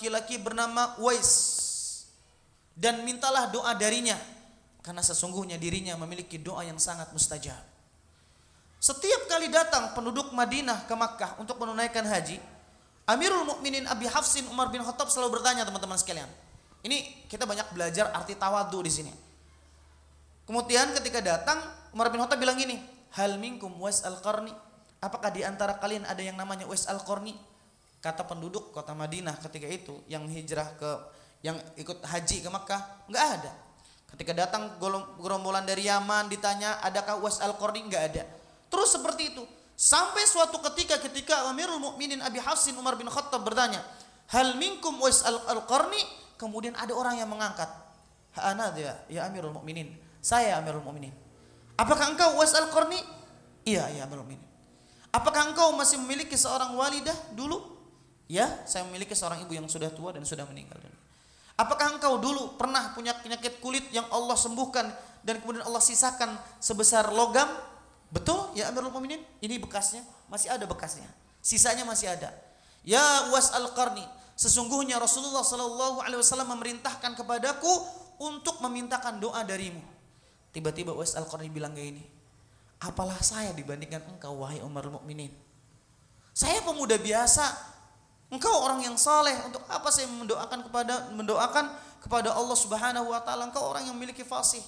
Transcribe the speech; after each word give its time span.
laki-laki 0.00 0.40
bernama 0.40 0.96
Wais 0.96 1.28
dan 2.72 3.04
mintalah 3.04 3.52
doa 3.52 3.76
darinya 3.76 4.16
karena 4.80 5.04
sesungguhnya 5.04 5.60
dirinya 5.60 5.92
memiliki 6.00 6.40
doa 6.40 6.64
yang 6.64 6.80
sangat 6.80 7.12
mustajab. 7.12 7.60
Setiap 8.80 9.28
kali 9.28 9.52
datang 9.52 9.92
penduduk 9.92 10.32
Madinah 10.32 10.88
ke 10.88 10.96
Makkah 10.96 11.36
untuk 11.36 11.60
menunaikan 11.60 12.00
haji, 12.08 12.40
Amirul 13.04 13.44
Mukminin 13.44 13.84
Abi 13.92 14.08
Hafsin 14.08 14.48
Umar 14.48 14.72
bin 14.72 14.80
Khattab 14.80 15.12
selalu 15.12 15.36
bertanya 15.36 15.68
teman-teman 15.68 16.00
sekalian. 16.00 16.32
Ini 16.80 17.28
kita 17.28 17.44
banyak 17.44 17.76
belajar 17.76 18.08
arti 18.16 18.32
tawadu 18.40 18.80
di 18.80 18.88
sini. 18.88 19.12
Kemudian 20.48 20.96
ketika 20.96 21.20
datang 21.20 21.60
Umar 21.92 22.08
bin 22.08 22.24
Khattab 22.24 22.40
bilang 22.40 22.56
gini, 22.56 22.80
"Hal 23.12 23.36
minkum 23.36 23.76
was 23.76 24.00
al-qarni?" 24.00 24.56
Apakah 25.04 25.28
di 25.28 25.44
antara 25.44 25.76
kalian 25.76 26.08
ada 26.08 26.24
yang 26.24 26.40
namanya 26.40 26.64
was 26.64 26.88
al-qarni? 26.88 27.36
Kata 28.00 28.24
penduduk 28.24 28.72
kota 28.72 28.96
Madinah 28.96 29.36
ketika 29.44 29.68
itu 29.68 30.00
yang 30.08 30.24
hijrah 30.24 30.72
ke 30.80 30.90
yang 31.44 31.56
ikut 31.76 32.00
haji 32.04 32.44
ke 32.44 32.48
Makkah, 32.48 33.08
nggak 33.08 33.24
ada. 33.40 33.52
Ketika 34.12 34.32
datang 34.34 34.76
gerombolan 35.20 35.64
dari 35.64 35.88
Yaman 35.88 36.28
ditanya, 36.28 36.80
"Adakah 36.84 37.20
was 37.20 37.40
al-qarni?" 37.40 37.84
nggak 37.86 38.02
ada. 38.12 38.22
Terus 38.72 38.96
seperti 38.96 39.36
itu. 39.36 39.44
Sampai 39.76 40.28
suatu 40.28 40.60
ketika 40.60 41.00
ketika 41.00 41.48
Amirul 41.48 41.80
Mukminin 41.80 42.20
Abi 42.20 42.36
Hafsin 42.36 42.76
Umar 42.76 43.00
bin 43.00 43.08
Khattab 43.08 43.40
bertanya, 43.40 43.80
"Hal 44.28 44.56
minkum 44.60 45.00
was 45.00 45.24
al-qarni?" 45.24 46.00
Kemudian 46.36 46.76
ada 46.76 46.92
orang 46.92 47.16
yang 47.16 47.28
mengangkat, 47.28 47.68
"Ana 48.36 48.72
dia, 48.72 48.96
ya 49.08 49.28
Amirul 49.28 49.56
Mukminin." 49.56 49.96
Saya 50.20 50.60
Amirul 50.60 50.84
Mukminin. 50.84 51.16
Apakah 51.80 52.12
engkau 52.12 52.36
was 52.36 52.52
al-qarni? 52.52 53.00
Iya, 53.64 53.88
ya 53.92 54.04
Amirul 54.04 54.28
Mukminin. 54.28 54.44
Apakah 55.10 55.48
engkau 55.48 55.72
masih 55.72 55.96
memiliki 55.96 56.36
seorang 56.36 56.76
walidah 56.76 57.16
dulu? 57.32 57.79
Ya, 58.30 58.46
saya 58.62 58.86
memiliki 58.86 59.10
seorang 59.10 59.42
ibu 59.42 59.50
yang 59.50 59.66
sudah 59.66 59.90
tua 59.90 60.14
dan 60.14 60.22
sudah 60.22 60.46
meninggal 60.46 60.78
Apakah 61.58 61.98
engkau 61.98 62.16
dulu 62.22 62.54
pernah 62.54 62.94
punya 62.94 63.12
penyakit 63.18 63.58
kulit 63.58 63.84
yang 63.90 64.06
Allah 64.14 64.38
sembuhkan 64.38 64.86
dan 65.26 65.42
kemudian 65.42 65.66
Allah 65.66 65.82
sisakan 65.82 66.38
sebesar 66.62 67.10
logam? 67.10 67.50
Betul 68.08 68.54
ya 68.54 68.70
Amirul 68.70 68.94
Mukminin? 68.94 69.20
Ini 69.42 69.58
bekasnya, 69.60 70.00
masih 70.30 70.48
ada 70.48 70.64
bekasnya. 70.64 71.10
Sisanya 71.42 71.82
masih 71.84 72.06
ada. 72.06 72.32
Ya 72.86 73.02
was 73.28 73.52
al-qarni, 73.52 74.06
sesungguhnya 74.38 74.96
Rasulullah 74.96 75.44
Shallallahu 75.44 76.00
alaihi 76.00 76.22
wasallam 76.22 76.48
memerintahkan 76.54 77.18
kepadaku 77.18 77.68
untuk 78.22 78.62
memintakan 78.64 79.20
doa 79.20 79.44
darimu. 79.44 79.80
Tiba-tiba 80.52 80.92
Was 80.92 81.16
al-Qarni 81.16 81.48
bilang 81.48 81.72
kayak 81.72 81.98
ini. 81.98 82.04
Apalah 82.80 83.20
saya 83.20 83.52
dibandingkan 83.52 84.00
engkau 84.16 84.40
wahai 84.44 84.60
Umar 84.64 84.88
Mukminin? 84.88 85.32
Saya 86.32 86.64
pemuda 86.64 86.96
biasa, 86.96 87.44
Engkau 88.30 88.62
orang 88.62 88.86
yang 88.86 88.94
saleh, 88.94 89.34
untuk 89.42 89.58
apa 89.66 89.90
saya 89.90 90.06
mendoakan 90.06 90.62
kepada 90.70 91.10
mendoakan 91.10 91.66
kepada 91.98 92.30
Allah 92.30 92.54
Subhanahu 92.54 93.10
wa 93.10 93.18
taala? 93.26 93.50
Engkau 93.50 93.66
orang 93.66 93.90
yang 93.90 93.94
memiliki 93.98 94.22
fasih. 94.22 94.62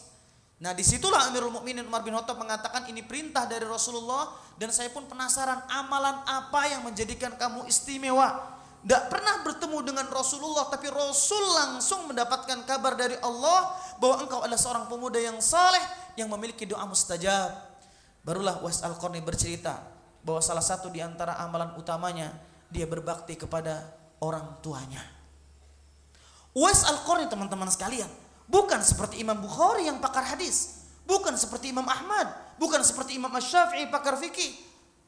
Nah, 0.63 0.71
di 0.75 0.87
situlah 0.87 1.27
Amirul 1.27 1.51
Mukminin 1.51 1.83
Umar 1.87 2.07
bin 2.07 2.15
Khattab 2.15 2.39
mengatakan 2.39 2.87
ini 2.87 3.03
perintah 3.03 3.47
dari 3.51 3.67
Rasulullah 3.67 4.31
dan 4.59 4.71
saya 4.71 4.91
pun 4.95 5.07
penasaran 5.11 5.59
amalan 5.67 6.23
apa 6.23 6.71
yang 6.71 6.87
menjadikan 6.87 7.35
kamu 7.35 7.67
istimewa. 7.67 8.39
Tidak 8.83 9.11
pernah 9.11 9.43
bertemu 9.47 9.79
dengan 9.83 10.07
Rasulullah 10.11 10.67
tapi 10.67 10.91
Rasul 10.91 11.43
langsung 11.55 12.11
mendapatkan 12.11 12.67
kabar 12.67 12.99
dari 12.99 13.15
Allah 13.23 13.75
bahwa 13.99 14.27
engkau 14.27 14.39
adalah 14.43 14.59
seorang 14.59 14.91
pemuda 14.91 15.23
yang 15.23 15.39
saleh 15.39 15.83
yang 16.19 16.27
memiliki 16.31 16.67
doa 16.67 16.83
mustajab. 16.87 17.59
Barulah 18.23 18.59
Was 18.63 18.83
Al-Qarni 18.87 19.23
bercerita 19.23 19.83
bahwa 20.23 20.39
salah 20.43 20.63
satu 20.63 20.91
di 20.91 21.03
antara 21.03 21.39
amalan 21.43 21.75
utamanya 21.75 22.31
dia 22.73 22.89
berbakti 22.89 23.37
kepada 23.37 23.84
orang 24.25 24.59
tuanya. 24.65 25.05
Uwais 26.56 26.84
Al-Qarni 26.89 27.29
teman-teman 27.29 27.69
sekalian, 27.69 28.09
bukan 28.48 28.81
seperti 28.81 29.20
Imam 29.20 29.37
Bukhari 29.41 29.89
yang 29.89 30.01
pakar 30.01 30.25
hadis, 30.25 30.89
bukan 31.05 31.36
seperti 31.36 31.73
Imam 31.73 31.85
Ahmad, 31.85 32.29
bukan 32.57 32.80
seperti 32.80 33.17
Imam 33.20 33.33
Asy-Syafi'i 33.33 33.89
pakar 33.89 34.17
fikih, 34.17 34.52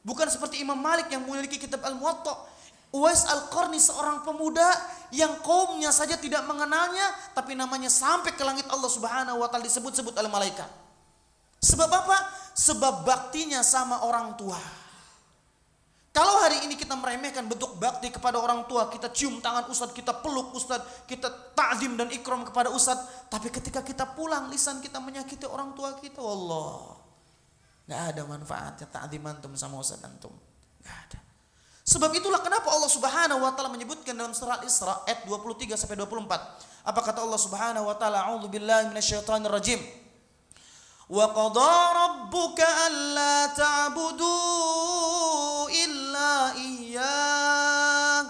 bukan 0.05 0.29
seperti 0.29 0.61
Imam 0.61 0.77
Malik 0.77 1.09
yang 1.09 1.25
memiliki 1.25 1.57
kitab 1.57 1.81
Al-Muwatta. 1.85 2.53
Uwais 2.95 3.27
Al-Qarni 3.27 3.81
seorang 3.81 4.23
pemuda 4.23 4.63
yang 5.11 5.43
kaumnya 5.43 5.91
saja 5.91 6.15
tidak 6.15 6.47
mengenalnya 6.47 7.11
tapi 7.35 7.51
namanya 7.51 7.91
sampai 7.91 8.31
ke 8.31 8.43
langit 8.45 8.63
Allah 8.71 8.87
Subhanahu 8.87 9.43
wa 9.43 9.51
taala 9.51 9.67
disebut-sebut 9.67 10.15
oleh 10.15 10.31
malaikat. 10.31 10.69
Sebab 11.59 11.89
apa? 11.91 12.17
Sebab 12.55 13.03
baktinya 13.03 13.59
sama 13.65 14.07
orang 14.07 14.39
tua. 14.39 14.84
Kalau 16.15 16.39
hari 16.39 16.63
ini 16.63 16.79
kita 16.79 16.95
meremehkan 16.95 17.43
bentuk 17.43 17.75
bakti 17.75 18.07
kepada 18.07 18.39
orang 18.39 18.63
tua, 18.71 18.87
kita 18.87 19.11
cium 19.11 19.43
tangan 19.43 19.67
ustad 19.67 19.91
kita 19.91 20.15
peluk 20.23 20.55
ustad 20.55 20.79
kita 21.03 21.27
takzim 21.51 21.99
dan 21.99 22.07
ikram 22.07 22.47
kepada 22.47 22.71
ustad 22.71 22.95
Tapi 23.27 23.51
ketika 23.51 23.83
kita 23.83 24.15
pulang, 24.15 24.47
lisan 24.47 24.79
kita 24.79 25.03
menyakiti 25.03 25.43
orang 25.43 25.75
tua 25.75 25.91
kita. 25.99 26.23
Allah, 26.23 26.95
nggak 27.83 28.01
ada 28.15 28.21
manfaatnya 28.31 28.87
takzim 28.87 29.27
antum 29.27 29.51
sama 29.59 29.75
ustad 29.83 29.99
antum. 30.07 30.31
Nggak 30.79 30.97
ada. 31.11 31.19
Sebab 31.83 32.09
itulah 32.15 32.39
kenapa 32.39 32.71
Allah 32.71 32.87
Subhanahu 32.87 33.43
wa 33.43 33.51
taala 33.51 33.75
menyebutkan 33.75 34.15
dalam 34.15 34.31
surat 34.31 34.63
Isra 34.63 35.03
ayat 35.03 35.27
23 35.27 35.75
sampai 35.75 35.99
24. 35.99 36.87
Apa 36.87 36.99
kata 37.03 37.27
Allah 37.27 37.37
Subhanahu 37.43 37.91
wa 37.91 37.95
taala? 37.99 38.23
A'udzubillahi 38.31 38.87
minasyaitonir 38.89 39.51
rajim. 39.51 39.83
Wa 41.11 41.29
qada 41.29 41.77
rabbuka 41.93 42.65
alla 42.65 43.53
ta'budu 43.53 44.33
illa 45.69 46.04
إياه 46.51 48.25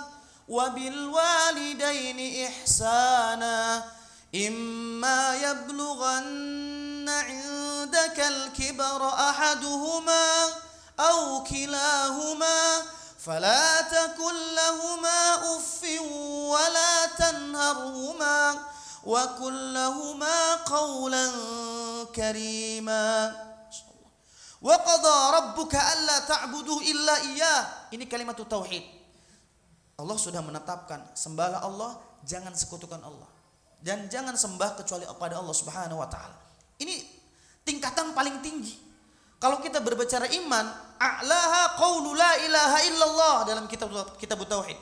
وبالوالدين 0.49 2.45
إحسانا 2.47 3.83
إما 4.35 5.35
يبلغن 5.35 7.09
عندك 7.09 8.19
الكبر 8.19 9.09
أحدهما 9.09 10.27
أو 10.99 11.43
كلاهما 11.43 12.81
فلا 13.25 13.81
تكن 13.81 14.35
لهما 14.55 15.35
أف 15.55 15.81
ولا 16.51 17.05
تنهرهما 17.19 18.59
وكن 19.05 19.73
لهما 19.73 20.55
قولا 20.55 21.31
كريما 22.15 23.33
Wa 24.65 24.81
qadha 24.81 25.15
rabbuka 25.29 25.77
alla 25.77 26.25
ta'budu 26.25 26.81
illa 26.81 27.21
iyyah. 27.21 27.93
Ini 27.93 28.09
kalimat 28.09 28.33
tauhid. 28.33 28.81
Allah 30.01 30.17
sudah 30.17 30.41
menetapkan 30.41 31.13
sembahlah 31.13 31.61
Allah, 31.61 32.01
jangan 32.25 32.49
sekutukan 32.57 32.97
Allah. 33.05 33.29
Dan 33.77 34.09
jangan 34.09 34.33
sembah 34.33 34.81
kecuali 34.81 35.05
kepada 35.05 35.37
Allah 35.37 35.53
Subhanahu 35.53 36.01
wa 36.01 36.09
taala. 36.09 36.33
Ini 36.81 36.97
tingkatan 37.61 38.17
paling 38.17 38.41
tinggi. 38.41 38.73
Kalau 39.37 39.61
kita 39.61 39.85
berbicara 39.85 40.25
iman, 40.33 40.65
a'laha 40.97 41.77
qaulu 41.77 42.17
la 42.17 42.33
ilaha 42.41 42.79
illallah 42.89 43.35
dalam 43.45 43.69
kitab 43.69 43.93
kitab 44.17 44.41
tauhid. 44.49 44.75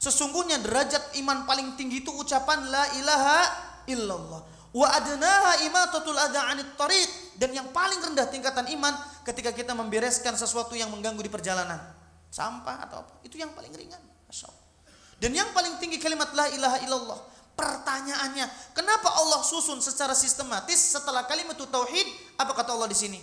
Sesungguhnya 0.00 0.64
derajat 0.64 1.12
iman 1.20 1.44
paling 1.44 1.76
tinggi 1.76 2.00
itu 2.00 2.08
ucapan 2.08 2.72
la 2.72 2.88
ilaha 2.96 3.38
illallah 3.84 4.40
wa 4.76 4.86
adnaha 4.92 5.64
imatatul 5.64 6.20
adha 6.20 6.52
anit 6.52 6.76
tariq. 6.76 7.08
Dan 7.40 7.52
yang 7.56 7.68
paling 7.72 8.00
rendah 8.00 8.28
tingkatan 8.28 8.68
iman 8.76 8.92
ketika 9.24 9.52
kita 9.52 9.72
membereskan 9.72 10.36
sesuatu 10.36 10.76
yang 10.76 10.92
mengganggu 10.92 11.20
di 11.24 11.32
perjalanan. 11.32 11.80
Sampah 12.28 12.84
atau 12.84 13.00
apa 13.00 13.12
itu 13.24 13.40
yang 13.40 13.52
paling 13.56 13.72
ringan. 13.72 14.00
Dan 15.16 15.32
yang 15.32 15.48
paling 15.56 15.80
tinggi 15.80 15.96
kalimat 15.96 16.28
la 16.36 16.44
ilaha 16.52 16.76
illallah 16.84 17.20
pertanyaannya 17.56 18.76
kenapa 18.76 19.16
Allah 19.16 19.40
susun 19.40 19.80
secara 19.80 20.12
sistematis 20.12 20.76
setelah 20.76 21.24
kalimat 21.24 21.56
tauhid? 21.56 22.36
Apa 22.36 22.52
kata 22.52 22.76
Allah 22.76 22.92
di 22.92 22.98
sini? 22.98 23.20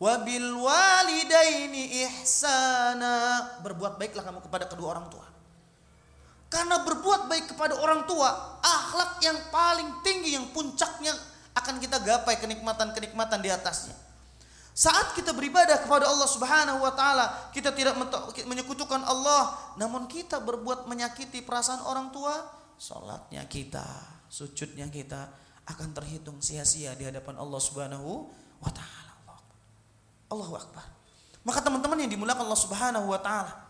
Wabil 0.00 0.56
walidaini 0.56 2.00
ihsana. 2.08 3.44
Berbuat 3.60 4.00
baiklah 4.00 4.24
kamu 4.24 4.40
kepada 4.40 4.64
kedua 4.72 4.96
orang 4.96 5.12
tua 5.12 5.27
karena 6.48 6.80
berbuat 6.80 7.28
baik 7.28 7.52
kepada 7.52 7.76
orang 7.76 8.08
tua, 8.08 8.60
akhlak 8.64 9.20
yang 9.20 9.36
paling 9.52 10.00
tinggi, 10.00 10.32
yang 10.32 10.48
puncaknya 10.48 11.12
akan 11.52 11.76
kita 11.76 12.00
gapai 12.00 12.40
kenikmatan-kenikmatan 12.40 13.44
di 13.44 13.52
atasnya. 13.52 13.92
Saat 14.72 15.12
kita 15.18 15.34
beribadah 15.34 15.82
kepada 15.82 16.06
Allah 16.06 16.28
Subhanahu 16.30 16.80
wa 16.86 16.92
taala, 16.94 17.50
kita 17.50 17.74
tidak 17.74 17.98
menyekutukan 18.46 19.02
Allah, 19.04 19.74
namun 19.74 20.06
kita 20.06 20.38
berbuat 20.38 20.86
menyakiti 20.86 21.42
perasaan 21.42 21.82
orang 21.84 22.14
tua, 22.14 22.32
salatnya 22.78 23.42
kita, 23.44 23.84
sujudnya 24.30 24.86
kita 24.88 25.28
akan 25.68 25.92
terhitung 25.92 26.38
sia-sia 26.40 26.94
di 26.94 27.04
hadapan 27.04 27.36
Allah 27.36 27.60
Subhanahu 27.60 28.30
wa 28.62 28.70
taala. 28.72 29.12
Allahu 30.32 30.54
akbar. 30.56 30.84
Maka 31.44 31.60
teman-teman 31.60 31.98
yang 31.98 32.12
dimulakan 32.14 32.46
Allah 32.46 32.60
Subhanahu 32.62 33.06
wa 33.10 33.20
taala, 33.20 33.67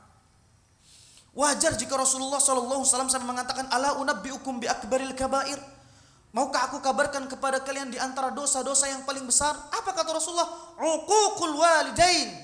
Wajar 1.36 1.76
jika 1.76 1.94
Rasulullah 1.94 2.40
SAW 2.40 2.84
sampai 2.84 3.28
mengatakan 3.28 3.68
ala 3.68 4.00
unabbiukum 4.00 4.60
bi 4.62 4.66
akbaril 4.66 5.12
kabair. 5.12 5.60
Maukah 6.32 6.68
aku 6.68 6.84
kabarkan 6.84 7.24
kepada 7.24 7.64
kalian 7.64 7.88
di 7.88 7.96
antara 7.96 8.28
dosa-dosa 8.28 8.84
yang 8.88 9.02
paling 9.08 9.24
besar? 9.24 9.56
Apa 9.72 9.96
kata 9.96 10.12
Rasulullah? 10.12 10.76
Uququl 10.76 11.56
walidain. 11.56 12.36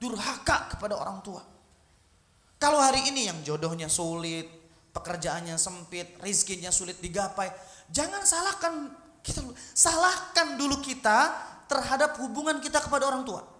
Durhaka 0.00 0.72
kepada 0.76 0.96
orang 0.96 1.20
tua. 1.20 1.42
Kalau 2.58 2.78
hari 2.82 3.06
ini 3.10 3.30
yang 3.30 3.38
jodohnya 3.44 3.86
sulit, 3.86 4.46
pekerjaannya 4.90 5.54
sempit, 5.60 6.18
rizkinya 6.22 6.72
sulit 6.74 6.98
digapai. 6.98 7.50
Jangan 7.92 8.22
salahkan 8.26 8.74
kita 9.22 9.42
salahkan 9.76 10.56
dulu 10.56 10.80
kita 10.80 11.34
terhadap 11.68 12.16
hubungan 12.22 12.58
kita 12.58 12.80
kepada 12.80 13.06
orang 13.06 13.22
tua. 13.28 13.57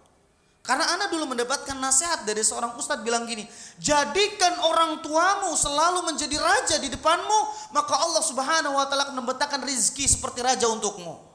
Karena 0.69 0.85
anak 0.93 1.09
dulu 1.09 1.33
mendapatkan 1.33 1.73
nasihat 1.81 2.29
dari 2.29 2.45
seorang 2.45 2.77
ustadz 2.77 3.01
bilang 3.01 3.25
gini, 3.25 3.41
jadikan 3.81 4.53
orang 4.61 5.01
tuamu 5.01 5.57
selalu 5.57 6.05
menjadi 6.13 6.37
raja 6.37 6.77
di 6.77 6.93
depanmu, 6.93 7.73
maka 7.73 7.97
Allah 7.97 8.21
subhanahu 8.21 8.77
wa 8.77 8.85
ta'ala 8.85 9.09
akan 9.09 9.17
membetakan 9.17 9.65
rizki 9.65 10.05
seperti 10.05 10.45
raja 10.45 10.69
untukmu. 10.69 11.25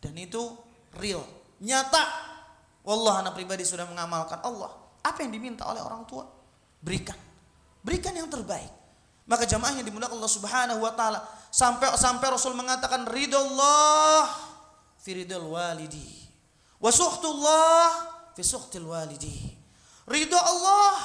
Dan 0.00 0.16
itu 0.16 0.56
real, 0.96 1.20
nyata. 1.60 2.32
Wallah 2.88 3.20
anak 3.20 3.36
pribadi 3.36 3.68
sudah 3.68 3.84
mengamalkan 3.84 4.40
Allah. 4.40 4.80
Apa 5.04 5.20
yang 5.20 5.36
diminta 5.36 5.68
oleh 5.68 5.84
orang 5.84 6.08
tua? 6.08 6.24
Berikan. 6.80 7.20
Berikan 7.84 8.16
yang 8.16 8.32
terbaik. 8.32 8.72
Maka 9.28 9.44
jamaah 9.44 9.76
yang 9.76 9.84
dimulakan 9.84 10.16
Allah 10.16 10.32
Subhanahu 10.32 10.80
wa 10.80 10.92
taala 10.96 11.20
sampai 11.52 11.92
sampai 12.00 12.26
Rasul 12.32 12.56
mengatakan 12.56 13.06
ridallah 13.06 14.24
fi 14.98 15.20
ridal 15.20 15.46
walidi 15.46 16.26
wa 16.82 16.90
suhtullah 16.90 18.11
suhtil 18.40 18.88
walidi. 18.88 19.52
Ridho 20.08 20.40
Allah 20.40 20.96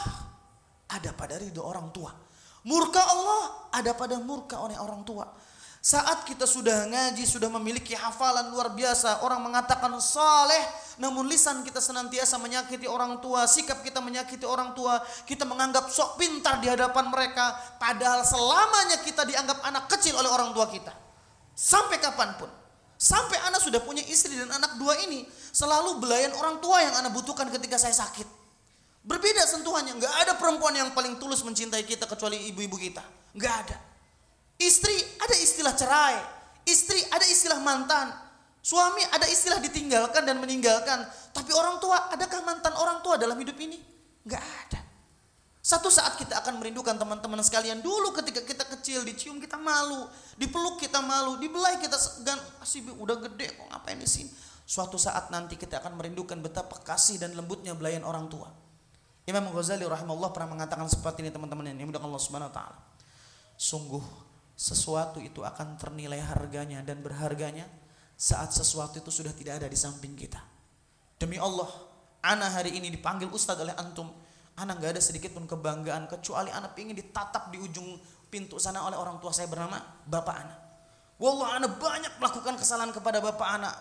ada 0.87 1.11
pada 1.11 1.35
ridho 1.35 1.59
orang 1.59 1.91
tua. 1.91 2.15
Murka 2.63 3.03
Allah 3.03 3.67
ada 3.75 3.91
pada 3.91 4.15
murka 4.23 4.63
oleh 4.63 4.79
orang 4.79 5.03
tua. 5.03 5.27
Saat 5.87 6.27
kita 6.27 6.43
sudah 6.43 6.89
ngaji, 6.89 7.23
sudah 7.23 7.47
memiliki 7.47 7.95
hafalan 7.95 8.51
luar 8.51 8.75
biasa, 8.75 9.23
orang 9.23 9.39
mengatakan 9.39 9.87
saleh, 10.03 10.59
namun 10.99 11.29
lisan 11.31 11.63
kita 11.63 11.79
senantiasa 11.79 12.35
menyakiti 12.41 12.89
orang 12.89 13.23
tua, 13.23 13.47
sikap 13.47 13.79
kita 13.85 14.03
menyakiti 14.03 14.43
orang 14.43 14.75
tua, 14.75 14.99
kita 15.23 15.47
menganggap 15.47 15.87
sok 15.87 16.19
pintar 16.19 16.59
di 16.59 16.67
hadapan 16.67 17.07
mereka, 17.07 17.55
padahal 17.79 18.25
selamanya 18.27 18.99
kita 19.05 19.23
dianggap 19.23 19.63
anak 19.63 19.87
kecil 19.87 20.19
oleh 20.19 20.27
orang 20.27 20.51
tua 20.51 20.67
kita. 20.67 20.91
Sampai 21.55 22.03
kapan 22.03 22.35
pun. 22.35 22.51
Sampai 22.97 23.37
anak 23.45 23.61
sudah 23.61 23.79
punya 23.79 24.01
istri 24.09 24.35
dan 24.35 24.49
anak 24.49 24.75
dua 24.81 24.97
ini, 25.05 25.23
selalu 25.57 25.97
belayan 25.97 26.37
orang 26.37 26.61
tua 26.61 26.85
yang 26.85 26.93
anak 27.01 27.17
butuhkan 27.17 27.49
ketika 27.49 27.81
saya 27.81 27.97
sakit. 27.97 28.29
Berbeda 29.01 29.41
sentuhannya, 29.49 29.97
nggak 29.97 30.13
ada 30.21 30.33
perempuan 30.37 30.77
yang 30.77 30.93
paling 30.93 31.17
tulus 31.17 31.41
mencintai 31.41 31.81
kita 31.81 32.05
kecuali 32.05 32.45
ibu-ibu 32.53 32.77
kita. 32.77 33.01
Nggak 33.33 33.55
ada. 33.65 33.77
Istri 34.61 35.17
ada 35.17 35.35
istilah 35.41 35.73
cerai, 35.73 36.17
istri 36.69 37.01
ada 37.09 37.25
istilah 37.25 37.57
mantan, 37.57 38.13
suami 38.61 39.01
ada 39.09 39.25
istilah 39.25 39.57
ditinggalkan 39.57 40.27
dan 40.27 40.37
meninggalkan. 40.37 41.07
Tapi 41.33 41.49
orang 41.55 41.81
tua, 41.81 42.11
adakah 42.13 42.45
mantan 42.45 42.73
orang 42.77 43.01
tua 43.01 43.17
dalam 43.17 43.37
hidup 43.39 43.57
ini? 43.57 43.79
Gak 44.27 44.41
ada. 44.43 44.81
Satu 45.61 45.87
saat 45.93 46.17
kita 46.19 46.41
akan 46.41 46.59
merindukan 46.63 46.95
teman-teman 46.95 47.39
sekalian 47.43 47.83
dulu 47.83 48.15
ketika 48.15 48.39
kita 48.43 48.63
kecil 48.75 49.03
dicium 49.03 49.37
kita 49.39 49.55
malu, 49.59 50.09
dipeluk 50.39 50.79
kita 50.79 50.99
malu, 51.03 51.37
dibelai 51.39 51.79
kita 51.79 51.95
segan, 51.95 52.39
kasih 52.63 52.87
udah 52.97 53.19
gede 53.23 53.51
kok 53.55 53.67
ngapain 53.71 53.99
di 53.99 54.07
sini. 54.07 54.31
Suatu 54.67 54.99
saat 54.99 55.31
nanti 55.31 55.55
kita 55.55 55.79
akan 55.79 55.95
merindukan 55.95 56.43
betapa 56.43 56.75
kasih 56.83 57.15
dan 57.23 57.31
lembutnya 57.39 57.71
belayan 57.71 58.03
orang 58.03 58.27
tua. 58.27 58.51
Imam 59.23 59.47
Ghazali 59.55 59.87
rahimahullah 59.87 60.35
pernah 60.35 60.59
mengatakan 60.59 60.83
seperti 60.91 61.23
ini 61.23 61.31
teman-teman 61.31 61.71
yang 61.71 61.87
mudah 61.87 62.03
Allah 62.03 62.19
Subhanahu 62.19 62.51
wa 62.51 62.55
taala. 62.55 62.79
Sungguh 63.55 64.03
sesuatu 64.59 65.23
itu 65.23 65.39
akan 65.39 65.79
ternilai 65.79 66.19
harganya 66.19 66.83
dan 66.83 66.99
berharganya 66.99 67.63
saat 68.19 68.51
sesuatu 68.51 68.99
itu 68.99 69.07
sudah 69.07 69.31
tidak 69.31 69.63
ada 69.63 69.67
di 69.71 69.79
samping 69.79 70.19
kita. 70.19 70.43
Demi 71.15 71.39
Allah, 71.39 71.71
ana 72.19 72.51
hari 72.51 72.75
ini 72.75 72.91
dipanggil 72.91 73.31
ustadz 73.31 73.63
oleh 73.63 73.75
antum. 73.79 74.11
Ana 74.59 74.75
nggak 74.75 74.97
ada 74.97 75.01
sedikit 75.01 75.31
pun 75.31 75.47
kebanggaan 75.47 76.11
kecuali 76.11 76.51
ana 76.51 76.75
ingin 76.75 76.97
ditatap 76.97 77.55
di 77.55 77.61
ujung 77.61 77.95
pintu 78.27 78.59
sana 78.59 78.83
oleh 78.83 78.99
orang 78.99 79.21
tua 79.23 79.31
saya 79.31 79.47
bernama 79.47 79.79
bapak 80.03 80.35
ana. 80.35 80.55
Wallah 81.17 81.55
ana 81.55 81.67
banyak 81.71 82.19
melakukan 82.19 82.59
kesalahan 82.59 82.91
kepada 82.91 83.23
bapak 83.23 83.47
ana. 83.47 83.71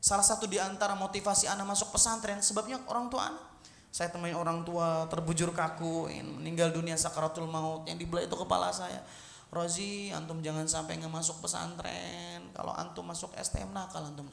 Salah 0.00 0.24
satu 0.24 0.48
di 0.48 0.56
antara 0.56 0.96
motivasi 0.96 1.44
ana 1.44 1.60
masuk 1.60 1.92
pesantren 1.92 2.40
sebabnya 2.40 2.80
orang 2.88 3.12
tua 3.12 3.28
ana. 3.28 3.40
Saya 3.92 4.08
temui 4.08 4.32
orang 4.32 4.64
tua 4.64 5.04
terbujur 5.12 5.52
kaku, 5.52 6.08
meninggal 6.40 6.72
dunia 6.72 6.96
sakaratul 6.96 7.44
maut 7.44 7.84
yang 7.84 8.00
dibelah 8.00 8.24
itu 8.24 8.32
kepala 8.32 8.72
saya. 8.72 9.04
Rozi 9.52 10.08
antum 10.14 10.40
jangan 10.40 10.64
sampai 10.64 10.96
nggak 10.96 11.12
masuk 11.12 11.44
pesantren. 11.44 12.48
Kalau 12.56 12.72
antum 12.72 13.04
masuk 13.04 13.28
STM 13.36 13.76
nakal 13.76 14.00
antum. 14.08 14.24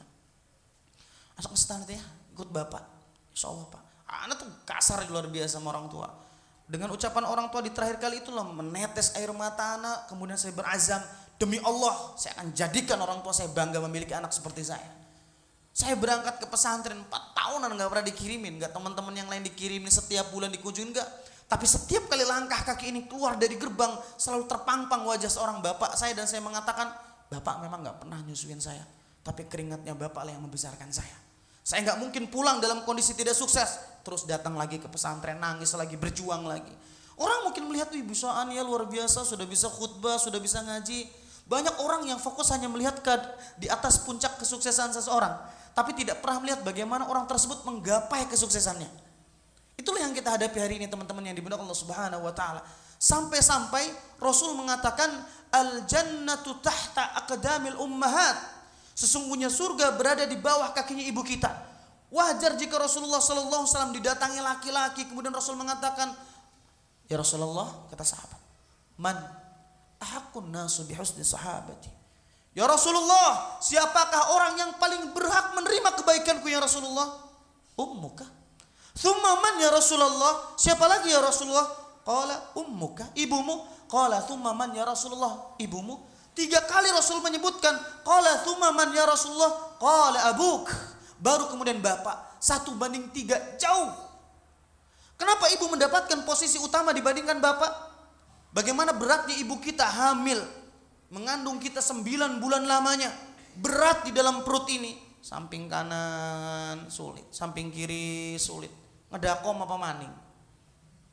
Masuk 1.36 1.52
pesantren 1.52 2.00
ya 2.00 2.04
ikut 2.32 2.48
bapak. 2.48 2.84
Insya 3.36 3.52
pak. 3.68 3.82
Anak 4.08 4.40
tuh 4.40 4.48
kasar 4.64 5.04
luar 5.12 5.28
biasa 5.28 5.60
sama 5.60 5.76
orang 5.76 5.92
tua. 5.92 6.08
Dengan 6.64 6.88
ucapan 6.96 7.28
orang 7.28 7.52
tua 7.52 7.60
di 7.60 7.74
terakhir 7.74 8.00
kali 8.00 8.24
itu 8.24 8.32
loh 8.32 8.56
menetes 8.56 9.12
air 9.20 9.32
mata 9.36 9.76
anak 9.76 10.08
kemudian 10.08 10.36
saya 10.36 10.52
berazam 10.52 11.00
demi 11.40 11.56
Allah 11.64 12.12
saya 12.12 12.36
akan 12.36 12.52
jadikan 12.52 13.00
orang 13.00 13.24
tua 13.24 13.32
saya 13.32 13.48
bangga 13.48 13.80
memiliki 13.80 14.12
anak 14.12 14.36
seperti 14.36 14.68
saya 14.68 14.97
saya 15.78 15.94
berangkat 15.94 16.42
ke 16.42 16.46
pesantren 16.50 16.98
4 17.06 17.38
tahunan 17.38 17.70
nggak 17.78 17.86
pernah 17.86 18.06
dikirimin 18.10 18.58
nggak 18.58 18.74
teman-teman 18.74 19.14
yang 19.14 19.30
lain 19.30 19.46
dikirimin 19.46 19.94
setiap 19.94 20.26
bulan 20.34 20.50
dikunjungin 20.50 20.90
nggak 20.90 21.08
tapi 21.48 21.64
setiap 21.64 22.12
kali 22.12 22.28
langkah 22.28 22.60
kaki 22.60 22.92
ini 22.92 23.00
keluar 23.08 23.40
dari 23.40 23.56
gerbang 23.56 23.96
selalu 24.20 24.44
terpampang 24.44 25.00
wajah 25.08 25.32
seorang 25.32 25.64
bapak 25.64 25.96
saya 25.96 26.12
dan 26.12 26.28
saya 26.28 26.44
mengatakan, 26.44 26.92
bapak 27.32 27.64
memang 27.64 27.80
nggak 27.80 28.04
pernah 28.04 28.20
nyusuin 28.20 28.60
saya, 28.60 28.84
tapi 29.24 29.48
keringatnya 29.48 29.96
bapak 29.96 30.28
lah 30.28 30.36
yang 30.36 30.44
membesarkan 30.44 30.92
saya. 30.92 31.16
Saya 31.64 31.88
nggak 31.88 32.04
mungkin 32.04 32.28
pulang 32.28 32.60
dalam 32.60 32.84
kondisi 32.84 33.16
tidak 33.16 33.32
sukses, 33.32 33.80
terus 34.04 34.28
datang 34.28 34.60
lagi 34.60 34.76
ke 34.76 34.92
pesantren 34.92 35.40
nangis 35.40 35.72
lagi 35.72 35.96
berjuang 35.96 36.44
lagi. 36.44 36.72
Orang 37.16 37.48
mungkin 37.48 37.64
melihat 37.64 37.88
ibu 37.96 38.12
bisaan 38.12 38.52
ya 38.52 38.60
luar 38.60 38.84
biasa, 38.84 39.24
sudah 39.24 39.48
bisa 39.48 39.72
khutbah, 39.72 40.20
sudah 40.20 40.38
bisa 40.44 40.60
ngaji. 40.60 41.08
Banyak 41.48 41.80
orang 41.80 42.04
yang 42.04 42.20
fokus 42.20 42.52
hanya 42.52 42.68
melihat 42.68 43.00
ke 43.00 43.16
di 43.56 43.72
atas 43.72 44.04
puncak 44.04 44.36
kesuksesan 44.36 44.92
seseorang, 44.92 45.32
tapi 45.78 45.94
tidak 45.94 46.18
pernah 46.18 46.42
melihat 46.42 46.66
bagaimana 46.66 47.06
orang 47.06 47.22
tersebut 47.30 47.62
menggapai 47.62 48.26
kesuksesannya. 48.26 48.90
Itulah 49.78 50.02
yang 50.02 50.10
kita 50.10 50.34
hadapi 50.34 50.58
hari 50.58 50.74
ini 50.82 50.90
teman-teman 50.90 51.22
yang 51.22 51.38
dimuliakan 51.38 51.62
Allah 51.62 51.78
Subhanahu 51.78 52.26
wa 52.26 52.34
taala. 52.34 52.66
Sampai-sampai 52.98 53.86
Rasul 54.18 54.58
mengatakan 54.58 55.06
al 55.54 55.86
jannatu 55.86 56.58
tahta 56.58 57.14
aqdamil 57.22 57.78
ummahat. 57.78 58.58
Sesungguhnya 58.98 59.46
surga 59.46 59.94
berada 59.94 60.26
di 60.26 60.34
bawah 60.34 60.74
kakinya 60.74 61.06
ibu 61.06 61.22
kita. 61.22 61.46
Wajar 62.10 62.58
jika 62.58 62.74
Rasulullah 62.74 63.22
sallallahu 63.22 63.62
alaihi 63.62 63.70
wasallam 63.70 63.94
didatangi 63.94 64.40
laki-laki 64.42 65.06
kemudian 65.06 65.30
Rasul 65.30 65.54
mengatakan, 65.54 66.10
"Ya 67.06 67.14
Rasulullah," 67.14 67.70
kata 67.86 68.02
sahabat, 68.02 68.40
"Man 68.98 69.14
ahakun 70.02 70.50
nasu 70.50 70.82
bihusni 70.90 71.22
sahabati?" 71.22 71.97
Ya 72.58 72.66
Rasulullah, 72.66 73.62
siapakah 73.62 74.34
orang 74.34 74.58
yang 74.58 74.70
paling 74.82 75.14
berhak 75.14 75.54
menerima 75.54 75.94
kebaikanku 76.02 76.50
ya 76.50 76.58
Rasulullah? 76.58 77.06
Ummuka 77.78 78.26
Thumma 78.98 79.38
man 79.38 79.62
ya 79.62 79.70
Rasulullah? 79.70 80.58
Siapa 80.58 80.90
lagi 80.90 81.14
ya 81.14 81.22
Rasulullah? 81.22 81.70
Qala 82.02 82.50
ummuka, 82.58 83.06
ibumu. 83.14 83.62
Qala 83.86 84.26
thumma 84.26 84.50
man 84.50 84.74
ya 84.74 84.82
Rasulullah? 84.82 85.54
Ibumu. 85.54 86.02
Tiga 86.34 86.58
kali 86.66 86.90
Rasul 86.90 87.22
menyebutkan. 87.22 87.78
Qala 88.02 88.42
thumma 88.42 88.74
man 88.74 88.90
ya 88.90 89.06
Rasulullah? 89.06 89.78
Qala 89.78 90.34
abuk. 90.34 90.66
Baru 91.22 91.46
kemudian 91.46 91.78
bapak. 91.78 92.42
Satu 92.42 92.74
banding 92.74 93.06
tiga, 93.14 93.38
jauh. 93.54 93.94
Kenapa 95.14 95.46
ibu 95.54 95.70
mendapatkan 95.70 96.26
posisi 96.26 96.58
utama 96.58 96.90
dibandingkan 96.90 97.38
bapak? 97.38 97.70
Bagaimana 98.50 98.90
beratnya 98.90 99.38
ibu 99.38 99.62
kita 99.62 99.86
hamil. 99.86 100.42
Mengandung 101.14 101.56
kita 101.56 101.80
sembilan 101.80 102.40
bulan 102.40 102.68
lamanya. 102.68 103.10
Berat 103.58 104.06
di 104.08 104.12
dalam 104.12 104.44
perut 104.44 104.68
ini. 104.68 104.94
Samping 105.18 105.66
kanan 105.66 106.86
sulit, 106.88 107.26
samping 107.34 107.74
kiri 107.74 108.38
sulit 108.38 108.70
ngedakom 109.08 109.56
apa 109.64 109.76
maning? 109.76 110.12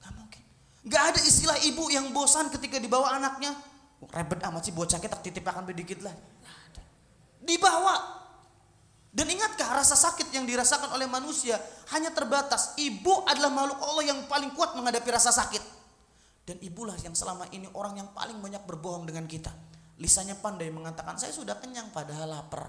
Gak 0.03 0.11
mungkin. 0.15 0.43
Gak 0.87 1.03
ada 1.15 1.19
istilah 1.23 1.57
ibu 1.63 1.87
yang 1.91 2.11
bosan 2.11 2.51
ketika 2.51 2.77
dibawa 2.79 3.15
anaknya. 3.15 3.55
Rebet 4.05 4.39
amat 4.45 4.61
sih 4.61 4.73
bocah 4.75 5.01
kita 5.01 5.17
titip 5.23 5.41
akan 5.47 5.65
sedikit 5.71 6.05
lah. 6.05 6.13
Dibawa. 7.41 7.95
Dan 9.15 9.31
ingatkah 9.31 9.79
rasa 9.79 9.95
sakit 9.95 10.27
yang 10.35 10.43
dirasakan 10.43 10.91
oleh 10.91 11.07
manusia 11.07 11.55
hanya 11.95 12.11
terbatas. 12.11 12.75
Ibu 12.75 13.23
adalah 13.23 13.47
makhluk 13.47 13.79
Allah 13.79 14.03
yang 14.11 14.19
paling 14.27 14.51
kuat 14.51 14.75
menghadapi 14.75 15.07
rasa 15.07 15.31
sakit. 15.31 15.63
Dan 16.45 16.59
ibulah 16.61 16.93
yang 17.01 17.15
selama 17.15 17.47
ini 17.55 17.65
orang 17.73 17.97
yang 17.97 18.09
paling 18.11 18.37
banyak 18.43 18.61
berbohong 18.67 19.07
dengan 19.07 19.25
kita. 19.25 19.49
Lisannya 19.95 20.35
pandai 20.39 20.67
mengatakan 20.71 21.15
saya 21.15 21.31
sudah 21.31 21.55
kenyang 21.59 21.87
padahal 21.95 22.27
lapar. 22.27 22.67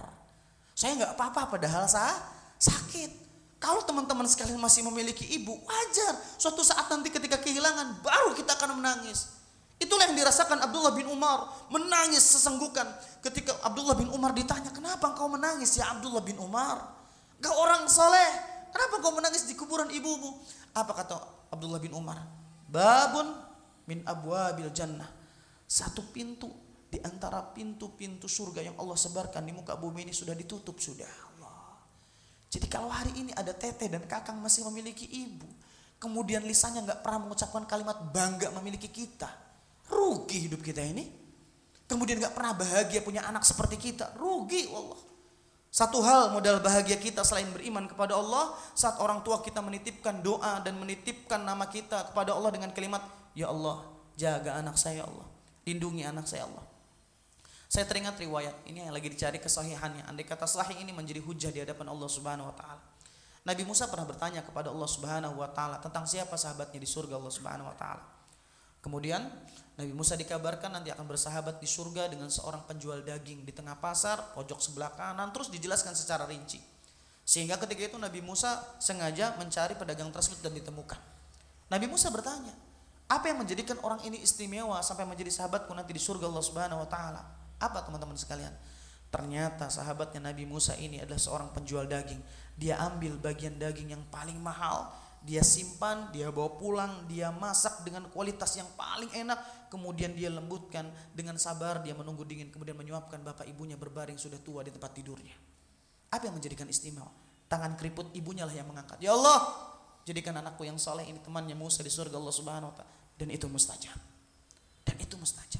Saya 0.77 0.95
nggak 0.95 1.13
apa-apa 1.19 1.59
padahal 1.59 1.91
saya 1.91 2.15
sakit. 2.61 3.27
Kalau 3.57 3.83
teman-teman 3.83 4.29
sekalian 4.29 4.61
masih 4.61 4.85
memiliki 4.85 5.25
ibu, 5.25 5.57
wajar. 5.65 6.15
Suatu 6.37 6.61
saat 6.61 6.87
nanti 6.93 7.09
ketika 7.09 7.41
kehilangan, 7.41 8.05
baru 8.05 8.37
kita 8.37 8.53
akan 8.53 8.79
menangis. 8.79 9.33
Itulah 9.81 10.09
yang 10.09 10.17
dirasakan 10.17 10.61
Abdullah 10.61 10.93
bin 10.93 11.09
Umar. 11.09 11.49
Menangis 11.73 12.21
sesenggukan. 12.21 12.85
Ketika 13.25 13.57
Abdullah 13.65 13.97
bin 13.97 14.13
Umar 14.13 14.37
ditanya, 14.37 14.69
kenapa 14.71 15.09
engkau 15.09 15.33
menangis 15.33 15.73
ya 15.77 15.89
Abdullah 15.97 16.21
bin 16.21 16.37
Umar? 16.37 16.85
Kau 17.41 17.57
orang 17.57 17.89
soleh. 17.89 18.31
Kenapa 18.73 19.01
engkau 19.01 19.13
menangis 19.17 19.49
di 19.49 19.57
kuburan 19.57 19.89
ibumu? 19.89 20.37
Apa 20.77 20.93
kata 20.93 21.17
Abdullah 21.49 21.81
bin 21.81 21.97
Umar? 21.97 22.21
Babun 22.69 23.41
min 23.89 24.05
abwabil 24.05 24.69
jannah. 24.77 25.09
Satu 25.65 26.05
pintu 26.13 26.53
di 26.97 26.99
antara 27.05 27.45
pintu-pintu 27.45 28.25
surga 28.25 28.65
yang 28.65 28.77
Allah 28.81 28.97
sebarkan 28.97 29.45
di 29.45 29.53
muka 29.53 29.77
bumi 29.77 30.09
ini 30.09 30.17
sudah 30.17 30.33
ditutup 30.33 30.81
sudah 30.81 31.05
Allah. 31.05 31.77
Jadi 32.49 32.65
kalau 32.73 32.89
hari 32.89 33.13
ini 33.21 33.37
ada 33.37 33.53
teteh 33.53 33.93
dan 33.93 34.09
kakang 34.09 34.41
masih 34.41 34.65
memiliki 34.73 35.05
ibu, 35.05 35.45
kemudian 36.01 36.41
lisannya 36.41 36.89
nggak 36.89 37.05
pernah 37.05 37.29
mengucapkan 37.29 37.69
kalimat 37.69 38.01
bangga 38.09 38.49
memiliki 38.57 38.89
kita, 38.89 39.29
rugi 39.93 40.49
hidup 40.49 40.65
kita 40.65 40.81
ini. 40.81 41.05
Kemudian 41.85 42.17
nggak 42.17 42.33
pernah 42.33 42.57
bahagia 42.57 43.05
punya 43.05 43.29
anak 43.29 43.45
seperti 43.45 43.77
kita, 43.77 44.17
rugi 44.17 44.73
Allah. 44.73 44.97
Satu 45.69 46.01
hal 46.01 46.33
modal 46.33 46.65
bahagia 46.65 46.97
kita 46.97 47.21
selain 47.21 47.53
beriman 47.53 47.85
kepada 47.85 48.17
Allah 48.17 48.57
saat 48.73 48.97
orang 48.97 49.21
tua 49.21 49.45
kita 49.45 49.61
menitipkan 49.61 50.25
doa 50.25 50.65
dan 50.65 50.81
menitipkan 50.81 51.45
nama 51.45 51.69
kita 51.69 52.09
kepada 52.09 52.33
Allah 52.33 52.49
dengan 52.57 52.73
kalimat 52.73 53.05
Ya 53.37 53.53
Allah 53.53 53.85
jaga 54.17 54.57
anak 54.57 54.81
saya 54.81 55.05
Allah 55.05 55.29
lindungi 55.67 56.07
anak 56.07 56.25
saya 56.25 56.49
Allah 56.49 56.65
saya 57.67 57.83
teringat 57.83 58.15
riwayat 58.23 58.55
ini 58.71 58.87
yang 58.87 58.95
lagi 58.95 59.11
dicari 59.11 59.43
kesahihannya. 59.43 60.07
Andai 60.07 60.23
kata 60.23 60.47
sahih 60.47 60.79
ini 60.79 60.95
menjadi 60.95 61.19
hujah 61.19 61.51
di 61.51 61.61
hadapan 61.67 61.91
Allah 61.91 62.07
Subhanahu 62.07 62.47
wa 62.47 62.55
taala. 62.55 62.83
Nabi 63.47 63.63
Musa 63.63 63.87
pernah 63.87 64.07
bertanya 64.07 64.43
kepada 64.43 64.71
Allah 64.71 64.91
Subhanahu 64.91 65.35
wa 65.39 65.51
taala 65.51 65.83
tentang 65.83 66.07
siapa 66.07 66.35
sahabatnya 66.35 66.79
di 66.79 66.87
surga 66.87 67.19
Allah 67.19 67.31
Subhanahu 67.35 67.67
wa 67.71 67.77
taala. 67.79 68.03
Kemudian 68.83 69.19
Nabi 69.77 69.93
Musa 69.93 70.15
dikabarkan 70.15 70.79
nanti 70.79 70.95
akan 70.95 71.11
bersahabat 71.11 71.59
di 71.59 71.67
surga 71.67 72.07
dengan 72.07 72.31
seorang 72.31 72.63
penjual 72.71 73.03
daging 73.03 73.43
di 73.43 73.51
tengah 73.51 73.75
pasar, 73.83 74.35
pojok 74.39 74.63
sebelah 74.63 74.95
kanan, 74.95 75.35
terus 75.35 75.51
dijelaskan 75.51 75.95
secara 75.99 76.23
rinci. 76.27 76.63
Sehingga 77.27 77.59
ketika 77.59 77.91
itu 77.91 77.99
Nabi 77.99 78.23
Musa 78.23 78.63
sengaja 78.79 79.35
mencari 79.35 79.75
pedagang 79.75 80.15
tersebut 80.15 80.39
dan 80.39 80.55
ditemukan. 80.55 80.99
Nabi 81.67 81.87
Musa 81.91 82.15
bertanya, 82.15 82.55
apa 83.11 83.27
yang 83.27 83.43
menjadikan 83.43 83.79
orang 83.83 83.99
ini 84.07 84.23
istimewa 84.23 84.79
sampai 84.83 85.03
menjadi 85.03 85.35
sahabatku 85.35 85.75
nanti 85.75 85.91
di 85.91 86.03
surga 86.03 86.31
Allah 86.31 86.45
Subhanahu 86.47 86.83
wa 86.87 86.89
taala? 86.91 87.46
Apa 87.63 87.85
teman-teman 87.85 88.17
sekalian? 88.19 88.53
Ternyata 89.09 89.71
sahabatnya 89.71 90.33
Nabi 90.33 90.45
Musa 90.45 90.75
ini 90.77 91.01
adalah 91.01 91.21
seorang 91.21 91.49
penjual 91.55 91.87
daging. 91.89 92.21
Dia 92.59 92.77
ambil 92.85 93.17
bagian 93.17 93.57
daging 93.57 93.97
yang 93.97 94.03
paling 94.13 94.37
mahal, 94.37 94.93
dia 95.27 95.43
simpan, 95.43 96.11
dia 96.15 96.31
bawa 96.31 96.55
pulang, 96.55 96.93
dia 97.11 97.35
masak 97.35 97.83
dengan 97.83 98.07
kualitas 98.13 98.55
yang 98.55 98.69
paling 98.79 99.11
enak, 99.11 99.69
kemudian 99.71 100.15
dia 100.15 100.31
lembutkan 100.31 100.87
dengan 101.11 101.35
sabar, 101.41 101.83
dia 101.83 101.99
menunggu 101.99 102.23
dingin, 102.23 102.51
kemudian 102.55 102.79
menyuapkan 102.79 103.23
bapak 103.23 103.47
ibunya 103.51 103.75
berbaring 103.75 104.19
sudah 104.21 104.39
tua 104.39 104.63
di 104.63 104.71
tempat 104.71 104.95
tidurnya. 104.95 105.35
Apa 106.15 106.31
yang 106.31 106.39
menjadikan 106.39 106.71
istimewa? 106.71 107.11
Tangan 107.47 107.79
keriput 107.79 108.11
ibunya 108.15 108.43
lah 108.47 108.55
yang 108.55 108.67
mengangkat. 108.67 108.99
Ya 108.99 109.15
Allah, 109.15 109.39
jadikan 110.07 110.35
anakku 110.39 110.67
yang 110.67 110.79
soleh 110.79 111.07
ini 111.07 111.19
temannya 111.23 111.55
Musa 111.59 111.83
di 111.83 111.91
surga 111.91 112.19
Allah 112.19 112.35
Subhanahu 112.35 112.71
wa 112.71 112.75
taala. 112.75 112.93
Dan 113.17 113.31
itu 113.33 113.47
mustajab. 113.49 113.99
Dan 114.87 114.97
itu 114.99 115.15
mustajab. 115.19 115.56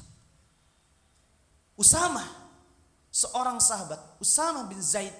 Usama, 1.77 2.25
seorang 3.13 3.61
sahabat, 3.61 4.01
Usama 4.17 4.65
bin 4.65 4.81
Zaid. 4.81 5.13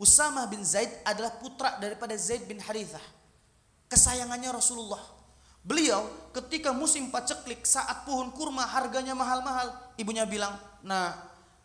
Usama 0.00 0.48
bin 0.48 0.64
Zaid 0.64 0.88
adalah 1.04 1.36
putra 1.36 1.76
daripada 1.76 2.16
Zaid 2.16 2.48
bin 2.48 2.56
Harithah. 2.64 3.02
Kesayangannya 3.92 4.48
Rasulullah. 4.48 5.04
Beliau 5.60 6.08
ketika 6.32 6.72
musim 6.72 7.12
paceklik 7.12 7.60
saat 7.68 8.08
pohon 8.08 8.32
kurma 8.32 8.64
harganya 8.64 9.12
mahal-mahal, 9.12 9.68
ibunya 10.00 10.24
bilang, 10.24 10.56
"Nah, 10.80 11.12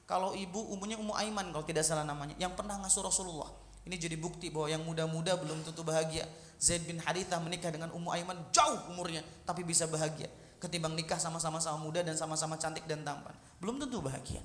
kalau 0.03 0.35
ibu 0.35 0.59
umumnya 0.75 0.99
Ummu 0.99 1.15
Aiman 1.15 1.47
kalau 1.55 1.63
tidak 1.63 1.87
salah 1.87 2.03
namanya, 2.03 2.35
yang 2.35 2.51
pernah 2.51 2.75
ngasuh 2.83 2.99
Rasulullah." 2.99 3.47
Ini 3.87 3.95
jadi 3.95 4.19
bukti 4.19 4.51
bahwa 4.51 4.67
yang 4.67 4.83
muda-muda 4.83 5.39
belum 5.39 5.63
tentu 5.63 5.87
bahagia. 5.87 6.27
Zaid 6.59 6.83
bin 6.83 6.99
Harithah 6.99 7.39
menikah 7.39 7.71
dengan 7.71 7.95
Ummu 7.95 8.11
Aiman 8.11 8.35
jauh 8.51 8.91
umurnya, 8.91 9.23
tapi 9.47 9.63
bisa 9.63 9.87
bahagia 9.87 10.27
ketimbang 10.63 10.95
nikah 10.95 11.19
sama-sama 11.19 11.59
sama 11.59 11.83
muda 11.83 11.99
dan 11.99 12.15
sama-sama 12.15 12.55
cantik 12.55 12.87
dan 12.87 13.03
tampan. 13.03 13.35
Belum 13.59 13.75
tentu 13.75 13.99
bahagia. 13.99 14.39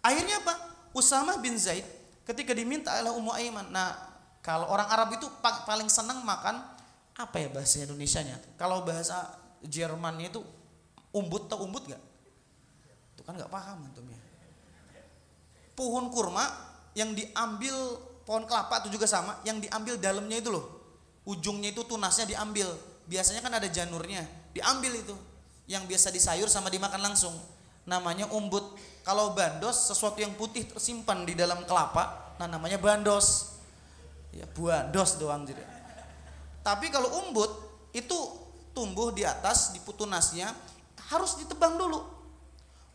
Akhirnya 0.00 0.40
apa? 0.40 0.56
Usama 0.96 1.36
bin 1.36 1.60
Zaid 1.60 1.84
ketika 2.24 2.56
diminta 2.56 2.88
oleh 2.96 3.12
Ummu 3.12 3.32
Aiman. 3.36 3.68
Nah, 3.68 3.92
kalau 4.40 4.72
orang 4.72 4.88
Arab 4.88 5.12
itu 5.12 5.28
paling 5.42 5.92
senang 5.92 6.24
makan 6.24 6.64
apa 7.20 7.36
ya 7.36 7.52
bahasa 7.52 7.84
Indonesia-nya? 7.84 8.40
Kalau 8.56 8.80
bahasa 8.88 9.36
Jermannya 9.60 10.32
itu 10.32 10.40
umbut 11.12 11.48
atau 11.52 11.60
umbut 11.64 11.84
gak? 11.84 12.00
Itu 13.16 13.22
kan 13.22 13.36
gak 13.36 13.52
paham 13.52 13.84
antum 13.84 14.08
ya. 14.08 14.20
Pohon 15.76 16.08
kurma 16.08 16.48
yang 16.96 17.12
diambil 17.12 17.74
pohon 18.24 18.48
kelapa 18.48 18.80
itu 18.86 18.96
juga 18.96 19.04
sama, 19.04 19.36
yang 19.44 19.60
diambil 19.60 20.00
dalamnya 20.00 20.40
itu 20.40 20.48
loh. 20.48 20.64
Ujungnya 21.28 21.72
itu 21.72 21.84
tunasnya 21.84 22.24
diambil. 22.28 22.72
Biasanya 23.04 23.44
kan 23.44 23.52
ada 23.52 23.68
janurnya, 23.68 24.24
diambil 24.56 24.96
itu 24.96 25.12
yang 25.64 25.88
biasa 25.88 26.12
disayur 26.12 26.48
sama 26.52 26.68
dimakan 26.68 27.00
langsung. 27.00 27.34
Namanya 27.84 28.28
umbut. 28.32 28.76
Kalau 29.04 29.36
bandos 29.36 29.92
sesuatu 29.92 30.16
yang 30.20 30.32
putih 30.32 30.64
tersimpan 30.64 31.28
di 31.28 31.36
dalam 31.36 31.60
kelapa, 31.68 32.34
nah 32.40 32.48
namanya 32.48 32.80
bandos. 32.80 33.56
Ya 34.32 34.48
bandos 34.48 35.20
doang 35.20 35.44
jadi. 35.44 35.60
Tapi 36.64 36.88
kalau 36.88 37.12
umbut 37.24 37.52
itu 37.92 38.16
tumbuh 38.72 39.12
di 39.12 39.22
atas 39.28 39.76
di 39.76 39.80
putunasnya 39.84 40.48
harus 41.12 41.36
ditebang 41.36 41.76
dulu. 41.76 42.00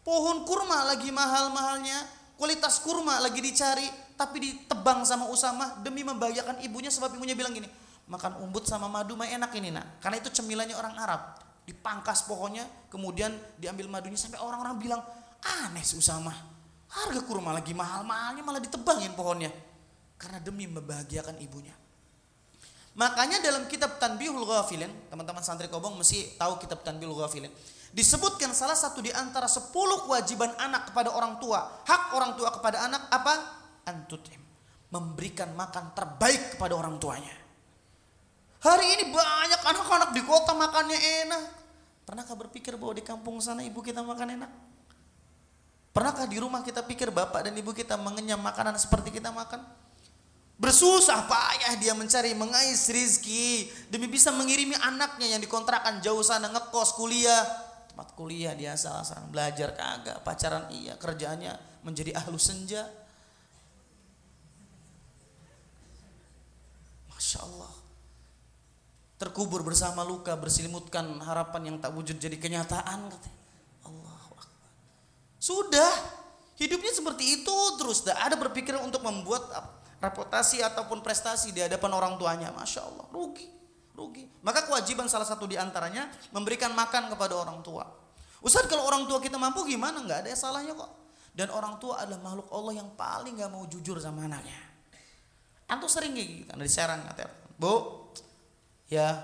Pohon 0.01 0.41
kurma 0.49 0.89
lagi 0.89 1.13
mahal-mahalnya, 1.13 2.01
kualitas 2.33 2.81
kurma 2.81 3.21
lagi 3.21 3.37
dicari, 3.45 3.85
tapi 4.17 4.41
ditebang 4.41 5.05
sama 5.05 5.29
Usama 5.29 5.77
demi 5.85 6.01
membahagiakan 6.01 6.65
ibunya 6.65 6.89
sebab 6.89 7.13
ibunya 7.13 7.37
bilang 7.37 7.53
gini, 7.53 7.69
makan 8.09 8.41
umbut 8.41 8.65
sama 8.65 8.89
madu 8.89 9.13
mah 9.13 9.29
enak 9.29 9.53
ini 9.53 9.69
nak, 9.69 10.01
karena 10.01 10.17
itu 10.17 10.33
cemilannya 10.33 10.73
orang 10.73 10.97
Arab 10.97 11.48
dipangkas 11.69 12.25
pohonnya, 12.25 12.65
kemudian 12.89 13.29
diambil 13.61 13.85
madunya 13.85 14.17
sampai 14.17 14.41
orang-orang 14.41 14.81
bilang 14.81 15.01
aneh 15.45 15.85
si 15.85 15.93
Usama. 15.93 16.33
Harga 16.89 17.21
kurma 17.21 17.53
lagi 17.53 17.77
mahal-mahalnya 17.77 18.41
malah 18.41 18.57
ditebangin 18.57 19.13
pohonnya. 19.13 19.53
Karena 20.17 20.41
demi 20.41 20.65
membahagiakan 20.65 21.37
ibunya. 21.39 21.77
Makanya 22.97 23.39
dalam 23.39 23.69
kitab 23.69 24.01
Tanbihul 24.01 24.43
Ghafilin, 24.43 24.89
teman-teman 25.07 25.45
santri 25.45 25.69
kobong 25.69 25.95
mesti 25.95 26.35
tahu 26.35 26.57
kitab 26.59 26.81
Tanbihul 26.81 27.15
Ghafilin. 27.15 27.53
Disebutkan 27.93 28.51
salah 28.51 28.75
satu 28.75 28.99
di 28.99 29.13
antara 29.13 29.47
sepuluh 29.47 30.03
kewajiban 30.03 30.51
anak 30.59 30.91
kepada 30.91 31.13
orang 31.13 31.37
tua. 31.37 31.85
Hak 31.85 32.17
orang 32.17 32.35
tua 32.35 32.49
kepada 32.51 32.89
anak 32.89 33.07
apa? 33.13 33.33
Antutim. 33.87 34.41
Memberikan 34.89 35.53
makan 35.53 35.93
terbaik 35.93 36.57
kepada 36.57 36.73
orang 36.73 36.97
tuanya. 36.97 37.31
Hari 38.59 38.85
ini 38.99 39.03
banyak 39.13 39.61
anak-anak 39.63 40.09
di 40.11 40.21
kota 40.27 40.51
makannya 40.51 40.99
enak. 41.23 41.43
Pernahkah 42.09 42.33
berpikir 42.33 42.73
bahwa 42.73 42.97
di 42.97 43.05
kampung 43.05 43.37
sana 43.37 43.61
ibu 43.61 43.85
kita 43.85 44.01
makan 44.01 44.41
enak? 44.41 44.49
Pernahkah 45.93 46.25
di 46.25 46.41
rumah 46.41 46.65
kita 46.65 46.81
pikir 46.81 47.13
bapak 47.13 47.45
dan 47.45 47.53
ibu 47.53 47.69
kita 47.69 48.01
mengenyam 48.01 48.41
makanan 48.41 48.73
seperti 48.81 49.13
kita 49.13 49.29
makan? 49.29 49.61
Bersusah 50.57 51.29
payah 51.29 51.77
dia 51.77 51.93
mencari 51.93 52.33
mengais 52.33 52.89
rizki 52.89 53.69
demi 53.93 54.09
bisa 54.09 54.33
mengirimi 54.33 54.73
anaknya 54.81 55.37
yang 55.37 55.41
dikontrakan 55.45 56.01
jauh 56.01 56.25
sana 56.25 56.49
ngekos 56.49 56.97
kuliah. 56.97 57.45
Tempat 57.93 58.17
kuliah 58.17 58.57
dia 58.57 58.73
salah 58.73 59.05
seorang 59.05 59.29
belajar 59.29 59.77
kagak, 59.77 60.25
pacaran 60.25 60.65
iya, 60.73 60.97
kerjanya 60.97 61.61
menjadi 61.85 62.17
ahlu 62.17 62.41
senja. 62.41 62.89
Masya 67.13 67.45
Allah 67.45 67.78
terkubur 69.19 69.67
bersama 69.67 70.07
luka 70.07 70.33
berselimutkan 70.39 71.19
harapan 71.19 71.75
yang 71.75 71.77
tak 71.77 71.91
wujud 71.91 72.15
jadi 72.15 72.39
kenyataan 72.39 73.11
katanya. 73.11 73.39
Allah 73.83 74.15
Sudah 75.37 75.91
hidupnya 76.55 76.95
seperti 76.95 77.43
itu 77.43 77.57
terus 77.75 78.07
tidak 78.07 78.19
ada 78.23 78.35
berpikiran 78.39 78.81
untuk 78.87 79.03
membuat 79.03 79.43
reputasi 79.99 80.63
ataupun 80.63 81.03
prestasi 81.03 81.51
di 81.51 81.59
hadapan 81.59 81.91
orang 81.91 82.13
tuanya. 82.15 82.55
Masya 82.55 82.87
Allah 82.87 83.05
rugi 83.11 83.59
rugi. 83.99 84.23
Maka 84.39 84.63
kewajiban 84.63 85.11
salah 85.11 85.27
satu 85.27 85.43
di 85.43 85.59
antaranya 85.59 86.07
memberikan 86.31 86.71
makan 86.71 87.11
kepada 87.11 87.35
orang 87.35 87.59
tua. 87.59 87.83
Ustaz 88.39 88.63
kalau 88.71 88.87
orang 88.87 89.03
tua 89.03 89.19
kita 89.19 89.35
mampu 89.35 89.67
gimana? 89.67 89.99
Nggak 89.99 90.23
ada 90.23 90.31
salahnya 90.31 90.71
kok. 90.71 90.87
Dan 91.35 91.51
orang 91.51 91.75
tua 91.83 91.99
adalah 91.99 92.23
makhluk 92.23 92.47
Allah 92.55 92.73
yang 92.79 92.89
paling 92.95 93.35
nggak 93.35 93.51
mau 93.51 93.67
jujur 93.67 93.99
sama 93.99 94.23
anaknya. 94.31 94.55
Antum 95.69 95.91
sering 95.91 96.15
gitu, 96.17 96.49
di 96.49 96.71
Serang 96.71 97.05
katanya, 97.05 97.29
Bu, 97.53 97.98
Ya, 98.89 99.21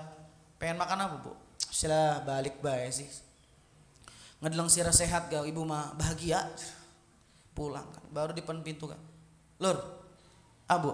pengen 0.62 0.78
makan 0.78 0.98
apa 1.02 1.16
bu? 1.26 1.34
Sila 1.58 2.22
balik 2.22 2.62
baik 2.62 2.94
sih. 2.94 3.08
Ngedelang 4.38 4.70
sirah 4.70 4.94
sehat 4.94 5.26
gak 5.26 5.42
ibu 5.42 5.66
mah 5.66 5.92
bahagia. 5.98 6.46
Pulang 7.50 7.88
kan, 7.90 8.04
baru 8.14 8.30
di 8.30 8.44
depan 8.44 8.62
pintu 8.62 8.86
kan. 8.86 9.00
Lur, 9.58 9.80
abu, 10.70 10.92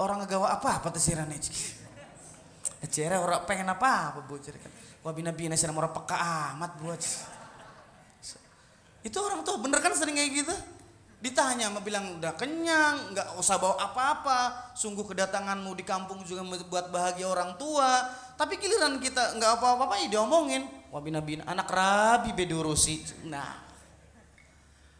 orang 0.00 0.24
ngegawa 0.24 0.58
apa 0.58 0.82
apa 0.82 0.88
tuh 0.90 0.98
sirah? 0.98 1.24
Cere 2.92 3.14
orang 3.14 3.46
pengen 3.46 3.70
apa 3.70 4.10
apa 4.10 4.20
bu 4.26 4.42
cere 4.42 4.58
kan. 4.58 4.72
Wah 5.06 5.14
bina 5.14 5.30
bina 5.30 5.54
sirah 5.54 5.70
orang 5.70 5.94
peka 5.94 6.18
amat 6.18 6.82
buat. 6.82 6.98
Itu 9.06 9.18
orang 9.22 9.46
tuh 9.46 9.62
bener 9.62 9.78
kan 9.78 9.94
sering 9.94 10.18
kayak 10.18 10.30
gitu. 10.42 10.54
Ditanya, 11.22 11.70
mau 11.70 11.78
bilang 11.78 12.18
udah 12.18 12.34
kenyang, 12.34 13.14
nggak 13.14 13.38
usah 13.38 13.54
bawa 13.54 13.78
apa-apa. 13.78 14.74
Sungguh 14.74 15.06
kedatanganmu 15.06 15.70
di 15.78 15.86
kampung 15.86 16.26
juga 16.26 16.42
membuat 16.42 16.90
bahagia 16.90 17.30
orang 17.30 17.54
tua. 17.54 18.10
Tapi 18.34 18.58
giliran 18.58 18.98
kita 18.98 19.38
nggak 19.38 19.62
apa-apa 19.62 20.02
ya 20.02 20.18
diomongin. 20.18 20.66
wabina-bina 20.92 21.46
anak 21.48 21.72
rabi 21.72 22.36
bedurusi. 22.36 23.00
Nah, 23.24 23.54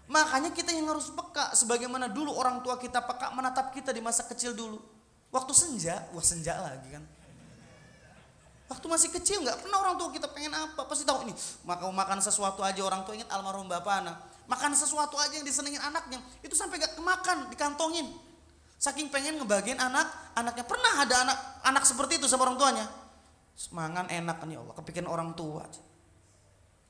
makanya 0.09 0.55
kita 0.55 0.73
yang 0.73 0.89
harus 0.89 1.13
peka 1.13 1.53
sebagaimana 1.53 2.09
dulu 2.09 2.33
orang 2.33 2.65
tua 2.65 2.81
kita 2.81 3.05
peka 3.05 3.29
menatap 3.37 3.75
kita 3.77 3.93
di 3.93 4.01
masa 4.01 4.25
kecil 4.25 4.57
dulu. 4.57 4.81
Waktu 5.29 5.53
senja, 5.53 6.07
wah 6.17 6.25
senja 6.25 6.57
lagi 6.57 6.97
kan. 6.97 7.05
Waktu 8.73 8.87
masih 8.89 9.13
kecil 9.13 9.45
nggak 9.45 9.69
pernah 9.69 9.85
orang 9.85 10.01
tua 10.01 10.09
kita 10.09 10.33
pengen 10.33 10.57
apa, 10.57 10.89
pasti 10.89 11.05
tahu 11.05 11.29
ini. 11.29 11.35
Maka 11.69 11.85
makan 11.93 12.25
sesuatu 12.25 12.65
aja 12.65 12.81
orang 12.81 13.05
tua 13.05 13.13
ingat 13.19 13.29
almarhum 13.29 13.69
bapak 13.69 14.07
anak. 14.07 14.32
Makan 14.51 14.75
sesuatu 14.75 15.17
aja 15.17 15.39
yang 15.39 15.47
disenengin 15.47 15.81
anaknya, 15.81 16.19
itu 16.43 16.53
sampai 16.53 16.83
gak 16.83 16.99
kemakan, 16.99 17.49
dikantongin. 17.49 18.11
Saking 18.83 19.15
pengen 19.15 19.39
ngebagian 19.39 19.79
anak, 19.79 20.11
anaknya 20.35 20.67
pernah 20.67 21.07
ada 21.07 21.15
anak 21.23 21.39
anak 21.63 21.85
seperti 21.87 22.19
itu 22.19 22.27
sama 22.27 22.51
orang 22.51 22.59
tuanya. 22.59 22.87
Semangan 23.55 24.11
enak 24.11 24.43
nih 24.43 24.59
Allah, 24.59 24.75
kepikiran 24.75 25.07
orang 25.07 25.31
tua. 25.39 25.63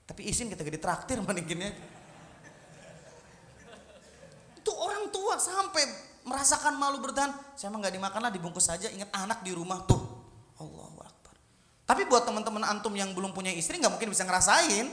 Tapi 0.08 0.24
izin 0.24 0.48
kita 0.48 0.64
gede 0.64 0.80
traktir 0.80 1.20
manikinnya. 1.28 1.68
Itu 4.56 4.72
orang 4.72 5.12
tua 5.12 5.36
sampai 5.36 5.84
merasakan 6.24 6.80
malu 6.80 7.02
bertahan. 7.02 7.34
Saya 7.60 7.68
emang 7.68 7.84
nggak 7.84 7.94
dimakan 8.00 8.20
lah, 8.24 8.32
dibungkus 8.32 8.72
saja. 8.72 8.88
Ingat 8.88 9.12
anak 9.12 9.44
di 9.44 9.52
rumah 9.52 9.84
tuh. 9.84 10.00
Allahu 10.62 10.96
Akbar. 11.02 11.34
Tapi 11.84 12.08
buat 12.08 12.24
teman-teman 12.24 12.62
antum 12.62 12.94
yang 12.96 13.12
belum 13.12 13.36
punya 13.36 13.52
istri 13.52 13.76
nggak 13.76 13.92
mungkin 14.00 14.08
bisa 14.08 14.24
ngerasain. 14.24 14.86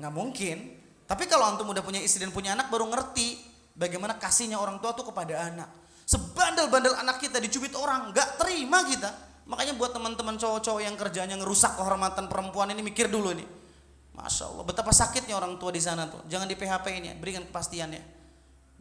Nggak 0.00 0.12
mungkin. 0.12 0.75
Tapi 1.06 1.30
kalau 1.30 1.46
antum 1.46 1.70
udah 1.70 1.82
punya 1.86 2.02
istri 2.02 2.22
dan 2.26 2.34
punya 2.34 2.58
anak 2.58 2.66
baru 2.66 2.90
ngerti 2.90 3.38
bagaimana 3.78 4.18
kasihnya 4.18 4.58
orang 4.58 4.82
tua 4.82 4.90
tuh 4.92 5.06
kepada 5.06 5.46
anak. 5.46 5.70
Sebandel-bandel 6.06 6.98
anak 6.98 7.22
kita 7.22 7.38
dicubit 7.42 7.74
orang, 7.74 8.10
nggak 8.10 8.38
terima 8.38 8.82
kita. 8.86 9.10
Makanya 9.46 9.78
buat 9.78 9.94
teman-teman 9.94 10.34
cowok-cowok 10.38 10.82
yang 10.82 10.98
kerjanya 10.98 11.38
ngerusak 11.38 11.78
kehormatan 11.78 12.26
perempuan 12.26 12.70
ini 12.74 12.82
mikir 12.82 13.06
dulu 13.06 13.30
nih. 13.34 13.46
Masya 14.14 14.50
Allah, 14.50 14.64
betapa 14.66 14.90
sakitnya 14.90 15.38
orang 15.38 15.58
tua 15.60 15.70
di 15.70 15.82
sana 15.82 16.10
tuh. 16.10 16.22
Jangan 16.26 16.50
di 16.50 16.56
PHP 16.58 16.86
ini, 16.98 17.14
berikan 17.18 17.46
kepastian 17.46 17.94
ya. 17.94 18.02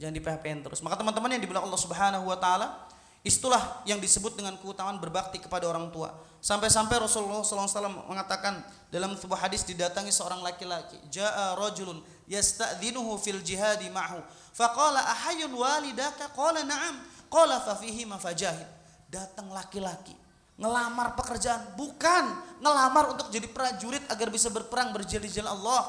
Jangan 0.01 0.13
di 0.15 0.21
PHP 0.21 0.45
terus. 0.65 0.79
Maka 0.81 0.97
teman-teman 0.97 1.29
yang 1.33 1.41
dibilang 1.43 1.69
Allah 1.69 1.81
Subhanahu 1.81 2.25
wa 2.25 2.37
taala, 2.39 2.87
itulah 3.25 3.81
yang 3.89 3.97
disebut 3.97 4.37
dengan 4.37 4.53
keutamaan 4.61 5.01
berbakti 5.01 5.41
kepada 5.41 5.65
orang 5.65 5.89
tua. 5.89 6.13
Sampai-sampai 6.45 7.01
Rasulullah 7.01 7.41
SAW 7.41 8.05
mengatakan 8.05 8.61
dalam 8.93 9.17
sebuah 9.17 9.49
hadis 9.49 9.65
didatangi 9.65 10.13
seorang 10.13 10.45
laki-laki. 10.45 11.01
Ja'a 11.09 11.57
rajulun 11.57 12.05
yasta'dzinuhu 12.29 13.17
fil 13.17 13.41
jihadi 13.41 13.89
ma'hu. 13.89 14.21
Faqala 14.53 15.01
ahayun 15.01 15.49
walidaka? 15.57 16.29
Qala 16.37 16.61
na'am. 16.61 17.01
Qala 17.33 17.65
fa 17.65 17.73
fihi 17.73 18.05
mafajahid. 18.05 18.69
Datang 19.09 19.49
laki-laki 19.49 20.13
ngelamar 20.55 21.19
pekerjaan, 21.19 21.75
bukan 21.75 22.31
ngelamar 22.63 23.11
untuk 23.11 23.27
jadi 23.27 23.47
prajurit 23.51 24.03
agar 24.07 24.31
bisa 24.31 24.47
berperang 24.47 24.95
berjalan 24.95 25.27
jalan 25.27 25.51
Allah. 25.51 25.83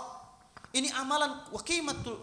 Ini 0.75 0.91
amalan 0.99 1.47
wa 1.55 1.61
qimatul 1.63 2.19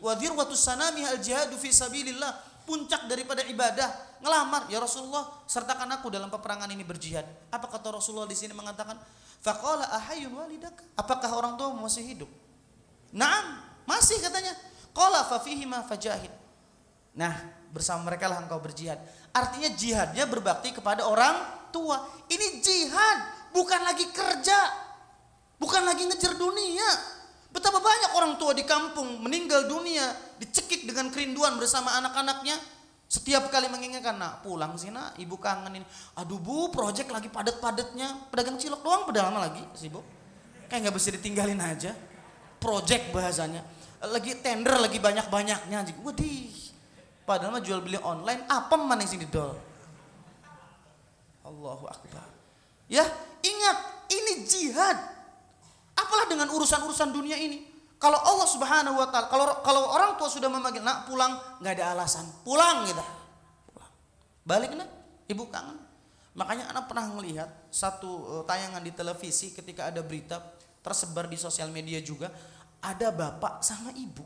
wa 0.00 0.12
dirwatus 0.16 0.58
sanami 0.58 1.04
al 1.04 1.20
jihadu 1.20 1.54
fi 1.60 1.70
sabilillah, 1.70 2.32
puncak 2.66 3.06
daripada 3.06 3.46
ibadah. 3.46 4.18
Ngelamar, 4.20 4.66
ya 4.66 4.82
Rasulullah, 4.82 5.24
sertakan 5.46 5.86
aku 5.96 6.10
dalam 6.10 6.26
peperangan 6.28 6.66
ini 6.74 6.82
berjihad. 6.82 7.24
Apa 7.54 7.70
kata 7.70 7.94
Rasulullah 7.94 8.26
di 8.26 8.34
sini 8.34 8.52
mengatakan? 8.52 8.98
Faqala 9.40 9.86
ahayun 9.94 10.34
walidaka? 10.34 10.82
Apakah 10.98 11.30
orang 11.30 11.54
tua 11.54 11.70
masih 11.78 12.02
hidup? 12.02 12.30
Naam, 13.14 13.62
masih 13.86 14.18
katanya. 14.18 14.52
Qala 14.90 15.22
fa 15.24 15.38
fihi 15.38 15.62
ma 15.68 15.86
fajahid. 15.86 16.32
Nah, 17.16 17.32
bersama 17.70 18.10
mereka 18.10 18.26
lah 18.26 18.42
engkau 18.42 18.58
berjihad. 18.58 18.98
Artinya 19.30 19.70
jihadnya 19.72 20.24
berbakti 20.26 20.74
kepada 20.74 21.06
orang 21.06 21.36
tua. 21.70 22.02
Ini 22.26 22.60
jihad, 22.60 23.18
bukan 23.54 23.80
lagi 23.84 24.10
kerja. 24.10 24.58
Bukan 25.56 25.84
lagi 25.84 26.04
ngejar 26.04 26.36
dunia. 26.36 26.88
Betapa 27.52 27.80
banyak 27.80 28.10
orang 28.16 28.32
tua 28.36 28.52
di 28.52 28.68
kampung 28.68 29.24
meninggal 29.24 29.64
dunia, 29.64 30.12
dicekik 30.38 30.88
dengan 30.88 31.08
kerinduan 31.10 31.56
bersama 31.60 31.94
anak-anaknya. 32.00 32.56
Setiap 33.06 33.48
kali 33.54 33.70
mengingatkan, 33.70 34.18
nak 34.18 34.42
pulang 34.42 34.74
sih 34.74 34.90
nak, 34.90 35.14
ibu 35.16 35.38
kangen 35.38 35.78
ini. 35.78 35.86
Aduh 36.18 36.42
bu, 36.42 36.74
project 36.74 37.06
lagi 37.14 37.30
padat-padatnya. 37.30 38.30
Pedagang 38.34 38.58
cilok 38.58 38.82
doang, 38.82 39.02
pada 39.06 39.30
lama 39.30 39.46
lagi 39.46 39.62
sibuk. 39.78 40.02
Kayak 40.66 40.90
nggak 40.90 40.96
bisa 40.98 41.08
ditinggalin 41.14 41.60
aja. 41.62 41.94
Project 42.58 43.14
bahasanya. 43.14 43.62
Lagi 44.10 44.34
tender, 44.42 44.74
lagi 44.82 44.98
banyak-banyaknya. 44.98 45.86
Wadih, 46.02 46.50
Padahal 47.26 47.58
mah 47.58 47.62
jual 47.62 47.82
beli 47.82 47.98
online, 47.98 48.46
apa 48.46 48.78
mana 48.78 49.02
yang 49.02 49.18
sini 49.18 49.26
dol? 49.26 49.58
Allahu 51.42 51.90
Akbar. 51.90 52.22
Ya, 52.86 53.02
ingat, 53.42 54.06
ini 54.14 54.46
jihad. 54.46 54.94
Apalah 55.98 56.30
dengan 56.30 56.54
urusan-urusan 56.54 57.10
dunia 57.10 57.34
ini? 57.34 57.66
Kalau 57.96 58.20
Allah 58.20 58.48
Subhanahu 58.48 58.96
wa 59.00 59.08
taala, 59.08 59.26
kalau 59.32 59.46
kalau 59.64 59.82
orang 59.88 60.20
tua 60.20 60.28
sudah 60.28 60.52
memanggil 60.52 60.84
nak 60.84 61.08
pulang, 61.08 61.32
nggak 61.64 61.74
ada 61.80 61.96
alasan. 61.96 62.28
Pulang 62.44 62.84
gitu. 62.84 63.00
Pulang. 63.72 63.92
Balik 64.44 64.70
nak, 64.76 64.88
ibu 65.32 65.48
kangen. 65.48 65.80
Makanya 66.36 66.68
anak 66.68 66.84
pernah 66.92 67.08
melihat 67.16 67.48
satu 67.72 68.10
uh, 68.28 68.42
tayangan 68.44 68.84
di 68.84 68.92
televisi 68.92 69.56
ketika 69.56 69.88
ada 69.88 70.04
berita 70.04 70.44
tersebar 70.84 71.24
di 71.32 71.40
sosial 71.40 71.72
media 71.72 71.96
juga 72.04 72.28
ada 72.84 73.08
bapak 73.08 73.64
sama 73.64 73.88
ibu 73.96 74.22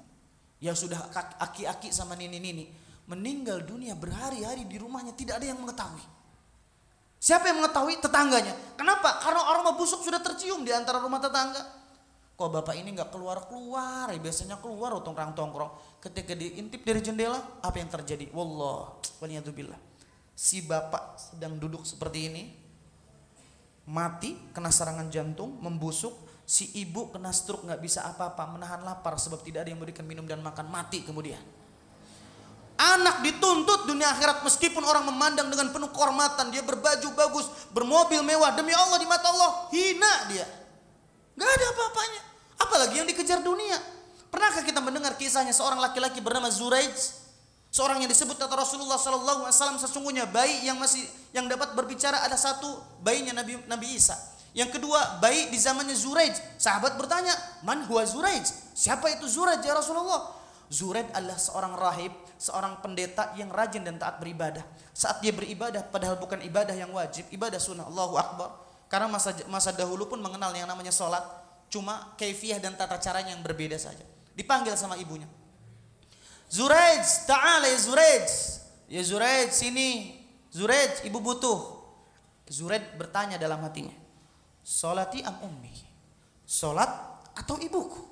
yang 0.58 0.74
sudah 0.74 0.98
aki-aki 1.38 1.94
sama 1.94 2.18
nini-nini 2.18 2.68
meninggal 3.08 3.62
dunia 3.66 3.94
berhari-hari 3.94 4.66
di 4.66 4.76
rumahnya 4.78 5.14
tidak 5.14 5.42
ada 5.42 5.46
yang 5.50 5.58
mengetahui. 5.58 6.04
Siapa 7.20 7.52
yang 7.52 7.60
mengetahui? 7.60 8.00
Tetangganya. 8.00 8.54
Kenapa? 8.78 9.20
Karena 9.20 9.44
aroma 9.44 9.76
busuk 9.76 10.00
sudah 10.00 10.22
tercium 10.24 10.64
di 10.64 10.72
antara 10.72 11.02
rumah 11.02 11.20
tetangga. 11.20 11.79
Kok 12.40 12.48
bapak 12.48 12.72
ini 12.72 12.96
nggak 12.96 13.12
keluar-keluar? 13.12 14.08
Ya, 14.08 14.16
biasanya 14.16 14.56
keluar 14.64 14.96
utang 14.96 15.12
rang 15.12 15.36
tongkrong. 15.36 16.00
Ketika 16.00 16.32
diintip 16.32 16.80
dari 16.80 17.04
jendela, 17.04 17.36
apa 17.60 17.76
yang 17.76 17.92
terjadi? 17.92 18.32
Wallah, 18.32 18.96
waliyatubillah. 19.20 19.76
Si 20.32 20.64
bapak 20.64 21.20
sedang 21.20 21.60
duduk 21.60 21.84
seperti 21.84 22.32
ini, 22.32 22.48
mati, 23.84 24.40
kena 24.56 24.72
serangan 24.72 25.12
jantung, 25.12 25.60
membusuk. 25.60 26.16
Si 26.48 26.80
ibu 26.80 27.12
kena 27.12 27.28
stroke, 27.28 27.68
nggak 27.68 27.76
bisa 27.76 28.08
apa-apa, 28.08 28.48
menahan 28.56 28.88
lapar 28.88 29.20
sebab 29.20 29.44
tidak 29.44 29.68
ada 29.68 29.76
yang 29.76 29.78
memberikan 29.84 30.08
minum 30.08 30.24
dan 30.24 30.40
makan, 30.40 30.64
mati 30.72 31.04
kemudian. 31.04 31.44
Anak 32.80 33.20
dituntut 33.20 33.84
dunia 33.84 34.16
akhirat 34.16 34.40
meskipun 34.48 34.80
orang 34.80 35.04
memandang 35.04 35.52
dengan 35.52 35.68
penuh 35.76 35.92
kehormatan, 35.92 36.48
dia 36.48 36.64
berbaju 36.64 37.08
bagus, 37.12 37.52
bermobil 37.76 38.24
mewah, 38.24 38.56
demi 38.56 38.72
Allah 38.72 38.96
di 38.96 39.04
mata 39.04 39.28
Allah 39.28 39.68
hina 39.68 40.14
dia. 40.32 40.48
Gak 41.36 41.44
ada 41.52 41.66
apa-apanya. 41.76 42.29
Apalagi 42.60 43.00
yang 43.00 43.08
dikejar 43.08 43.40
dunia. 43.40 43.80
Pernahkah 44.30 44.62
kita 44.62 44.78
mendengar 44.78 45.18
kisahnya 45.18 45.50
seorang 45.50 45.80
laki-laki 45.82 46.22
bernama 46.22 46.52
Zuraij? 46.52 47.18
Seorang 47.70 48.02
yang 48.02 48.10
disebut 48.10 48.34
kata 48.34 48.54
Rasulullah 48.58 48.98
Sallallahu 48.98 49.46
Alaihi 49.46 49.54
Wasallam 49.54 49.78
sesungguhnya 49.78 50.26
bayi 50.26 50.66
yang 50.66 50.78
masih 50.78 51.06
yang 51.30 51.46
dapat 51.46 51.74
berbicara 51.78 52.18
ada 52.26 52.34
satu 52.34 52.82
bayinya 53.02 53.42
Nabi 53.42 53.62
Nabi 53.70 53.94
Isa. 53.94 54.18
Yang 54.50 54.78
kedua 54.78 55.22
bayi 55.22 55.46
di 55.54 55.58
zamannya 55.58 55.94
Zuraij. 55.94 56.34
Sahabat 56.58 56.98
bertanya, 56.98 57.30
man 57.62 57.86
huwa 57.86 58.02
Zuraij? 58.02 58.42
Siapa 58.74 59.06
itu 59.14 59.30
Zuraij 59.30 59.62
ya 59.62 59.78
Rasulullah? 59.78 60.34
Zuraid 60.70 61.10
adalah 61.14 61.38
seorang 61.38 61.74
rahib, 61.74 62.14
seorang 62.38 62.78
pendeta 62.82 63.34
yang 63.38 63.50
rajin 63.50 63.86
dan 63.86 63.98
taat 63.98 64.22
beribadah. 64.22 64.62
Saat 64.94 65.22
dia 65.22 65.30
beribadah, 65.30 65.86
padahal 65.86 66.18
bukan 66.18 66.42
ibadah 66.42 66.74
yang 66.74 66.90
wajib, 66.90 67.26
ibadah 67.30 67.58
sunnah. 67.62 67.86
Allahu 67.86 68.18
Akbar. 68.18 68.50
Karena 68.90 69.06
masa 69.06 69.30
masa 69.46 69.70
dahulu 69.70 70.10
pun 70.10 70.18
mengenal 70.18 70.50
yang 70.50 70.66
namanya 70.66 70.90
sholat, 70.90 71.22
cuma 71.70 72.12
kaifiah 72.18 72.58
dan 72.58 72.74
tata 72.74 72.98
caranya 72.98 73.32
yang 73.32 73.46
berbeda 73.46 73.78
saja. 73.78 74.02
Dipanggil 74.34 74.74
sama 74.74 74.98
ibunya. 74.98 75.30
Zuraid, 76.50 77.06
ta'ala 77.30 77.70
ya. 77.70 77.78
Ya 78.90 79.02
Zuraid, 79.06 79.54
sini. 79.54 80.18
Zuraid, 80.50 81.06
ibu 81.06 81.22
butuh. 81.22 81.78
Zuraid 82.50 82.98
bertanya 82.98 83.38
dalam 83.38 83.62
hatinya. 83.62 83.94
Solati 84.66 85.22
am 85.22 85.38
ummi? 85.46 85.70
Solat 86.42 86.90
atau 87.38 87.54
ibuku? 87.62 88.02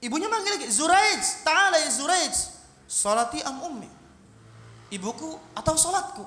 Ibunya 0.00 0.30
manggil 0.30 0.56
lagi, 0.56 0.68
Zuraij, 0.70 1.44
ta'ala 1.44 1.76
ya 1.82 1.90
Zuraij. 1.90 2.34
Salati 2.86 3.42
am 3.42 3.58
ummi. 3.58 3.90
Ibuku 4.94 5.58
atau 5.58 5.74
salatku. 5.74 6.24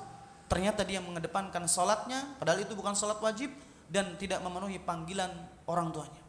Ternyata 0.51 0.85
dia 0.85 1.01
mengedepankan 1.01 1.65
salatnya, 1.65 2.37
padahal 2.37 2.61
itu 2.61 2.75
bukan 2.77 2.93
salat 2.93 3.17
wajib 3.23 3.49
dan 3.93 4.17
tidak 4.17 4.41
memenuhi 4.41 4.81
panggilan 4.81 5.29
orang 5.69 5.93
tuanya. 5.93 6.21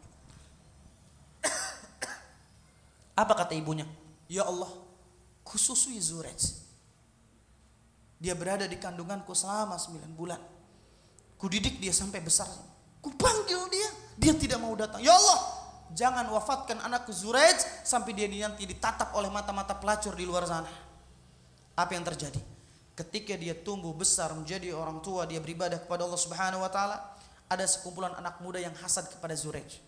Apa 3.16 3.32
kata 3.32 3.56
ibunya? 3.56 3.88
Ya 4.28 4.44
Allah, 4.44 4.68
khususui 5.48 5.96
Zuraij. 5.96 6.60
Dia 8.20 8.36
berada 8.36 8.68
di 8.68 8.76
kandunganku 8.76 9.32
selama 9.32 9.80
9 9.80 10.12
bulan. 10.12 10.40
Kudidik 11.40 11.80
dia 11.80 11.96
sampai 11.96 12.20
besar. 12.20 12.48
Kupanggil 13.00 13.64
dia, 13.72 13.88
dia 14.20 14.32
tidak 14.36 14.60
mau 14.60 14.76
datang. 14.76 15.00
Ya 15.00 15.16
Allah, 15.16 15.40
jangan 15.96 16.28
wafatkan 16.36 16.84
anakku 16.84 17.16
Zuraij 17.16 17.64
sampai 17.80 18.12
dia 18.12 18.28
nanti 18.28 18.68
ditatap 18.68 19.16
oleh 19.16 19.32
mata-mata 19.32 19.72
pelacur 19.72 20.12
di 20.12 20.28
luar 20.28 20.44
sana. 20.44 20.68
Apa 21.78 21.96
yang 21.96 22.04
terjadi? 22.04 22.40
Ketika 22.94 23.34
dia 23.34 23.54
tumbuh 23.58 23.90
besar 23.94 24.30
menjadi 24.34 24.70
orang 24.74 25.02
tua, 25.02 25.26
dia 25.26 25.42
beribadah 25.42 25.82
kepada 25.82 26.06
Allah 26.06 26.18
Subhanahu 26.18 26.62
wa 26.62 26.70
taala, 26.70 27.13
ada 27.50 27.64
sekumpulan 27.68 28.12
anak 28.16 28.40
muda 28.40 28.58
yang 28.60 28.72
hasad 28.80 29.08
kepada 29.08 29.36
Zurej. 29.36 29.80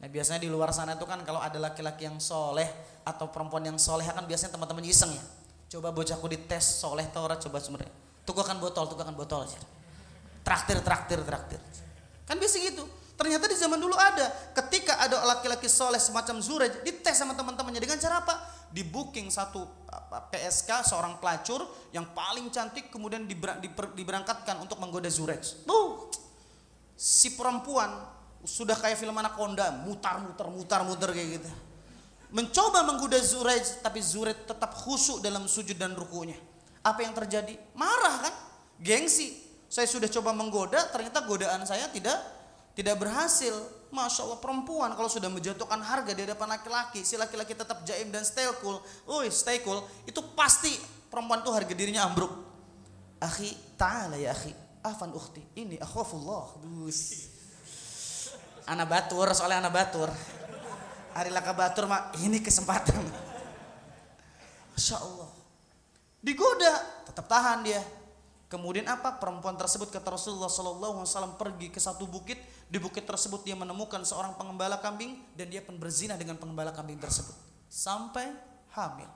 Nah 0.00 0.08
biasanya 0.10 0.42
di 0.42 0.50
luar 0.50 0.74
sana 0.74 0.98
itu 0.98 1.06
kan 1.06 1.22
kalau 1.22 1.38
ada 1.38 1.56
laki-laki 1.56 2.04
yang 2.04 2.18
soleh 2.18 2.66
atau 3.06 3.30
perempuan 3.30 3.62
yang 3.62 3.78
soleh 3.78 4.04
kan 4.04 4.24
biasanya 4.26 4.56
teman-teman 4.56 4.84
iseng 4.84 5.12
ya. 5.12 5.24
Coba 5.76 5.90
bocahku 5.94 6.26
dites 6.28 6.82
soleh 6.82 7.06
tau 7.10 7.24
orang 7.24 7.40
coba 7.40 7.58
sebenarnya. 7.62 7.94
Tukakan 8.24 8.56
botol, 8.62 8.88
tukakan 8.88 9.14
botol 9.16 9.44
aja. 9.44 9.60
Traktir, 10.44 10.80
traktir, 10.84 11.20
traktir. 11.24 11.60
Kan 12.24 12.40
biasa 12.40 12.56
gitu. 12.60 12.84
Ternyata 13.14 13.46
di 13.46 13.56
zaman 13.56 13.78
dulu 13.78 13.94
ada. 13.94 14.26
Ketika 14.58 14.98
ada 14.98 15.22
laki-laki 15.22 15.70
soleh 15.70 16.02
semacam 16.02 16.42
Zurej, 16.42 16.82
dites 16.82 17.14
sama 17.14 17.36
teman-temannya. 17.38 17.78
Dengan 17.78 18.00
cara 18.00 18.26
apa? 18.26 18.34
Di 18.74 18.82
booking 18.82 19.30
satu 19.30 19.62
PSK 20.34 20.82
seorang 20.90 21.22
pelacur 21.22 21.62
yang 21.94 22.10
paling 22.10 22.50
cantik 22.50 22.90
kemudian 22.90 23.22
diberangkatkan 23.94 24.58
untuk 24.58 24.82
menggoda 24.82 25.06
Zurej. 25.06 25.62
Tuh, 25.62 26.10
si 26.94 27.34
perempuan 27.34 27.90
sudah 28.44 28.76
kayak 28.76 29.00
film 29.00 29.16
anak 29.18 29.34
Honda, 29.34 29.72
mutar-mutar, 29.82 30.46
mutar-mutar 30.52 31.10
kayak 31.10 31.40
gitu. 31.40 31.50
Mencoba 32.34 32.82
menggoda 32.82 33.16
Zurej, 33.22 33.62
tapi 33.80 34.02
Zurej 34.02 34.34
tetap 34.42 34.74
khusyuk 34.74 35.22
dalam 35.22 35.46
sujud 35.46 35.78
dan 35.78 35.94
rukunya. 35.94 36.36
Apa 36.82 37.06
yang 37.06 37.14
terjadi? 37.14 37.54
Marah 37.72 38.28
kan? 38.28 38.34
Gengsi. 38.82 39.38
Saya 39.70 39.88
sudah 39.88 40.06
coba 40.10 40.34
menggoda, 40.36 40.86
ternyata 40.92 41.24
godaan 41.24 41.64
saya 41.66 41.88
tidak 41.90 42.14
tidak 42.74 42.98
berhasil. 43.00 43.54
Masya 43.94 44.26
Allah 44.26 44.42
perempuan 44.42 44.90
kalau 44.98 45.06
sudah 45.06 45.30
menjatuhkan 45.30 45.78
harga 45.78 46.10
di 46.10 46.26
hadapan 46.26 46.58
laki-laki, 46.58 47.06
si 47.06 47.14
laki-laki 47.14 47.54
tetap 47.54 47.86
jaim 47.86 48.10
dan 48.10 48.26
stay 48.26 48.42
cool, 48.58 48.82
Uy, 49.06 49.30
stay 49.30 49.62
cool, 49.62 49.86
itu 50.02 50.18
pasti 50.34 50.74
perempuan 51.06 51.46
itu 51.46 51.50
harga 51.54 51.70
dirinya 51.70 52.02
ambruk. 52.02 52.34
Akhi, 53.22 53.54
ta'ala 53.78 54.18
ya 54.18 54.34
akhi, 54.34 54.50
afan 54.84 55.10
ukhti, 55.16 55.40
ini 55.56 55.80
akhwafullah. 55.80 56.60
Bus. 56.60 57.32
Anak 58.68 58.86
batur, 58.88 59.32
soalnya 59.32 59.64
anak 59.64 59.74
batur. 59.74 60.08
Hari 61.16 61.30
laka 61.32 61.56
batur 61.56 61.88
mah 61.88 62.12
ini 62.20 62.44
kesempatan. 62.44 63.00
Masya 64.76 64.96
Allah. 65.00 65.30
Digoda, 66.20 66.74
tetap 67.08 67.24
tahan 67.28 67.64
dia. 67.64 67.80
Kemudian 68.48 68.86
apa? 68.86 69.18
Perempuan 69.18 69.58
tersebut 69.58 69.90
kata 69.90 70.14
Rasulullah 70.14 70.46
Wasallam 70.46 71.34
pergi 71.34 71.74
ke 71.74 71.80
satu 71.82 72.06
bukit. 72.06 72.38
Di 72.70 72.78
bukit 72.82 73.06
tersebut 73.06 73.46
dia 73.46 73.54
menemukan 73.54 74.02
seorang 74.02 74.34
pengembala 74.34 74.78
kambing 74.82 75.20
dan 75.38 75.50
dia 75.50 75.62
pun 75.62 75.78
berzina 75.78 76.18
dengan 76.18 76.34
pengembala 76.38 76.74
kambing 76.74 76.98
tersebut 76.98 77.34
sampai 77.70 78.30
hamil. 78.74 79.10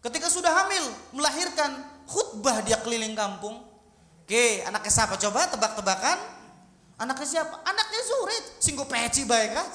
Ketika 0.00 0.32
sudah 0.32 0.50
hamil, 0.64 0.86
melahirkan 1.12 1.76
khutbah 2.08 2.64
dia 2.64 2.80
keliling 2.80 3.12
kampung. 3.12 3.69
Oke, 4.30 4.62
anaknya 4.62 4.94
siapa? 4.94 5.18
Coba 5.18 5.50
tebak-tebakan. 5.50 6.14
Anaknya 7.02 7.26
siapa? 7.26 7.66
Anaknya 7.66 7.98
Zurid. 8.06 8.44
Singgo 8.62 8.86
peci 8.86 9.26
baik 9.26 9.58
kan? 9.58 9.66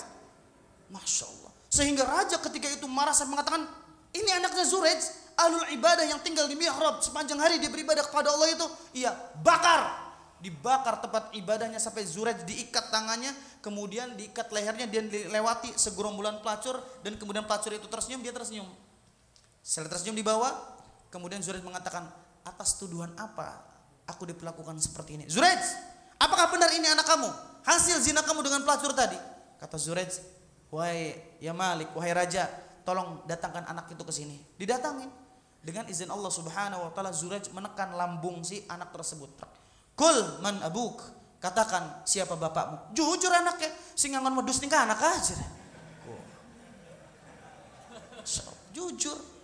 Masya 0.96 1.28
Allah. 1.28 1.52
Sehingga 1.68 2.08
raja 2.08 2.40
ketika 2.40 2.72
itu 2.72 2.88
marah 2.88 3.12
saya 3.12 3.28
mengatakan, 3.28 3.68
ini 4.16 4.32
anaknya 4.32 4.64
Zurid 4.64 4.96
ahlul 5.36 5.68
ibadah 5.76 6.08
yang 6.08 6.24
tinggal 6.24 6.48
di 6.48 6.56
mihrab 6.56 7.04
sepanjang 7.04 7.36
hari 7.36 7.60
dia 7.60 7.68
beribadah 7.68 8.08
kepada 8.08 8.32
Allah 8.32 8.48
itu, 8.48 8.64
iya, 8.96 9.12
bakar. 9.44 10.08
Dibakar 10.40 11.04
tempat 11.04 11.36
ibadahnya 11.36 11.84
sampai 11.84 12.08
Zurej 12.08 12.40
diikat 12.48 12.96
tangannya, 12.96 13.36
kemudian 13.60 14.16
diikat 14.16 14.56
lehernya 14.56 14.88
dan 14.88 15.12
dilewati 15.12 15.76
segerombolan 15.76 16.40
pelacur 16.40 16.80
dan 17.04 17.20
kemudian 17.20 17.44
pelacur 17.44 17.76
itu 17.76 17.92
tersenyum, 17.92 18.24
dia 18.24 18.32
tersenyum. 18.32 18.72
Setelah 19.60 20.00
tersenyum 20.00 20.16
di 20.16 20.24
bawah, 20.24 20.56
kemudian 21.12 21.44
Zurej 21.44 21.60
mengatakan, 21.60 22.08
atas 22.48 22.80
tuduhan 22.80 23.12
apa 23.20 23.75
aku 24.10 24.30
diperlakukan 24.30 24.78
seperti 24.82 25.22
ini? 25.22 25.26
Zurej, 25.30 25.62
apakah 26.18 26.54
benar 26.54 26.74
ini 26.74 26.86
anak 26.90 27.06
kamu? 27.06 27.30
Hasil 27.66 27.98
zina 28.02 28.22
kamu 28.22 28.46
dengan 28.46 28.62
pelacur 28.62 28.94
tadi? 28.94 29.18
Kata 29.58 29.78
Zurej, 29.82 30.22
wahai 30.70 31.18
ya 31.42 31.54
Malik, 31.54 31.90
wahai 31.98 32.14
Raja, 32.14 32.46
tolong 32.86 33.26
datangkan 33.26 33.66
anak 33.66 33.90
itu 33.92 34.04
ke 34.06 34.14
sini. 34.14 34.38
Didatangin. 34.56 35.10
Dengan 35.66 35.90
izin 35.90 36.14
Allah 36.14 36.30
Subhanahu 36.30 36.86
wa 36.86 36.92
taala 36.94 37.10
Zuraj 37.10 37.50
menekan 37.50 37.98
lambung 37.98 38.46
si 38.46 38.62
anak 38.70 38.94
tersebut. 38.94 39.34
Kul 39.98 40.46
man 40.46 40.62
abuk. 40.62 41.02
Katakan 41.42 42.06
siapa 42.06 42.38
bapakmu? 42.38 42.94
Jujur 42.94 43.34
anaknya, 43.34 43.74
sing 43.98 44.14
ngangon 44.14 44.34
medus 44.34 44.62
nih 44.62 44.70
anak 44.70 44.98
aja. 45.02 45.38
So, 48.26 48.46
jujur. 48.74 49.35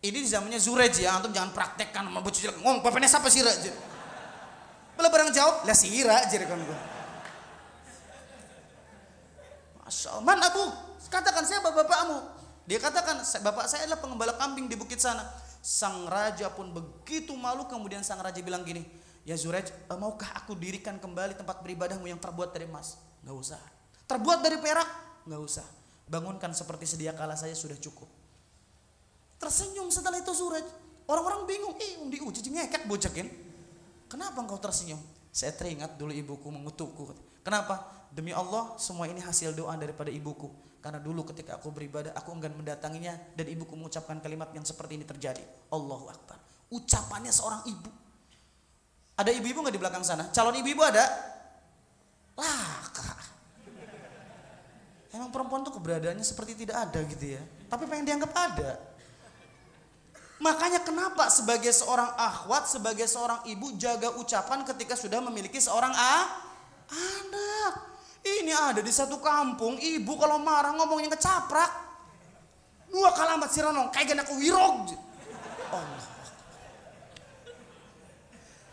Ini 0.00 0.16
di 0.16 0.28
zamannya 0.28 0.56
Zurej 0.56 0.96
ya, 0.96 1.20
antum 1.20 1.28
jangan 1.28 1.52
praktekkan 1.52 2.08
sama 2.08 2.24
bocah 2.24 2.40
cilik. 2.40 2.56
Ngomong 2.64 2.80
bapaknya 2.80 3.04
siapa 3.04 3.28
sih 3.28 3.44
Raja? 3.44 3.68
Bila 4.96 5.12
barang 5.12 5.28
jawab, 5.32 5.68
lah 5.68 5.76
sira 5.76 6.24
aja 6.24 6.36
kan 6.40 6.56
gua. 6.56 6.78
Masya 9.84 10.08
Allah, 10.16 10.24
man 10.24 10.40
abu, 10.40 10.64
katakan 11.12 11.44
siapa 11.44 11.68
bapakmu? 11.72 12.16
Dia 12.64 12.80
katakan, 12.80 13.20
bapak 13.20 13.68
saya 13.68 13.84
adalah 13.84 14.00
pengembala 14.00 14.32
kambing 14.40 14.72
di 14.72 14.76
bukit 14.76 15.04
sana. 15.04 15.24
Sang 15.60 16.08
raja 16.08 16.48
pun 16.48 16.72
begitu 16.72 17.36
malu 17.36 17.68
kemudian 17.68 18.00
sang 18.00 18.24
raja 18.24 18.40
bilang 18.40 18.64
gini, 18.64 18.80
Ya 19.28 19.36
Zurej, 19.36 19.68
eh, 19.68 19.98
maukah 20.00 20.32
aku 20.32 20.56
dirikan 20.56 20.96
kembali 20.96 21.36
tempat 21.36 21.60
beribadahmu 21.60 22.08
yang 22.08 22.16
terbuat 22.16 22.56
dari 22.56 22.64
emas? 22.64 22.96
Gak 23.20 23.36
usah. 23.36 23.60
Terbuat 24.08 24.40
dari 24.40 24.56
perak? 24.56 24.88
Gak 25.28 25.40
usah. 25.40 25.66
Bangunkan 26.08 26.56
seperti 26.56 26.88
sedia 26.88 27.12
kala 27.12 27.36
saya 27.36 27.52
sudah 27.52 27.76
cukup. 27.76 28.19
Tersenyum 29.40 29.88
setelah 29.88 30.20
itu 30.20 30.30
Zurej. 30.36 30.62
Orang-orang 31.08 31.48
bingung, 31.48 31.74
eh 31.80 31.98
diuji 32.06 32.44
ngekek 32.44 32.86
bocakin. 32.86 33.26
Kenapa 34.06 34.38
engkau 34.38 34.60
tersenyum? 34.60 35.00
Saya 35.32 35.56
teringat 35.56 35.96
dulu 35.96 36.12
ibuku 36.12 36.46
mengutukku. 36.52 37.16
Kenapa? 37.42 37.82
Demi 38.12 38.30
Allah 38.36 38.76
semua 38.76 39.08
ini 39.08 39.22
hasil 39.22 39.54
doa 39.54 39.74
daripada 39.78 40.10
ibuku 40.10 40.50
karena 40.80 40.96
dulu 40.96 41.28
ketika 41.28 41.60
aku 41.60 41.68
beribadah, 41.68 42.16
aku 42.16 42.32
enggan 42.32 42.56
mendatanginya 42.56 43.12
dan 43.36 43.46
ibuku 43.52 43.76
mengucapkan 43.76 44.16
kalimat 44.16 44.48
yang 44.56 44.64
seperti 44.64 44.96
ini 44.96 45.04
terjadi. 45.04 45.44
Allahu 45.68 46.08
Akbar. 46.08 46.40
Ucapannya 46.72 47.28
seorang 47.28 47.68
ibu. 47.68 47.92
Ada 49.20 49.36
ibu-ibu 49.36 49.60
nggak 49.60 49.76
di 49.76 49.80
belakang 49.80 50.00
sana? 50.00 50.32
Calon 50.32 50.56
ibu-ibu 50.56 50.80
ada? 50.80 51.04
Laka. 52.40 53.12
Emang 55.12 55.28
perempuan 55.28 55.60
tuh 55.60 55.76
keberadaannya 55.76 56.24
seperti 56.24 56.64
tidak 56.64 56.88
ada 56.88 57.04
gitu 57.04 57.36
ya. 57.36 57.42
Tapi 57.68 57.84
pengen 57.84 58.08
dianggap 58.08 58.32
ada. 58.32 58.80
Makanya 60.40 60.80
kenapa 60.80 61.28
sebagai 61.28 61.68
seorang 61.68 62.16
akhwat, 62.16 62.64
sebagai 62.64 63.04
seorang 63.04 63.44
ibu 63.44 63.76
jaga 63.76 64.08
ucapan 64.16 64.64
ketika 64.64 64.96
sudah 64.96 65.20
memiliki 65.20 65.60
seorang 65.60 65.92
ah, 65.92 66.24
anak. 66.88 67.74
Ini 68.24 68.52
ada 68.52 68.80
di 68.80 68.88
satu 68.88 69.20
kampung, 69.20 69.76
ibu 69.76 70.16
kalau 70.16 70.40
marah 70.40 70.72
ngomongnya 70.76 71.12
kecaprak. 71.12 71.92
Dua 72.88 73.12
kalamat 73.12 73.48
si 73.52 73.60
Ronong, 73.60 73.92
kayak 73.92 74.16
gana 74.16 74.24
wirog. 74.40 74.96
Allah. 75.70 76.08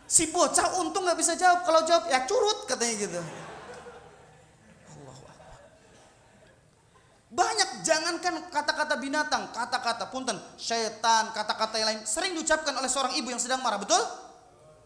Si 0.07 0.31
bocah 0.31 0.79
untung 0.79 1.03
nggak 1.03 1.19
bisa 1.19 1.35
jawab. 1.35 1.67
Kalau 1.67 1.83
jawab 1.83 2.07
ya 2.07 2.23
curut 2.23 2.63
katanya 2.63 2.95
gitu. 2.95 3.19
Allah 4.95 5.17
Banyak 7.37 7.85
jangankan 7.85 8.49
kata-kata 8.49 8.97
binatang, 8.97 9.53
kata-kata 9.53 10.09
punten, 10.09 10.41
setan, 10.57 11.29
kata-kata 11.37 11.77
yang 11.77 11.93
lain 11.93 12.01
sering 12.01 12.33
diucapkan 12.33 12.73
oleh 12.73 12.89
seorang 12.89 13.13
ibu 13.13 13.29
yang 13.29 13.37
sedang 13.37 13.61
marah, 13.61 13.77
betul? 13.77 14.01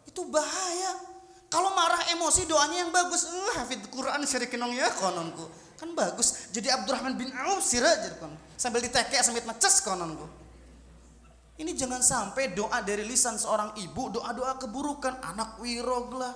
Itu 0.03 0.27
bahaya. 0.27 0.99
Kalau 1.47 1.71
marah 1.71 2.11
emosi 2.11 2.47
doanya 2.47 2.83
yang 2.87 2.91
bagus. 2.91 3.27
Uh, 3.27 3.55
hafid 3.59 3.83
Quran 3.87 4.23
syarikinong 4.27 4.75
ya 4.75 4.91
kononku. 4.99 5.47
Kan 5.79 5.91
bagus. 5.95 6.51
Jadi 6.51 6.67
Abdurrahman 6.67 7.15
bin 7.15 7.31
Auf 7.35 7.63
sirajar 7.63 8.19
kon. 8.19 8.31
Sambil 8.59 8.83
ditekek 8.83 9.19
sambil 9.19 9.43
meces 9.47 9.83
kononku. 9.83 10.27
Ini 11.55 11.75
jangan 11.75 11.99
sampai 11.99 12.55
doa 12.55 12.79
dari 12.83 13.03
lisan 13.03 13.35
seorang 13.35 13.75
ibu, 13.79 14.15
doa-doa 14.15 14.59
keburukan. 14.59 15.23
Anak 15.23 15.59
wirog 15.59 16.15
lah. 16.15 16.33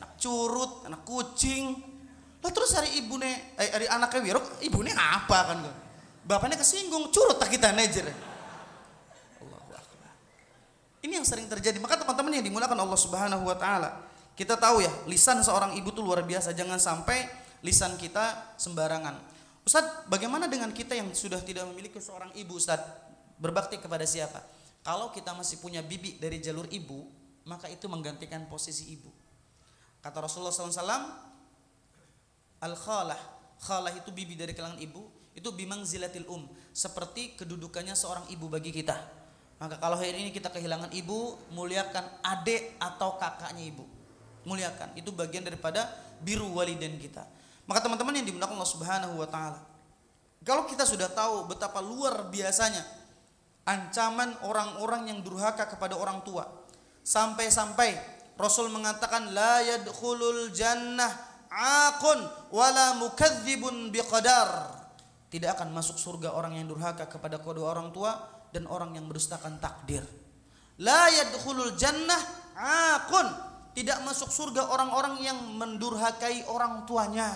Anak 0.00 0.12
curut, 0.16 0.88
anak 0.88 1.04
kucing. 1.04 1.91
Lah 2.42 2.50
terus 2.50 2.74
hari 2.74 2.98
ibu 2.98 3.22
nih, 3.22 3.54
eh, 3.54 3.70
hari 3.70 3.86
anaknya 3.86 4.20
wirog, 4.20 4.44
ibu 4.58 4.78
nih 4.82 4.94
apa 4.98 5.38
kan? 5.46 5.58
Bapaknya 6.26 6.58
kesinggung, 6.58 7.14
curut 7.14 7.38
tak 7.38 7.54
kita 7.54 7.70
nejer. 7.70 8.10
Ini 11.02 11.18
yang 11.18 11.26
sering 11.26 11.50
terjadi. 11.50 11.82
Maka 11.82 11.98
teman-teman 11.98 12.30
yang 12.38 12.46
dimulakan 12.46 12.78
Allah 12.78 12.98
Subhanahu 12.98 13.42
wa 13.42 13.58
taala, 13.58 14.06
kita 14.38 14.54
tahu 14.54 14.82
ya, 14.82 14.90
lisan 15.10 15.42
seorang 15.42 15.74
ibu 15.74 15.90
itu 15.90 15.98
luar 15.98 16.22
biasa. 16.22 16.54
Jangan 16.54 16.78
sampai 16.78 17.26
lisan 17.62 17.98
kita 17.98 18.54
sembarangan. 18.58 19.18
Ustaz, 19.62 19.82
bagaimana 20.10 20.50
dengan 20.50 20.70
kita 20.74 20.98
yang 20.98 21.10
sudah 21.14 21.38
tidak 21.42 21.66
memiliki 21.70 21.98
seorang 22.02 22.30
ibu, 22.34 22.58
Ustaz? 22.58 22.82
Berbakti 23.38 23.78
kepada 23.78 24.02
siapa? 24.06 24.42
Kalau 24.82 25.14
kita 25.14 25.34
masih 25.34 25.62
punya 25.62 25.82
bibi 25.82 26.18
dari 26.18 26.42
jalur 26.42 26.66
ibu, 26.70 27.06
maka 27.46 27.70
itu 27.70 27.86
menggantikan 27.86 28.46
posisi 28.50 28.90
ibu. 28.94 29.10
Kata 30.02 30.22
Rasulullah 30.26 30.50
SAW, 30.50 31.31
Al-khalah, 32.62 33.18
khalah 33.58 33.90
itu 33.90 34.14
bibi 34.14 34.38
dari 34.38 34.54
kalangan 34.54 34.78
ibu, 34.78 35.02
itu 35.34 35.48
bimang 35.50 35.82
zilatil 35.82 36.28
um, 36.30 36.46
seperti 36.70 37.34
kedudukannya 37.34 37.98
seorang 37.98 38.30
ibu 38.30 38.46
bagi 38.46 38.70
kita. 38.70 38.94
Maka 39.58 39.78
kalau 39.78 39.98
hari 39.98 40.14
ini 40.14 40.30
kita 40.34 40.50
kehilangan 40.50 40.94
ibu, 40.94 41.38
muliakan 41.54 42.02
adik 42.22 42.78
atau 42.78 43.18
kakaknya 43.18 43.62
ibu. 43.66 43.86
Muliakan. 44.42 44.94
Itu 44.98 45.14
bagian 45.14 45.46
daripada 45.46 45.86
biru 46.18 46.50
waliden 46.50 46.98
kita. 46.98 47.22
Maka 47.66 47.82
teman-teman 47.86 48.18
yang 48.18 48.26
dimuliakan 48.26 48.58
Allah 48.58 48.70
Subhanahu 48.70 49.14
wa 49.22 49.28
taala. 49.30 49.62
Kalau 50.42 50.66
kita 50.66 50.82
sudah 50.82 51.06
tahu 51.06 51.46
betapa 51.46 51.78
luar 51.78 52.26
biasanya 52.26 52.82
ancaman 53.62 54.34
orang-orang 54.42 55.14
yang 55.14 55.18
durhaka 55.22 55.70
kepada 55.70 55.94
orang 55.94 56.26
tua. 56.26 56.46
Sampai-sampai 57.06 57.94
Rasul 58.34 58.70
mengatakan 58.74 59.30
la 59.30 59.62
yadkhulul 59.62 60.50
jannah 60.50 61.31
aqun 61.52 62.24
wala 62.48 62.96
mukadzibun 62.96 63.92
biqadar. 63.92 64.80
Tidak 65.32 65.48
akan 65.56 65.72
masuk 65.72 65.96
surga 65.96 66.36
orang 66.36 66.60
yang 66.60 66.68
durhaka 66.68 67.08
kepada 67.08 67.40
kedua 67.40 67.72
orang 67.72 67.88
tua 67.92 68.20
dan 68.52 68.68
orang 68.68 68.92
yang 68.92 69.08
berdustakan 69.08 69.56
takdir. 69.60 70.04
La 70.80 71.08
yadkhulul 71.08 71.76
jannah 71.76 72.20
aqun. 72.96 73.28
Tidak 73.72 74.04
masuk 74.04 74.28
surga 74.28 74.68
orang-orang 74.68 75.24
yang 75.24 75.38
mendurhakai 75.56 76.44
orang 76.52 76.84
tuanya. 76.84 77.32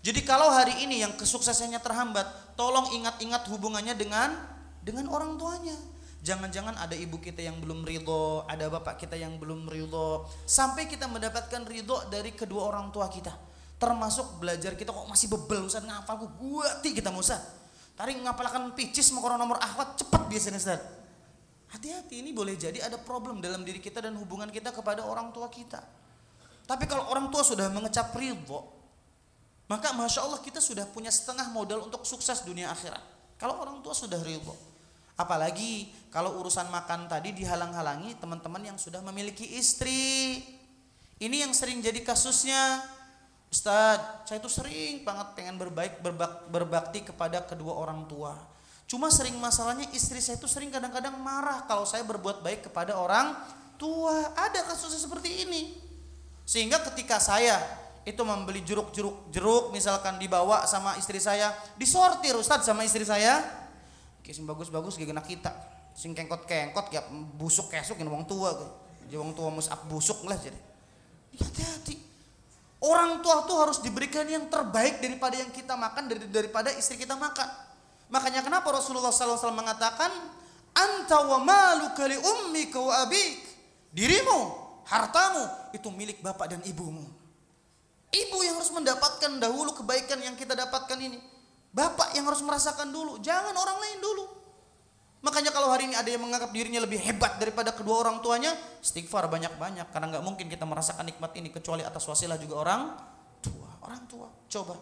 Jadi 0.00 0.24
kalau 0.24 0.48
hari 0.48 0.80
ini 0.80 1.04
yang 1.04 1.12
kesuksesannya 1.12 1.76
terhambat, 1.76 2.24
tolong 2.56 2.88
ingat-ingat 2.96 3.44
hubungannya 3.52 3.92
dengan 3.92 4.32
dengan 4.80 5.12
orang 5.12 5.36
tuanya. 5.36 5.76
Jangan-jangan 6.22 6.78
ada 6.78 6.94
ibu 6.94 7.18
kita 7.18 7.42
yang 7.42 7.58
belum 7.58 7.82
ridho, 7.82 8.46
ada 8.46 8.70
bapak 8.70 8.94
kita 8.94 9.18
yang 9.18 9.42
belum 9.42 9.66
ridho, 9.66 10.22
sampai 10.46 10.86
kita 10.86 11.10
mendapatkan 11.10 11.66
ridho 11.66 11.98
dari 12.14 12.30
kedua 12.30 12.70
orang 12.70 12.94
tua 12.94 13.10
kita. 13.10 13.34
Termasuk 13.82 14.38
belajar 14.38 14.78
kita 14.78 14.94
kok 14.94 15.10
masih 15.10 15.26
bebel 15.26 15.66
Ustaz 15.66 15.82
ngapal 15.82 16.22
ku 16.22 16.30
guati 16.38 16.94
kita 16.94 17.10
Ustaz. 17.10 17.42
Tarik 17.98 18.22
ngapalkan 18.22 18.70
picis 18.78 19.10
mau 19.10 19.26
nomor 19.34 19.58
akhwat 19.58 19.98
cepat 19.98 20.30
biasanya 20.30 20.62
Ustaz. 20.62 20.78
Hati-hati 21.74 22.22
ini 22.22 22.30
boleh 22.30 22.54
jadi 22.54 22.78
ada 22.86 23.02
problem 23.02 23.42
dalam 23.42 23.66
diri 23.66 23.82
kita 23.82 23.98
dan 23.98 24.14
hubungan 24.14 24.46
kita 24.46 24.70
kepada 24.70 25.02
orang 25.02 25.34
tua 25.34 25.50
kita. 25.50 25.82
Tapi 26.70 26.86
kalau 26.86 27.10
orang 27.10 27.34
tua 27.34 27.42
sudah 27.42 27.66
mengecap 27.74 28.14
ridho, 28.14 28.62
maka 29.66 29.90
masya 29.90 30.22
Allah 30.22 30.38
kita 30.38 30.62
sudah 30.62 30.86
punya 30.86 31.10
setengah 31.10 31.50
modal 31.50 31.82
untuk 31.82 32.06
sukses 32.06 32.46
dunia 32.46 32.70
akhirat. 32.70 33.02
Kalau 33.42 33.58
orang 33.58 33.82
tua 33.82 33.90
sudah 33.90 34.22
ridho. 34.22 34.54
Apalagi 35.16 35.92
kalau 36.08 36.40
urusan 36.40 36.68
makan 36.72 37.06
tadi 37.06 37.36
dihalang-halangi 37.36 38.16
teman-teman 38.16 38.72
yang 38.72 38.78
sudah 38.80 39.04
memiliki 39.04 39.44
istri. 39.58 40.40
Ini 41.22 41.46
yang 41.46 41.52
sering 41.54 41.78
jadi 41.84 42.00
kasusnya. 42.02 42.82
Ustadz, 43.52 44.24
saya 44.24 44.40
itu 44.40 44.48
sering 44.48 45.04
banget 45.04 45.36
pengen 45.36 45.60
berbaik 45.60 46.00
berbak, 46.00 46.48
berbakti 46.48 47.04
kepada 47.04 47.44
kedua 47.44 47.76
orang 47.76 48.08
tua 48.08 48.52
Cuma 48.92 49.08
sering 49.08 49.32
masalahnya 49.40 49.88
istri 49.96 50.20
saya 50.20 50.36
itu 50.36 50.44
sering 50.44 50.68
kadang-kadang 50.68 51.16
marah 51.16 51.64
kalau 51.64 51.88
saya 51.88 52.04
berbuat 52.04 52.44
baik 52.44 52.68
kepada 52.68 52.92
orang 53.00 53.32
tua. 53.80 54.36
Ada 54.36 54.68
kasusnya 54.68 55.00
seperti 55.00 55.48
ini. 55.48 55.80
Sehingga 56.44 56.76
ketika 56.92 57.16
saya 57.16 57.56
itu 58.04 58.20
membeli 58.20 58.60
jeruk-jeruk 58.60 59.32
jeruk 59.32 59.72
misalkan 59.72 60.20
dibawa 60.20 60.68
sama 60.68 60.92
istri 61.00 61.24
saya, 61.24 61.56
disortir 61.80 62.36
Ustadz 62.36 62.68
sama 62.68 62.84
istri 62.84 63.08
saya. 63.08 63.40
Kisah 64.22 64.46
bagus-bagus 64.46 64.96
gak 64.96 65.10
kena 65.10 65.22
kita. 65.22 65.50
Sing 65.92 66.16
kengkot-kengkot 66.16 66.88
kayak 66.88 67.06
busuk 67.36 67.68
kesuk 67.68 68.00
ini 68.00 68.08
wong 68.08 68.24
tua 68.24 68.56
Jadi 69.04 69.18
wong 69.18 69.36
tua 69.36 69.52
musab 69.52 69.82
busuk 69.90 70.24
lah 70.24 70.38
jadi. 70.38 70.56
Hati-hati. 71.36 71.96
Orang 72.82 73.22
tua 73.22 73.46
tuh 73.46 73.62
harus 73.62 73.78
diberikan 73.78 74.26
yang 74.26 74.50
terbaik 74.50 74.98
daripada 74.98 75.38
yang 75.38 75.54
kita 75.54 75.78
makan 75.78 76.10
daripada 76.30 76.70
istri 76.74 76.98
kita 76.98 77.14
makan. 77.14 77.46
Makanya 78.10 78.42
kenapa 78.42 78.74
Rasulullah 78.74 79.14
SAW 79.14 79.54
mengatakan 79.54 80.10
anta 80.74 81.18
wa 81.22 81.38
maluka 81.38 82.04
li 82.10 82.18
ummika 82.18 82.82
wa 82.82 83.06
abik. 83.06 83.38
Dirimu, 83.92 84.38
hartamu 84.88 85.44
itu 85.76 85.88
milik 85.92 86.24
bapak 86.24 86.56
dan 86.56 86.60
ibumu. 86.64 87.04
Ibu 88.12 88.38
yang 88.44 88.60
harus 88.60 88.72
mendapatkan 88.72 89.40
dahulu 89.40 89.72
kebaikan 89.78 90.20
yang 90.20 90.36
kita 90.36 90.52
dapatkan 90.52 90.98
ini. 91.00 91.20
Bapak 91.72 92.12
yang 92.12 92.28
harus 92.28 92.44
merasakan 92.44 92.92
dulu, 92.92 93.16
jangan 93.24 93.56
orang 93.56 93.78
lain 93.80 93.98
dulu. 94.04 94.24
Makanya 95.22 95.54
kalau 95.54 95.70
hari 95.70 95.88
ini 95.88 95.96
ada 95.96 96.10
yang 96.10 96.20
menganggap 96.20 96.50
dirinya 96.52 96.82
lebih 96.82 97.00
hebat 97.00 97.38
daripada 97.40 97.72
kedua 97.72 98.04
orang 98.04 98.20
tuanya, 98.20 98.52
istighfar 98.84 99.30
banyak-banyak 99.30 99.88
karena 99.88 100.06
nggak 100.12 100.24
mungkin 100.24 100.46
kita 100.50 100.66
merasakan 100.68 101.08
nikmat 101.08 101.32
ini 101.38 101.48
kecuali 101.48 101.80
atas 101.86 102.04
wasilah 102.04 102.36
juga 102.36 102.60
orang 102.60 102.80
tua. 103.40 103.70
Orang 103.80 104.04
tua, 104.10 104.28
coba. 104.50 104.76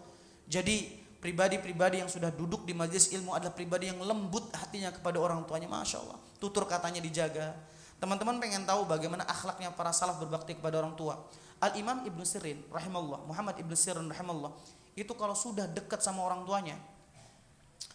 Jadi 0.50 1.00
pribadi-pribadi 1.20 2.00
yang 2.00 2.08
sudah 2.08 2.32
duduk 2.32 2.64
di 2.64 2.72
majelis 2.72 3.12
ilmu 3.12 3.36
adalah 3.36 3.52
pribadi 3.52 3.92
yang 3.92 4.00
lembut 4.00 4.48
hatinya 4.56 4.88
kepada 4.88 5.20
orang 5.20 5.44
tuanya 5.44 5.68
Masya 5.68 6.00
Allah 6.00 6.18
tutur 6.40 6.64
katanya 6.64 7.04
dijaga 7.04 7.52
teman-teman 8.00 8.40
pengen 8.40 8.64
tahu 8.64 8.88
bagaimana 8.88 9.28
akhlaknya 9.28 9.68
para 9.76 9.92
salaf 9.92 10.16
berbakti 10.16 10.56
kepada 10.56 10.80
orang 10.80 10.96
tua 10.96 11.20
Al-Imam 11.60 12.08
Ibnu 12.08 12.24
Sirin 12.24 12.64
rahimahullah 12.72 13.28
Muhammad 13.28 13.60
Ibnu 13.60 13.76
Sirin 13.76 14.08
rahimahullah 14.08 14.79
itu 14.98 15.12
kalau 15.14 15.34
sudah 15.34 15.66
dekat 15.70 16.02
sama 16.02 16.24
orang 16.26 16.42
tuanya 16.46 16.76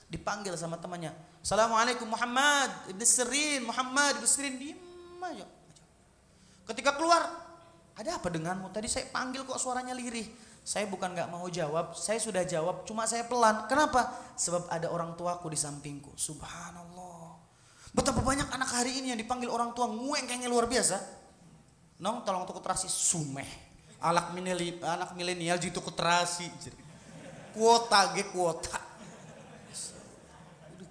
dipanggil 0.07 0.53
sama 0.55 0.77
temannya 0.77 1.11
Assalamualaikum 1.41 2.07
Muhammad 2.09 2.89
Ibnu 2.93 3.05
Sirin 3.05 3.61
Muhammad 3.65 4.21
Ibnu 4.21 4.27
Sirin 4.29 4.55
diem 4.57 4.79
ketika 6.65 6.93
keluar 6.97 7.25
ada 7.95 8.19
apa 8.19 8.27
denganmu 8.29 8.69
tadi 8.69 8.91
saya 8.91 9.09
panggil 9.09 9.43
kok 9.43 9.57
suaranya 9.57 9.93
lirih 9.97 10.25
saya 10.65 10.89
bukan 10.89 11.13
nggak 11.13 11.29
mau 11.29 11.45
jawab, 11.45 11.93
saya 11.93 12.17
sudah 12.17 12.41
jawab, 12.41 12.89
cuma 12.89 13.05
saya 13.05 13.21
pelan. 13.29 13.69
Kenapa? 13.69 14.09
Sebab 14.33 14.65
ada 14.73 14.89
orang 14.89 15.13
tuaku 15.13 15.53
di 15.53 15.59
sampingku. 15.61 16.17
Subhanallah. 16.17 17.37
Betapa 17.93 18.25
banyak 18.25 18.49
anak 18.49 18.73
hari 18.73 18.97
ini 18.97 19.13
yang 19.13 19.19
dipanggil 19.21 19.45
orang 19.45 19.77
tua 19.77 19.85
ngueng 19.85 20.25
kayaknya 20.25 20.49
luar 20.49 20.65
biasa. 20.65 20.97
Nong 22.01 22.25
tolong 22.25 22.49
tuku 22.49 22.65
terasi 22.65 22.89
sumeh. 22.89 23.45
Anak 24.01 24.33
milenial, 24.33 24.81
anak 24.89 25.13
milenial 25.13 25.61
jitu 25.61 25.85
terasi. 25.93 26.49
Kuota 27.55 28.11
ge 28.11 28.27
kuota. 28.35 28.83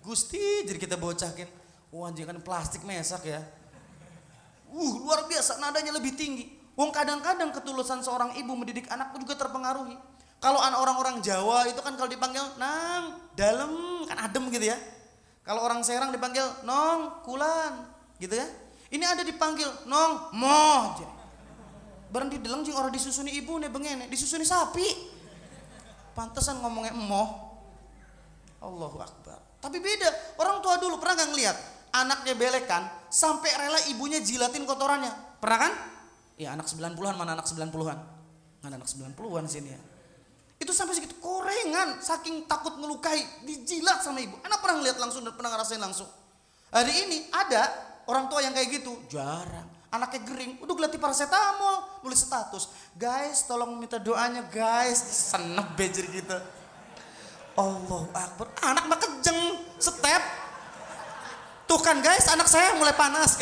Gusti 0.01 0.65
jadi 0.65 0.81
kita 0.81 0.97
bocahkin. 0.97 1.49
Wah 1.93 2.09
oh, 2.09 2.13
kan 2.13 2.39
plastik 2.41 2.83
mesak 2.89 3.29
ya. 3.29 3.45
Uh 4.73 4.93
luar 5.05 5.29
biasa 5.29 5.61
nadanya 5.61 5.93
lebih 5.93 6.17
tinggi. 6.17 6.51
Wong 6.75 6.91
kadang-kadang 6.91 7.55
ketulusan 7.55 8.03
seorang 8.03 8.35
ibu 8.35 8.51
mendidik 8.59 8.91
anak 8.91 9.15
juga 9.15 9.39
terpengaruhi. 9.39 9.95
Kalau 10.43 10.59
anak 10.59 10.83
orang-orang 10.83 11.23
Jawa 11.23 11.71
itu 11.71 11.79
kan 11.81 11.95
kalau 11.95 12.11
dipanggil 12.11 12.43
nang, 12.59 13.17
dalam 13.39 14.03
kan 14.11 14.29
adem 14.29 14.51
gitu 14.51 14.75
ya. 14.75 14.77
Kalau 15.47 15.61
orang 15.63 15.85
Serang 15.85 16.11
dipanggil 16.11 16.45
nong, 16.65 17.23
kulan, 17.23 17.85
gitu 18.17 18.35
ya. 18.35 18.49
Ini 18.91 19.05
ada 19.05 19.23
dipanggil 19.23 19.69
nong, 19.87 20.35
moh. 20.35 20.99
Berhenti 22.11 22.41
deleng 22.43 22.67
orang 22.75 22.91
disusuni 22.91 23.33
ibu 23.39 23.57
nih 23.61 23.71
bengene, 23.71 24.05
disusuni 24.11 24.43
sapi. 24.43 25.14
Pantesan 26.15 26.63
ngomongnya 26.63 26.95
moh. 26.95 27.59
Allahu 28.63 28.97
Akbar. 29.03 29.39
Tapi 29.61 29.77
beda, 29.83 30.39
orang 30.41 30.63
tua 30.65 30.81
dulu 30.81 30.97
pernah 30.97 31.21
nggak 31.21 31.31
ngeliat 31.35 31.57
anaknya 31.95 32.35
belekan 32.35 32.83
sampai 33.07 33.51
rela 33.55 33.81
ibunya 33.93 34.19
jilatin 34.19 34.67
kotorannya. 34.67 35.39
Pernah 35.39 35.59
kan? 35.59 35.73
Ya 36.35 36.51
anak 36.51 36.67
90-an 36.67 37.15
mana 37.15 37.39
anak 37.39 37.47
90-an? 37.47 37.99
Mana 38.65 38.75
anak 38.81 38.89
90-an 38.91 39.45
sini 39.47 39.71
ya. 39.71 39.81
Itu 40.59 40.71
sampai 40.71 40.97
segitu 40.97 41.19
korengan, 41.21 42.01
saking 42.01 42.47
takut 42.49 42.79
ngelukai, 42.79 43.21
dijilat 43.45 44.01
sama 44.01 44.23
ibu. 44.23 44.39
Anak 44.43 44.63
pernah 44.63 44.81
ngeliat 44.81 44.99
langsung 44.99 45.23
dan 45.27 45.35
pernah 45.35 45.55
ngerasain 45.55 45.83
langsung. 45.83 46.09
Hari 46.75 46.95
ini 47.07 47.19
ada 47.31 47.69
orang 48.09 48.27
tua 48.27 48.43
yang 48.43 48.55
kayak 48.55 48.83
gitu, 48.83 48.97
jarang. 49.11 49.74
Anaknya 49.95 50.27
gering, 50.27 50.59
udah 50.59 50.75
gelati 50.75 50.99
paracetamol, 50.99 52.03
nulis 52.03 52.27
status. 52.27 52.67
Guys, 52.99 53.47
tolong 53.47 53.79
minta 53.79 54.03
doanya 54.03 54.43
guys. 54.51 54.99
Senep 54.99 55.79
bejer 55.79 56.11
gitu. 56.11 56.35
Allah 57.55 58.03
Akbar. 58.11 58.51
Anak 58.67 58.91
mah 58.91 58.99
kejeng, 58.99 59.63
step. 59.79 60.23
Tuh 61.71 61.79
kan 61.79 62.03
guys, 62.03 62.27
anak 62.27 62.51
saya 62.51 62.75
mulai 62.75 62.91
panas. 62.99 63.39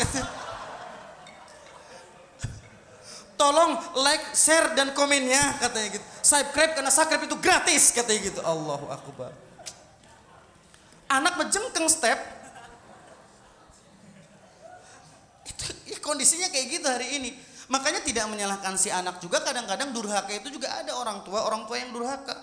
tolong 3.33 3.75
like, 3.99 4.31
share 4.37 4.71
dan 4.77 4.95
komennya 4.95 5.57
katanya 5.59 5.99
gitu. 5.99 6.05
Subscribe 6.23 6.71
karena 6.79 6.91
subscribe 6.93 7.23
itu 7.27 7.37
gratis 7.41 7.91
katanya 7.91 8.19
gitu. 8.29 8.39
Allahu 8.45 8.87
akbar. 8.87 9.33
Anak 11.11 11.33
menjengkeng 11.35 11.89
step. 11.91 12.15
Itu 15.43 15.65
ya 15.89 15.92
kondisinya 16.03 16.51
kayak 16.51 16.67
gitu 16.67 16.87
hari 16.91 17.07
ini. 17.17 17.31
Makanya 17.71 18.03
tidak 18.03 18.27
menyalahkan 18.27 18.75
si 18.75 18.91
anak 18.91 19.23
juga 19.23 19.39
kadang-kadang 19.39 19.95
durhaka 19.95 20.35
itu 20.35 20.51
juga 20.51 20.67
ada 20.75 20.91
orang 20.99 21.23
tua, 21.23 21.47
orang 21.47 21.63
tua 21.63 21.79
yang 21.79 21.95
durhaka. 21.95 22.35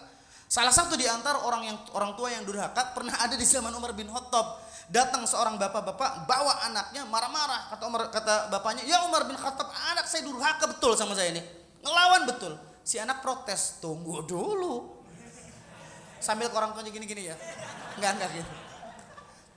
Salah 0.50 0.74
satu 0.74 0.98
di 0.98 1.06
antara 1.06 1.44
orang 1.46 1.62
yang 1.68 1.76
orang 1.94 2.16
tua 2.18 2.32
yang 2.32 2.42
durhaka 2.42 2.96
pernah 2.96 3.14
ada 3.20 3.36
di 3.36 3.46
zaman 3.46 3.70
Umar 3.76 3.92
bin 3.92 4.08
Khattab. 4.08 4.66
Datang 4.90 5.22
seorang 5.22 5.54
bapak-bapak 5.54 6.26
bawa 6.26 6.66
anaknya 6.66 7.06
marah-marah. 7.06 7.70
Kata 7.70 7.82
Umar 7.86 8.10
kata 8.10 8.50
bapaknya 8.50 8.82
ya 8.82 9.06
Umar 9.06 9.28
bin 9.30 9.38
Khattab 9.38 9.70
anak 9.70 10.10
saya 10.10 10.26
durhaka 10.26 10.66
betul 10.66 10.98
sama 10.98 11.14
saya 11.14 11.30
ini. 11.30 11.44
Ngelawan 11.84 12.26
betul. 12.26 12.58
Si 12.82 12.98
anak 12.98 13.22
protes 13.22 13.78
tunggu 13.78 14.26
dulu. 14.26 14.98
Sambil 16.18 16.50
orang 16.50 16.74
tuanya 16.74 16.90
gini-gini 16.90 17.30
ya. 17.30 17.36
Enggak 17.94 18.18
enggak 18.18 18.30
gitu. 18.42 18.52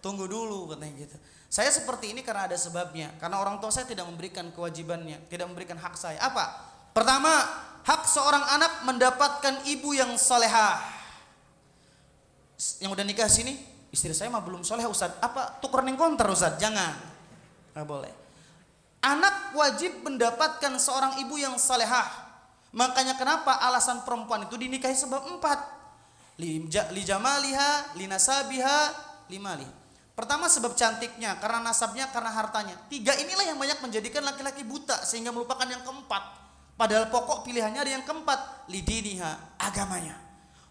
Tunggu 0.04 0.30
dulu 0.30 0.70
katanya 0.70 1.08
gitu 1.08 1.18
saya 1.54 1.70
seperti 1.70 2.18
ini 2.18 2.26
karena 2.26 2.50
ada 2.50 2.58
sebabnya 2.58 3.14
karena 3.22 3.38
orang 3.38 3.62
tua 3.62 3.70
saya 3.70 3.86
tidak 3.86 4.10
memberikan 4.10 4.50
kewajibannya 4.50 5.30
tidak 5.30 5.46
memberikan 5.46 5.78
hak 5.78 5.94
saya 5.94 6.18
apa 6.18 6.74
Pertama, 6.94 7.34
hak 7.82 8.06
seorang 8.06 8.46
anak 8.54 8.86
mendapatkan 8.86 9.66
ibu 9.66 9.98
yang 9.98 10.14
solehah. 10.14 10.78
Yang 12.80 12.92
udah 12.94 13.06
nikah 13.06 13.28
sini, 13.28 13.58
istri 13.90 14.14
saya 14.14 14.30
mah 14.30 14.46
belum 14.46 14.62
soleh 14.62 14.86
Ustaz. 14.86 15.18
Apa 15.18 15.58
tukeran 15.58 15.90
yang 15.90 15.98
konter 15.98 16.30
Ustaz? 16.30 16.62
Jangan. 16.62 16.94
Nggak 17.74 17.88
boleh. 17.90 18.14
Anak 19.04 19.58
wajib 19.58 20.06
mendapatkan 20.06 20.72
seorang 20.78 21.18
ibu 21.26 21.36
yang 21.36 21.58
salehah. 21.58 22.08
Makanya 22.78 23.18
kenapa 23.18 23.58
alasan 23.60 24.06
perempuan 24.06 24.46
itu 24.46 24.56
dinikahi 24.56 24.96
sebab 24.96 25.34
empat. 25.34 25.60
Li 26.38 26.70
jamaliha, 27.04 27.98
li 27.98 28.06
nasabiha, 28.06 28.78
limali. 29.34 29.83
Pertama 30.14 30.46
sebab 30.46 30.78
cantiknya, 30.78 31.42
karena 31.42 31.60
nasabnya, 31.66 32.06
karena 32.14 32.30
hartanya. 32.30 32.78
Tiga 32.86 33.18
inilah 33.18 33.50
yang 33.50 33.58
banyak 33.58 33.82
menjadikan 33.82 34.22
laki-laki 34.22 34.62
buta 34.62 35.02
sehingga 35.02 35.34
melupakan 35.34 35.66
yang 35.66 35.82
keempat. 35.82 36.22
Padahal 36.78 37.10
pokok 37.10 37.42
pilihannya 37.46 37.82
ada 37.82 37.92
yang 37.98 38.06
keempat, 38.06 38.70
lidiniha, 38.70 39.58
agamanya. 39.58 40.14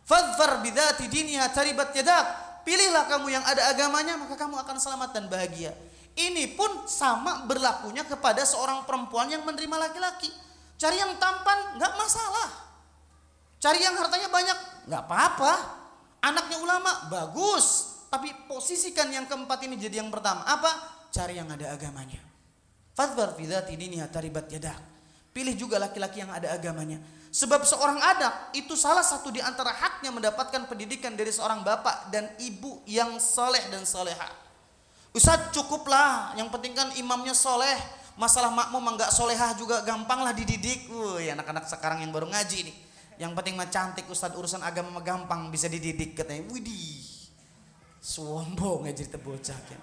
Fadfar 0.07 0.63
bidati 0.63 1.11
diniha 1.11 1.51
taribat 1.51 1.95
yadak. 1.95 2.27
Pilihlah 2.63 3.11
kamu 3.11 3.35
yang 3.35 3.43
ada 3.43 3.75
agamanya, 3.75 4.15
maka 4.15 4.39
kamu 4.39 4.55
akan 4.63 4.77
selamat 4.79 5.11
dan 5.11 5.27
bahagia. 5.27 5.75
Ini 6.15 6.55
pun 6.55 6.87
sama 6.87 7.43
berlakunya 7.43 8.07
kepada 8.07 8.47
seorang 8.47 8.87
perempuan 8.87 9.27
yang 9.27 9.43
menerima 9.43 9.91
laki-laki. 9.91 10.31
Cari 10.79 11.03
yang 11.03 11.19
tampan 11.19 11.79
nggak 11.79 11.93
masalah. 11.99 12.49
Cari 13.59 13.83
yang 13.83 13.95
hartanya 13.99 14.31
banyak 14.31 14.59
nggak 14.87 15.03
apa-apa. 15.07 15.53
Anaknya 16.23 16.59
ulama 16.63 17.11
bagus. 17.11 17.92
Tapi 18.13 18.29
posisikan 18.45 19.09
yang 19.09 19.25
keempat 19.25 19.65
ini 19.65 19.81
jadi 19.81 20.05
yang 20.05 20.13
pertama. 20.13 20.45
Apa? 20.45 20.69
Cari 21.09 21.41
yang 21.41 21.49
ada 21.49 21.73
agamanya. 21.73 22.21
Fadbar 22.93 23.33
fidati 23.33 23.73
ini 23.73 24.05
taribat 24.05 24.53
yadak. 24.53 24.77
Pilih 25.33 25.57
juga 25.57 25.81
laki-laki 25.81 26.21
yang 26.21 26.29
ada 26.29 26.53
agamanya. 26.53 27.01
Sebab 27.33 27.65
seorang 27.65 27.97
anak 27.97 28.53
itu 28.53 28.77
salah 28.77 29.01
satu 29.01 29.33
di 29.33 29.41
antara 29.41 29.73
haknya 29.73 30.13
mendapatkan 30.13 30.69
pendidikan 30.69 31.17
dari 31.17 31.33
seorang 31.33 31.65
bapak 31.65 32.13
dan 32.13 32.29
ibu 32.37 32.85
yang 32.85 33.17
soleh 33.17 33.65
dan 33.73 33.89
soleha. 33.89 34.29
Ustaz 35.17 35.49
cukuplah, 35.57 36.37
yang 36.37 36.53
penting 36.53 36.77
kan 36.77 36.93
imamnya 37.01 37.33
soleh. 37.33 37.81
Masalah 38.21 38.53
makmum 38.53 38.93
enggak 38.93 39.09
solehah 39.09 39.57
juga 39.57 39.81
gampang 39.89 40.21
lah 40.21 40.37
dididik. 40.37 40.85
Woi 40.93 41.33
anak-anak 41.33 41.65
sekarang 41.65 42.05
yang 42.05 42.13
baru 42.13 42.29
ngaji 42.29 42.69
nih. 42.69 42.77
Yang 43.17 43.33
penting 43.41 43.57
mah 43.57 43.73
cantik 43.73 44.05
Ustaz 44.13 44.37
urusan 44.37 44.61
agama 44.61 45.01
gampang 45.01 45.49
bisa 45.49 45.65
dididik 45.73 46.13
katanya. 46.13 46.45
Widih. 46.53 47.22
Sombong 48.03 48.83
aja 48.91 48.99
cerita 48.99 49.15
bocah 49.23 49.55
kan. 49.71 49.81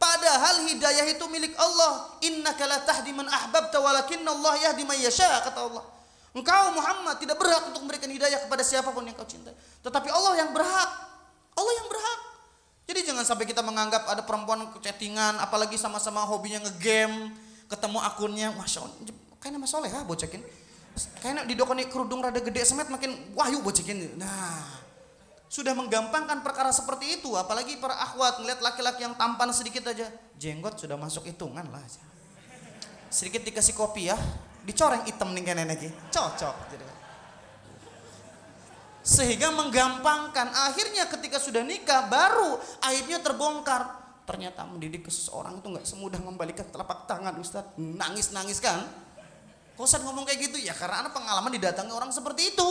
Padahal 0.00 0.64
hidayah 0.64 1.04
itu 1.12 1.24
milik 1.28 1.52
Allah. 1.60 2.16
Inna 2.24 2.56
la 2.56 2.78
tahdi 2.88 3.12
man 3.12 3.28
ahbabta 3.28 3.84
walakinna 3.84 4.32
Allah 4.32 4.64
yahdi 4.64 4.88
man 4.88 4.96
yasha 4.96 5.28
kata 5.44 5.60
Allah. 5.60 5.84
Engkau 6.34 6.74
Muhammad 6.74 7.20
tidak 7.20 7.36
berhak 7.38 7.68
untuk 7.68 7.84
memberikan 7.84 8.10
hidayah 8.10 8.42
kepada 8.42 8.64
siapa 8.64 8.90
pun 8.90 9.04
yang 9.06 9.14
kau 9.14 9.28
cintai. 9.28 9.54
Tetapi 9.84 10.08
Allah 10.08 10.34
yang 10.40 10.50
berhak. 10.50 10.90
Allah 11.54 11.72
yang 11.78 11.88
berhak. 11.92 12.20
Jadi 12.84 13.00
jangan 13.12 13.24
sampai 13.24 13.46
kita 13.48 13.64
menganggap 13.64 14.04
ada 14.04 14.20
perempuan 14.26 14.68
chattingan, 14.82 15.40
apalagi 15.40 15.80
sama-sama 15.80 16.20
hobinya 16.28 16.60
ngegame, 16.68 17.32
ketemu 17.64 17.98
akunnya, 18.04 18.48
masya 18.52 18.84
Allah, 18.84 18.96
kayaknya 19.40 19.56
mas 19.56 19.72
soleh 19.72 19.88
ha 19.88 20.04
bocekin. 20.04 20.44
Kayaknya 21.24 21.42
di 21.48 21.54
dokoni 21.56 21.88
kerudung 21.88 22.20
rada 22.20 22.38
gede 22.44 22.60
semet 22.62 22.92
makin 22.92 23.32
wahyu 23.32 23.64
bocekin. 23.64 24.20
Nah, 24.20 24.83
sudah 25.54 25.70
menggampangkan 25.70 26.42
perkara 26.42 26.74
seperti 26.74 27.22
itu, 27.22 27.30
apalagi 27.38 27.78
para 27.78 27.94
akhwat 27.94 28.42
ngeliat 28.42 28.58
laki-laki 28.58 29.06
yang 29.06 29.14
tampan 29.14 29.54
sedikit 29.54 29.86
aja, 29.86 30.10
jenggot 30.34 30.82
sudah 30.82 30.98
masuk 30.98 31.30
hitungan 31.30 31.62
lah. 31.70 31.78
Sedikit 33.06 33.46
dikasih 33.46 33.78
kopi 33.78 34.10
ya, 34.10 34.18
dicoreng 34.66 35.06
hitam 35.06 35.30
nih 35.30 35.46
kan 35.46 35.62
lagi, 35.62 35.86
cocok. 36.10 36.74
Sehingga 39.06 39.54
menggampangkan 39.54 40.50
akhirnya 40.66 41.06
ketika 41.06 41.38
sudah 41.38 41.62
nikah 41.62 42.10
baru 42.10 42.58
aibnya 42.90 43.22
terbongkar. 43.22 44.02
Ternyata 44.26 44.66
mendidik 44.66 45.06
seseorang 45.06 45.62
itu 45.62 45.70
nggak 45.70 45.86
semudah 45.86 46.18
membalikan 46.18 46.66
telapak 46.66 47.06
tangan 47.06 47.36
Ustadz 47.38 47.78
nangis 47.78 48.34
nangis 48.34 48.58
kan? 48.58 48.82
Ustadz 49.78 50.02
ngomong 50.02 50.26
kayak 50.26 50.50
gitu? 50.50 50.58
Ya 50.58 50.74
karena 50.74 51.12
pengalaman 51.14 51.52
didatangi 51.54 51.92
orang 51.94 52.10
seperti 52.10 52.56
itu. 52.56 52.68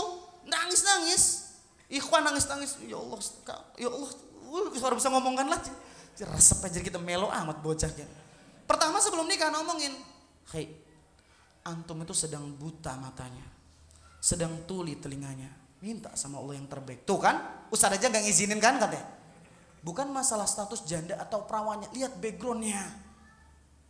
Nangis 0.49 0.81
nangis 0.83 1.42
ikhwan 1.93 2.25
nangis 2.25 2.49
nangis 2.49 2.81
ya 2.81 2.97
Allah 2.97 3.19
ya 3.77 3.89
Allah 3.93 4.09
suara 4.73 4.97
bisa 4.97 5.13
ngomongkan 5.13 5.45
lah 5.45 5.61
resep 6.13 6.59
aja 6.65 6.79
kita 6.81 6.97
melo 6.97 7.29
amat 7.29 7.61
bocah 7.61 7.89
kan 7.93 8.09
pertama 8.65 8.97
sebelum 8.97 9.29
nikah 9.29 9.53
ngomongin 9.53 9.93
hei 10.57 10.73
antum 11.69 12.01
itu 12.01 12.17
sedang 12.17 12.49
buta 12.57 12.97
matanya 12.97 13.45
sedang 14.17 14.65
tuli 14.65 14.97
telinganya 14.97 15.63
Minta 15.83 16.15
sama 16.15 16.39
Allah 16.39 16.55
yang 16.55 16.71
terbaik. 16.71 17.03
Tuh 17.03 17.19
kan, 17.19 17.67
Ustaz 17.67 17.91
aja 17.91 18.07
nggak 18.07 18.23
ngizinin 18.23 18.55
kan 18.63 18.79
katanya. 18.79 19.03
Bukan 19.83 20.07
masalah 20.15 20.47
status 20.47 20.87
janda 20.87 21.19
atau 21.19 21.43
perawannya, 21.43 21.91
lihat 21.91 22.15
backgroundnya. 22.23 22.87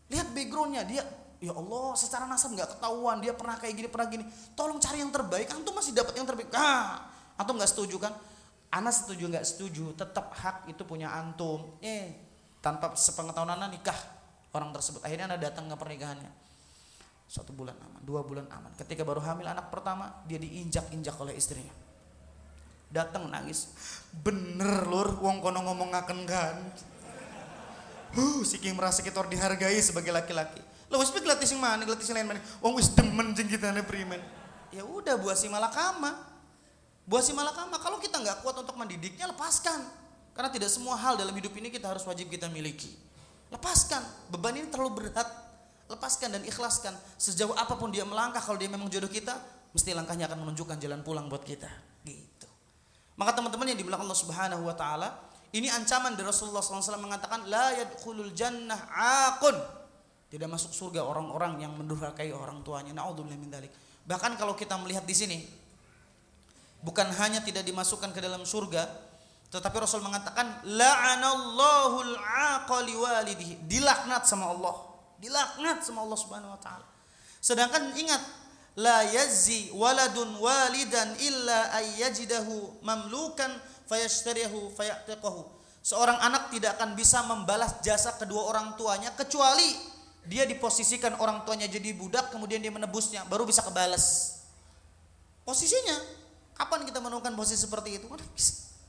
Lihat 0.10 0.34
backgroundnya, 0.34 0.90
dia 0.90 1.06
ya 1.38 1.54
Allah 1.54 1.94
secara 1.94 2.26
nasab 2.26 2.58
nggak 2.58 2.80
ketahuan 2.80 3.22
dia 3.22 3.36
pernah 3.36 3.60
kayak 3.60 3.76
gini 3.76 3.88
pernah 3.92 4.08
gini 4.08 4.24
tolong 4.56 4.80
cari 4.80 5.04
yang 5.04 5.12
terbaik 5.12 5.52
antum 5.52 5.76
masih 5.76 5.92
dapat 5.92 6.16
yang 6.16 6.24
terbaik 6.24 6.48
ah 6.56 7.04
antum 7.38 7.58
nggak 7.58 7.72
setuju 7.72 7.98
kan? 7.98 8.14
Anak 8.74 8.94
setuju 8.94 9.30
nggak 9.30 9.46
setuju 9.46 9.94
tetap 9.94 10.34
hak 10.34 10.70
itu 10.70 10.82
punya 10.86 11.14
antum. 11.14 11.78
Eh 11.82 12.14
tanpa 12.64 12.96
sepengetahuan 12.96 13.54
anak 13.54 13.76
nikah 13.76 14.00
orang 14.56 14.72
tersebut. 14.72 15.04
Akhirnya 15.04 15.30
anda 15.30 15.40
datang 15.42 15.68
ke 15.70 15.76
pernikahannya. 15.78 16.32
Satu 17.30 17.54
bulan 17.54 17.78
aman 17.78 18.02
dua 18.02 18.22
bulan 18.26 18.46
aman. 18.50 18.72
Ketika 18.78 19.06
baru 19.06 19.22
hamil 19.22 19.46
anak 19.46 19.70
pertama 19.70 20.24
dia 20.26 20.42
diinjak 20.42 20.90
injak 20.94 21.18
oleh 21.22 21.38
istrinya. 21.38 21.74
Datang 22.94 23.26
nangis 23.30 23.74
bener 24.22 24.86
lur 24.86 25.18
wong 25.18 25.42
kono 25.42 25.66
ngomong 25.66 25.94
ngaken 25.94 26.20
kan? 26.30 26.58
Huh 28.14 28.46
si 28.46 28.62
merasa 28.70 29.02
kita 29.02 29.26
dihargai 29.26 29.82
sebagai 29.82 30.14
laki-laki. 30.14 30.62
Lo 30.94 31.02
wis 31.02 31.10
gelatih 31.10 31.50
sing 31.50 31.58
mana 31.58 31.82
gelatih 31.82 32.06
sing 32.06 32.14
lain 32.14 32.30
mana 32.30 32.42
wong 32.62 32.78
wis 32.78 32.94
demen 32.94 33.34
jeng 33.34 33.50
kita 33.50 33.74
primen. 33.82 34.22
Ya 34.70 34.86
udah 34.86 35.18
buah 35.18 35.34
si 35.34 35.50
malakama 35.50 36.33
buah 37.08 37.24
si 37.24 37.32
malakama 37.36 37.80
kalau 37.80 38.00
kita 38.00 38.20
nggak 38.20 38.44
kuat 38.46 38.56
untuk 38.60 38.76
mendidiknya 38.80 39.30
lepaskan. 39.32 39.84
Karena 40.34 40.50
tidak 40.50 40.70
semua 40.74 40.98
hal 40.98 41.14
dalam 41.14 41.34
hidup 41.38 41.54
ini 41.54 41.70
kita 41.70 41.94
harus 41.94 42.02
wajib 42.10 42.26
kita 42.28 42.50
miliki. 42.50 42.90
Lepaskan. 43.54 44.02
Beban 44.34 44.58
ini 44.58 44.66
terlalu 44.66 45.06
berat. 45.06 45.30
Lepaskan 45.86 46.34
dan 46.34 46.42
ikhlaskan. 46.42 46.98
Sejauh 47.22 47.54
apa 47.54 47.78
pun 47.78 47.94
dia 47.94 48.02
melangkah 48.02 48.42
kalau 48.42 48.58
dia 48.58 48.66
memang 48.66 48.90
jodoh 48.90 49.12
kita 49.14 49.38
mesti 49.74 49.94
langkahnya 49.94 50.26
akan 50.26 50.42
menunjukkan 50.42 50.78
jalan 50.82 51.06
pulang 51.06 51.30
buat 51.30 51.46
kita. 51.46 51.70
Gitu. 52.02 52.50
Maka 53.14 53.38
teman-teman 53.38 53.70
yang 53.70 53.78
di 53.78 53.86
belakang 53.86 54.10
Allah 54.10 54.18
Subhanahu 54.18 54.64
wa 54.66 54.74
taala, 54.74 55.10
ini 55.54 55.70
ancaman 55.70 56.18
dari 56.18 56.26
Rasulullah 56.26 56.66
SAW 56.66 56.98
mengatakan 56.98 57.46
la 57.46 57.78
yadkhulul 57.78 58.34
jannah 58.34 58.90
akun. 59.30 59.54
Tidak 60.34 60.50
masuk 60.50 60.74
surga 60.74 61.06
orang-orang 61.06 61.62
yang 61.62 61.78
mendurhakai 61.78 62.34
orang 62.34 62.66
tuanya. 62.66 62.90
Nauzubillah 62.90 63.38
min 63.38 63.54
dalik. 63.54 63.70
Bahkan 64.02 64.34
kalau 64.42 64.58
kita 64.58 64.82
melihat 64.82 65.06
di 65.06 65.14
sini 65.14 65.38
bukan 66.84 67.08
hanya 67.18 67.40
tidak 67.40 67.64
dimasukkan 67.64 68.12
ke 68.12 68.20
dalam 68.20 68.44
surga, 68.44 68.86
tetapi 69.54 69.78
Rasul 69.78 70.02
mengatakan 70.02 70.66
la'anallahul 70.66 72.18
aqali 72.18 72.98
walidihi. 72.98 73.70
Dilaknat 73.70 74.26
sama 74.26 74.50
Allah. 74.50 74.76
Dilaknat 75.22 75.86
sama 75.86 76.02
Allah 76.02 76.18
Subhanahu 76.18 76.58
wa 76.58 76.60
taala. 76.60 76.86
Sedangkan 77.38 77.94
ingat 77.94 78.18
la 78.82 79.06
yazzi 79.06 79.70
waladun 79.78 80.42
walidan 80.42 81.14
illa 81.22 81.70
ayyajidahu 81.78 82.82
mamlukan 82.82 83.54
fayashtarihu 83.86 84.74
fayatiqahu. 84.74 85.46
Seorang 85.86 86.18
anak 86.18 86.50
tidak 86.50 86.82
akan 86.82 86.98
bisa 86.98 87.22
membalas 87.22 87.78
jasa 87.86 88.18
kedua 88.18 88.50
orang 88.50 88.74
tuanya 88.74 89.14
kecuali 89.14 89.94
dia 90.24 90.48
diposisikan 90.48 91.20
orang 91.20 91.44
tuanya 91.44 91.68
jadi 91.68 91.92
budak 91.94 92.32
kemudian 92.32 92.64
dia 92.64 92.74
menebusnya 92.74 93.22
baru 93.30 93.46
bisa 93.46 93.62
kebalas. 93.62 94.40
Posisinya 95.46 96.23
kapan 96.64 96.88
kita 96.88 97.04
menemukan 97.04 97.36
posisi 97.36 97.68
seperti 97.68 98.00
itu? 98.00 98.08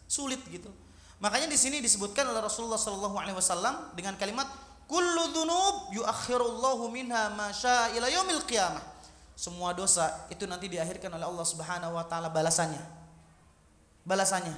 Sulit 0.06 0.38
gitu. 0.46 0.70
Makanya 1.18 1.50
di 1.50 1.58
sini 1.58 1.82
disebutkan 1.82 2.30
oleh 2.30 2.38
Rasulullah 2.38 2.78
Shallallahu 2.78 3.18
alaihi 3.18 3.34
wasallam 3.34 3.90
dengan 3.98 4.14
kalimat 4.14 4.46
kullu 4.86 5.34
dzunub 5.34 5.90
yuakhirullahu 5.90 6.86
minha 6.94 7.34
ma 7.34 7.50
ila 7.90 8.06
semua 9.34 9.74
dosa 9.74 10.30
itu 10.30 10.46
nanti 10.46 10.70
diakhirkan 10.70 11.10
oleh 11.10 11.26
Allah 11.26 11.42
Subhanahu 11.42 11.98
wa 11.98 12.06
taala 12.06 12.30
balasannya. 12.30 12.78
Balasannya. 14.06 14.54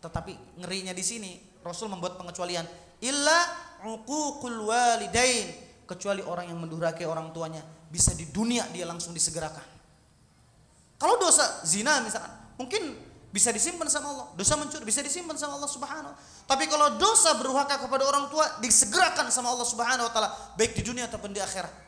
Tetapi 0.00 0.64
ngerinya 0.64 0.96
di 0.96 1.04
sini 1.04 1.36
Rasul 1.60 1.92
membuat 1.92 2.16
pengecualian 2.16 2.64
illa 3.04 3.38
uququl 3.84 4.64
walidain 4.64 5.52
kecuali 5.84 6.24
orang 6.24 6.48
yang 6.48 6.56
mendurhakai 6.56 7.04
orang 7.04 7.28
tuanya 7.36 7.60
bisa 7.92 8.16
di 8.16 8.24
dunia 8.32 8.64
dia 8.72 8.88
langsung 8.88 9.12
disegerakan. 9.12 9.64
Kalau 10.96 11.20
dosa 11.20 11.60
zina 11.68 12.00
misalkan 12.00 12.32
mungkin 12.60 12.94
bisa 13.34 13.50
disimpan 13.50 13.90
sama 13.90 14.14
Allah. 14.14 14.26
Dosa 14.38 14.54
mencuri 14.54 14.86
bisa 14.86 15.02
disimpan 15.02 15.34
sama 15.34 15.58
Allah 15.58 15.66
Subhanahu 15.66 16.14
Tapi 16.46 16.70
kalau 16.70 16.94
dosa 17.02 17.34
berhaka 17.34 17.82
kepada 17.82 18.06
orang 18.06 18.30
tua 18.30 18.46
disegerakan 18.62 19.26
sama 19.34 19.50
Allah 19.50 19.66
Subhanahu 19.66 20.06
wa 20.06 20.12
taala 20.14 20.30
baik 20.54 20.78
di 20.78 20.82
dunia 20.86 21.10
ataupun 21.10 21.34
di 21.34 21.42
akhirat. 21.42 21.82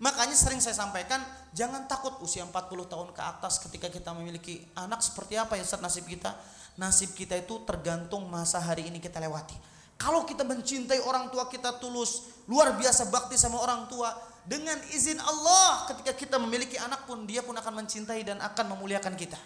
Makanya 0.00 0.36
sering 0.36 0.60
saya 0.60 0.76
sampaikan 0.76 1.20
Jangan 1.56 1.88
takut 1.88 2.12
usia 2.20 2.44
40 2.44 2.52
tahun 2.84 3.08
ke 3.16 3.22
atas 3.24 3.56
ketika 3.64 3.88
kita 3.88 4.12
memiliki 4.12 4.60
anak 4.76 5.00
seperti 5.00 5.40
apa 5.40 5.56
ya 5.56 5.64
Ustaz 5.64 5.80
nasib 5.80 6.04
kita? 6.04 6.36
Nasib 6.76 7.16
kita 7.16 7.32
itu 7.32 7.64
tergantung 7.64 8.28
masa 8.28 8.60
hari 8.60 8.92
ini 8.92 9.00
kita 9.00 9.16
lewati. 9.24 9.56
Kalau 9.96 10.28
kita 10.28 10.44
mencintai 10.44 11.00
orang 11.00 11.32
tua 11.32 11.48
kita 11.48 11.80
tulus, 11.80 12.28
luar 12.44 12.76
biasa 12.76 13.08
bakti 13.08 13.40
sama 13.40 13.56
orang 13.56 13.88
tua, 13.88 14.12
dengan 14.44 14.76
izin 14.92 15.16
Allah 15.16 15.88
ketika 15.88 16.12
kita 16.12 16.36
memiliki 16.36 16.76
anak 16.76 17.08
pun 17.08 17.24
dia 17.24 17.40
pun 17.40 17.56
akan 17.56 17.80
mencintai 17.80 18.20
dan 18.20 18.36
akan 18.44 18.76
memuliakan 18.76 19.16
kita. 19.16 19.40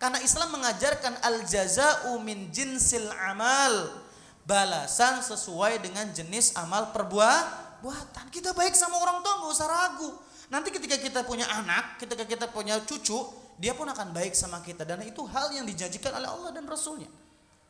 Karena 0.00 0.16
Islam 0.24 0.56
mengajarkan 0.56 1.20
al 1.20 1.44
jazau 1.44 2.16
min 2.24 2.48
jinsil 2.48 3.12
amal. 3.28 4.00
Balasan 4.48 5.20
sesuai 5.20 5.84
dengan 5.84 6.08
jenis 6.10 6.56
amal 6.56 6.90
perbuatan. 6.90 8.32
Kita 8.32 8.56
baik 8.56 8.72
sama 8.72 8.96
orang 8.96 9.20
tua 9.20 9.44
nggak 9.44 9.52
usah 9.52 9.68
ragu. 9.68 10.10
Nanti 10.50 10.74
ketika 10.74 10.98
kita 10.98 11.20
punya 11.22 11.46
anak, 11.46 12.00
ketika 12.00 12.26
kita 12.26 12.50
punya 12.50 12.80
cucu, 12.82 13.28
dia 13.60 13.76
pun 13.76 13.86
akan 13.86 14.10
baik 14.10 14.34
sama 14.34 14.58
kita. 14.64 14.82
Dan 14.82 15.04
itu 15.06 15.22
hal 15.28 15.52
yang 15.54 15.68
dijanjikan 15.68 16.16
oleh 16.16 16.26
Allah 16.26 16.50
dan 16.50 16.66
Rasulnya. 16.66 17.06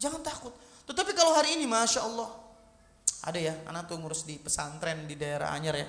Jangan 0.00 0.24
takut. 0.24 0.54
Tetapi 0.88 1.12
kalau 1.12 1.36
hari 1.36 1.60
ini, 1.60 1.68
Masya 1.68 2.00
Allah, 2.06 2.32
ada 3.20 3.36
ya, 3.36 3.52
anak 3.68 3.90
tuh 3.90 4.00
ngurus 4.00 4.24
di 4.24 4.40
pesantren 4.40 5.04
di 5.04 5.12
daerah 5.18 5.52
Anyer 5.52 5.76
ya. 5.76 5.88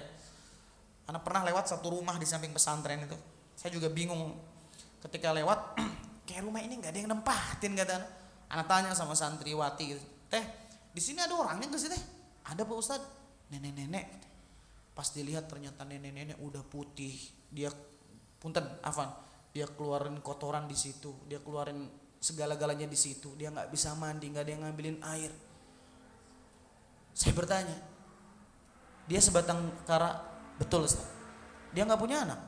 Anak 1.07 1.23
pernah 1.23 1.47
lewat 1.47 1.71
satu 1.71 1.95
rumah 1.95 2.19
di 2.19 2.27
samping 2.27 2.51
pesantren 2.51 3.07
itu. 3.07 3.15
Saya 3.55 3.71
juga 3.71 3.87
bingung 3.87 4.35
ketika 4.99 5.31
lewat, 5.31 5.79
kayak 6.31 6.47
rumah 6.47 6.63
ini 6.63 6.79
nggak 6.79 6.91
ada 6.95 6.99
yang 7.03 7.11
nempatin 7.11 7.71
kata 7.75 7.99
anak. 8.47 8.65
Tanya 8.71 8.95
sama 8.95 9.11
santriwati 9.11 9.83
gitu, 9.91 10.03
teh 10.31 10.43
di 10.95 11.01
sini 11.03 11.19
ada 11.19 11.35
orangnya 11.35 11.67
nggak 11.67 11.81
sih 11.83 11.91
teh? 11.91 12.03
Ada 12.47 12.63
pak 12.63 12.77
Ustad, 12.79 13.01
nenek-nenek 13.51 14.31
Pas 14.91 15.07
dilihat 15.15 15.47
ternyata 15.47 15.87
nenek-nenek 15.87 16.37
udah 16.43 16.63
putih. 16.67 17.15
Dia 17.47 17.71
punten, 18.37 18.63
Afan, 18.83 19.07
dia 19.55 19.67
keluarin 19.67 20.19
kotoran 20.19 20.67
di 20.67 20.75
situ, 20.75 21.15
dia 21.31 21.39
keluarin 21.39 21.87
segala-galanya 22.19 22.85
di 22.85 22.99
situ. 22.99 23.33
Dia 23.39 23.49
nggak 23.55 23.71
bisa 23.71 23.95
mandi, 23.95 24.27
nggak 24.27 24.43
ada 24.43 24.51
yang 24.51 24.61
ngambilin 24.67 24.99
air. 25.15 25.31
Saya 27.15 27.33
bertanya, 27.35 27.75
dia 29.07 29.19
sebatang 29.23 29.71
kara 29.87 30.21
betul 30.59 30.83
Ustaz. 30.83 31.07
Dia 31.71 31.87
nggak 31.87 31.97
punya 31.99 32.27
anak. 32.27 32.39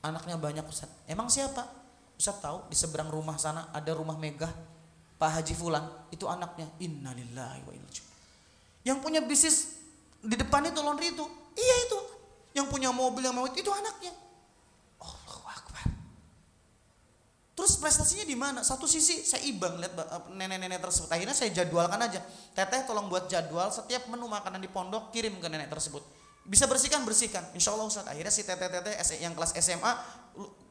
Anaknya 0.00 0.40
banyak 0.40 0.64
Ustaz. 0.64 0.88
Emang 1.04 1.28
siapa? 1.28 1.77
Ustaz 2.18 2.42
tahu 2.42 2.66
di 2.66 2.74
seberang 2.74 3.08
rumah 3.08 3.38
sana 3.38 3.70
ada 3.70 3.94
rumah 3.94 4.18
megah 4.18 4.50
Pak 5.16 5.30
Haji 5.38 5.54
Fulan 5.54 5.86
itu 6.10 6.26
anaknya 6.26 6.66
innalillahi 6.82 7.62
wa 7.62 7.72
inna 7.72 7.90
yang 8.82 8.98
punya 8.98 9.22
bisnis 9.22 9.78
di 10.18 10.34
depan 10.34 10.66
itu 10.66 10.82
laundry 10.82 11.14
itu 11.14 11.26
Iya 11.58 11.76
itu. 11.90 11.98
Yang 12.54 12.66
punya 12.70 12.90
mobil 12.94 13.22
yang 13.26 13.34
mewah 13.34 13.50
itu 13.50 13.70
anaknya. 13.70 14.14
Allahu 15.02 15.42
Akbar. 15.46 15.84
Terus 17.58 17.72
prestasinya 17.82 18.24
di 18.26 18.38
mana? 18.38 18.60
Satu 18.62 18.86
sisi 18.86 19.26
saya 19.26 19.42
ibang 19.42 19.78
lihat 19.82 19.94
nenek-nenek 20.30 20.78
tersebut. 20.78 21.10
Akhirnya 21.10 21.34
saya 21.34 21.50
jadwalkan 21.50 21.98
aja. 21.98 22.22
Teteh 22.54 22.86
tolong 22.86 23.10
buat 23.10 23.26
jadwal 23.26 23.74
setiap 23.74 24.06
menu 24.06 24.30
makanan 24.30 24.62
di 24.62 24.70
pondok 24.70 25.10
kirim 25.10 25.42
ke 25.42 25.46
nenek 25.50 25.66
tersebut. 25.66 26.02
Bisa 26.48 26.64
bersihkan, 26.64 27.04
bersihkan. 27.04 27.44
Insya 27.52 27.76
Allah 27.76 27.86
Ustaz. 27.86 28.08
Akhirnya 28.08 28.32
si 28.32 28.40
teteh-teteh 28.40 28.96
yang 29.20 29.36
kelas 29.36 29.52
SMA 29.60 29.92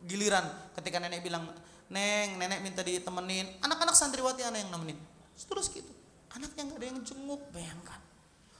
giliran 0.09 0.43
ketika 0.73 0.97
nenek 0.97 1.21
bilang, 1.21 1.45
Neng, 1.87 2.35
nenek 2.35 2.59
minta 2.59 2.83
ditemenin. 2.83 3.63
Anak-anak 3.63 3.95
santriwati 3.95 4.43
anak 4.43 4.65
yang 4.65 4.71
nemenin. 4.73 4.99
Terus 5.37 5.71
gitu. 5.71 5.93
Anaknya 6.35 6.67
nggak 6.67 6.79
ada 6.81 6.87
yang 6.91 6.99
jenguk, 7.05 7.41
bayangkan. 7.55 7.99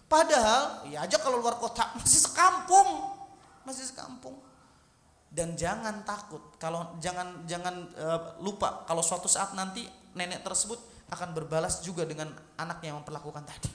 Padahal 0.07 0.87
ya 0.87 1.03
aja 1.03 1.19
kalau 1.19 1.43
luar 1.43 1.59
kota 1.59 1.83
masih 1.99 2.23
sekampung, 2.23 2.89
masih 3.67 3.83
sekampung. 3.83 4.39
Dan 5.27 5.59
jangan 5.59 6.07
takut 6.07 6.39
kalau 6.55 6.95
jangan 7.03 7.43
jangan 7.43 7.91
uh, 7.99 8.39
lupa 8.39 8.87
kalau 8.87 9.03
suatu 9.03 9.27
saat 9.27 9.51
nanti 9.59 9.83
nenek 10.15 10.39
tersebut 10.47 10.79
akan 11.11 11.35
berbalas 11.35 11.83
juga 11.83 12.07
dengan 12.07 12.31
anaknya 12.55 12.95
yang 12.95 13.03
memperlakukan 13.03 13.43
tadi. 13.43 13.67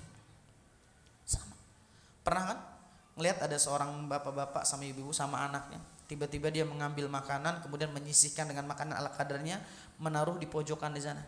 Sama. 1.28 1.52
Pernah 2.24 2.44
kan 2.48 2.58
ngelihat 3.18 3.44
ada 3.44 3.56
seorang 3.60 4.08
bapak-bapak 4.08 4.64
sama 4.64 4.88
ibu-ibu 4.88 5.12
sama 5.12 5.44
anaknya, 5.44 5.78
tiba-tiba 6.08 6.48
dia 6.48 6.64
mengambil 6.64 7.08
makanan 7.12 7.60
kemudian 7.60 7.92
menyisihkan 7.92 8.48
dengan 8.48 8.64
makanan 8.68 8.96
ala 8.96 9.12
kadarnya 9.12 9.60
menaruh 10.00 10.40
di 10.40 10.48
pojokan 10.48 10.96
di 10.96 11.02
sana. 11.04 11.22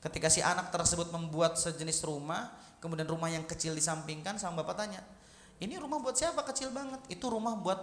Ketika 0.00 0.30
si 0.30 0.40
anak 0.40 0.70
tersebut 0.72 1.10
membuat 1.12 1.58
sejenis 1.60 2.04
rumah, 2.06 2.52
kemudian 2.80 3.08
rumah 3.08 3.28
yang 3.28 3.44
kecil 3.44 3.74
disampingkan 3.74 4.38
sama 4.40 4.62
bapak 4.64 4.86
tanya 4.86 5.00
ini 5.56 5.80
rumah 5.80 5.96
buat 6.00 6.16
siapa? 6.16 6.44
Kecil 6.44 6.68
banget. 6.68 7.00
Itu 7.08 7.32
rumah 7.32 7.56
buat 7.56 7.80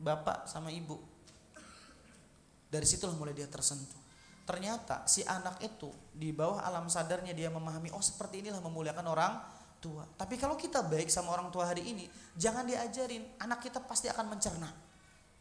bapak 0.00 0.48
sama 0.48 0.72
ibu. 0.72 0.96
Dari 2.72 2.86
situlah 2.88 3.16
mulai 3.16 3.36
dia 3.36 3.48
tersentuh. 3.48 4.00
Ternyata 4.46 5.04
si 5.10 5.26
anak 5.26 5.58
itu 5.60 5.90
di 6.14 6.30
bawah 6.30 6.62
alam 6.62 6.86
sadarnya 6.86 7.34
dia 7.34 7.50
memahami 7.50 7.90
oh 7.90 8.00
seperti 8.00 8.46
inilah 8.46 8.62
memuliakan 8.62 9.06
orang 9.10 9.32
tua. 9.86 10.02
Tapi 10.18 10.34
kalau 10.34 10.58
kita 10.58 10.82
baik 10.82 11.06
sama 11.06 11.30
orang 11.30 11.54
tua 11.54 11.70
hari 11.70 11.86
ini 11.86 12.10
jangan 12.34 12.66
diajarin. 12.66 13.22
Anak 13.38 13.62
kita 13.62 13.78
pasti 13.78 14.10
akan 14.10 14.26
mencerna. 14.34 14.66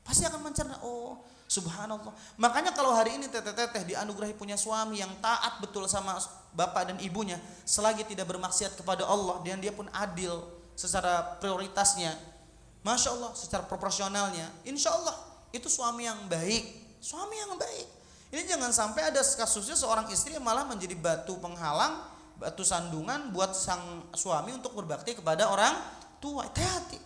Pasti 0.05 0.21
akan 0.29 0.41
mencerna. 0.45 0.77
Oh 0.85 1.17
Subhanallah. 1.45 2.09
Makanya 2.41 2.73
kalau 2.73 2.89
hari 2.89 3.21
ini 3.21 3.29
teteh-teteh 3.29 3.85
dianugerahi 3.85 4.33
punya 4.33 4.57
suami 4.57 4.97
yang 4.97 5.13
taat 5.21 5.61
betul 5.61 5.85
sama 5.85 6.17
bapak 6.57 6.89
dan 6.89 6.97
ibunya, 7.05 7.37
selagi 7.69 8.01
tidak 8.01 8.25
bermaksiat 8.33 8.73
kepada 8.73 9.05
Allah 9.05 9.37
dan 9.45 9.61
dia 9.61 9.69
pun 9.69 9.85
adil 9.93 10.41
secara 10.73 11.37
prioritasnya, 11.37 12.17
masya 12.81 13.13
Allah, 13.13 13.31
secara 13.37 13.61
proporsionalnya, 13.69 14.49
insya 14.65 14.89
Allah 14.89 15.13
itu 15.53 15.69
suami 15.69 16.09
yang 16.09 16.25
baik, 16.25 16.97
suami 16.97 17.37
yang 17.37 17.53
baik. 17.61 17.87
Ini 18.33 18.41
jangan 18.49 18.73
sampai 18.73 19.13
ada 19.13 19.21
kasusnya 19.21 19.77
seorang 19.77 20.09
istri 20.09 20.33
yang 20.33 20.43
malah 20.43 20.65
menjadi 20.65 20.97
batu 20.97 21.37
penghalang, 21.37 22.01
batu 22.39 22.63
sandungan 22.63 23.31
buat 23.35 23.55
sang 23.55 24.09
suami 24.15 24.55
untuk 24.55 24.75
berbakti 24.75 25.15
kepada 25.15 25.49
orang 25.51 25.75
tua. 26.23 26.47
Hati-hati. 26.47 26.99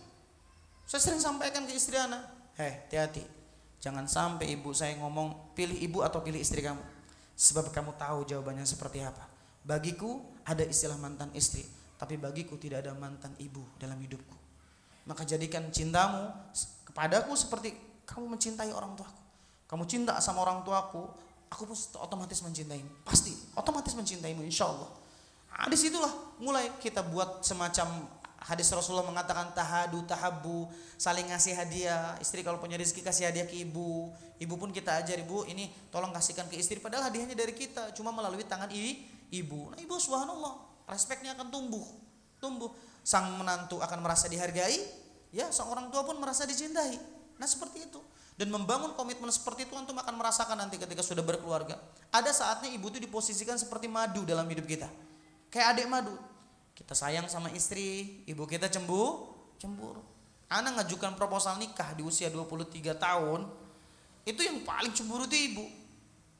Saya 0.86 1.00
sering 1.00 1.22
sampaikan 1.22 1.66
ke 1.66 1.72
istri 1.74 1.94
anak, 1.94 2.22
heh, 2.58 2.86
hati-hati 2.86 3.40
Jangan 3.80 4.04
sampai 4.04 4.60
ibu 4.60 4.76
saya 4.76 4.92
ngomong 5.00 5.56
pilih 5.56 5.74
ibu 5.80 6.04
atau 6.04 6.20
pilih 6.20 6.36
istri 6.36 6.60
kamu. 6.60 6.84
Sebab 7.32 7.72
kamu 7.72 7.96
tahu 7.96 8.28
jawabannya 8.28 8.68
seperti 8.68 9.00
apa. 9.00 9.24
Bagiku 9.64 10.20
ada 10.44 10.60
istilah 10.60 11.00
mantan 11.00 11.32
istri, 11.32 11.64
tapi 11.96 12.20
bagiku 12.20 12.60
tidak 12.60 12.84
ada 12.84 12.92
mantan 12.92 13.32
ibu 13.40 13.64
dalam 13.80 13.96
hidupku. 13.96 14.36
Maka 15.08 15.24
jadikan 15.24 15.72
cintamu 15.72 16.28
kepadaku 16.84 17.32
seperti 17.32 17.72
kamu 18.04 18.36
mencintai 18.36 18.68
orang 18.76 18.92
tuaku. 19.00 19.22
Kamu 19.64 19.88
cinta 19.88 20.20
sama 20.20 20.44
orang 20.44 20.60
tuaku, 20.60 21.08
aku 21.48 21.62
pun 21.64 21.78
otomatis 22.04 22.44
mencintaimu. 22.44 23.00
Pasti, 23.00 23.32
otomatis 23.56 23.96
mencintaimu 23.96 24.44
insya 24.44 24.68
Allah. 24.68 24.92
Nah, 25.50 25.68
di 25.68 25.76
situlah 25.76 26.10
mulai 26.40 26.70
kita 26.80 27.04
buat 27.04 27.44
semacam 27.44 28.08
Hadis 28.40 28.72
Rasulullah 28.72 29.04
mengatakan 29.04 29.52
tahadu 29.52 30.00
tahabu, 30.08 30.64
saling 30.96 31.28
ngasih 31.28 31.52
hadiah. 31.52 32.16
Istri 32.24 32.40
kalau 32.40 32.56
punya 32.56 32.80
rezeki 32.80 33.04
kasih 33.04 33.28
hadiah 33.28 33.44
ke 33.44 33.52
ibu. 33.52 34.08
Ibu 34.40 34.54
pun 34.56 34.72
kita 34.72 34.96
ajar 34.96 35.20
ibu, 35.20 35.44
ini 35.44 35.68
tolong 35.92 36.08
kasihkan 36.08 36.48
ke 36.48 36.56
istri 36.56 36.80
padahal 36.80 37.12
hadiahnya 37.12 37.36
dari 37.36 37.52
kita, 37.52 37.92
cuma 37.92 38.08
melalui 38.08 38.40
tangan 38.48 38.72
ibu. 38.72 39.60
Nah, 39.68 39.76
ibu 39.76 39.92
subhanallah, 40.00 40.56
respeknya 40.88 41.36
akan 41.36 41.52
tumbuh. 41.52 41.84
Tumbuh. 42.40 42.72
Sang 43.04 43.28
menantu 43.36 43.84
akan 43.84 44.00
merasa 44.00 44.24
dihargai, 44.24 44.80
ya, 45.36 45.52
sang 45.52 45.68
orang 45.68 45.92
tua 45.92 46.08
pun 46.08 46.16
merasa 46.16 46.48
dicintai. 46.48 46.96
Nah, 47.36 47.44
seperti 47.44 47.92
itu. 47.92 48.00
Dan 48.40 48.48
membangun 48.48 48.96
komitmen 48.96 49.28
seperti 49.28 49.68
itu 49.68 49.76
antum 49.76 50.00
akan 50.00 50.16
merasakan 50.16 50.56
nanti 50.56 50.80
ketika 50.80 51.04
sudah 51.04 51.20
berkeluarga. 51.20 51.76
Ada 52.08 52.32
saatnya 52.32 52.72
ibu 52.72 52.88
itu 52.88 52.96
diposisikan 53.04 53.60
seperti 53.60 53.84
madu 53.84 54.24
dalam 54.24 54.48
hidup 54.48 54.64
kita. 54.64 54.88
Kayak 55.50 55.76
adik 55.76 55.86
madu 55.90 56.30
kita 56.80 56.96
sayang 56.96 57.28
sama 57.28 57.52
istri, 57.52 58.24
ibu 58.24 58.48
kita 58.48 58.72
cembu, 58.72 59.28
cemburu. 59.60 60.00
Anak 60.48 60.80
ngajukan 60.80 61.12
proposal 61.12 61.60
nikah 61.60 61.92
di 61.92 62.00
usia 62.00 62.32
23 62.32 62.96
tahun, 62.96 63.44
itu 64.24 64.40
yang 64.40 64.64
paling 64.64 64.90
cemburu 64.96 65.28
itu 65.28 65.36
ibu. 65.36 65.64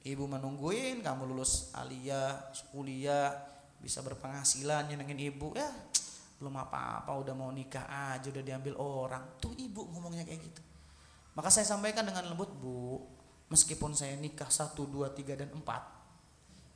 Ibu 0.01 0.25
menungguin 0.25 1.05
kamu 1.05 1.29
lulus 1.29 1.69
aliyah, 1.77 2.57
kuliah, 2.73 3.37
bisa 3.85 4.01
berpenghasilan 4.01 4.89
nyenengin 4.89 5.29
ibu, 5.29 5.53
ya 5.53 5.69
belum 6.41 6.57
apa-apa 6.57 7.21
udah 7.21 7.37
mau 7.37 7.53
nikah 7.53 7.85
aja 8.17 8.33
udah 8.33 8.41
diambil 8.41 8.81
orang. 8.81 9.37
Tuh 9.37 9.53
ibu 9.61 9.93
ngomongnya 9.93 10.25
kayak 10.25 10.41
gitu. 10.41 10.65
Maka 11.37 11.53
saya 11.53 11.69
sampaikan 11.69 12.09
dengan 12.09 12.33
lembut, 12.33 12.49
Bu, 12.57 13.05
meskipun 13.53 13.93
saya 13.93 14.17
nikah 14.17 14.49
satu, 14.49 14.89
dua, 14.89 15.13
tiga, 15.13 15.37
dan 15.37 15.53
empat, 15.53 15.85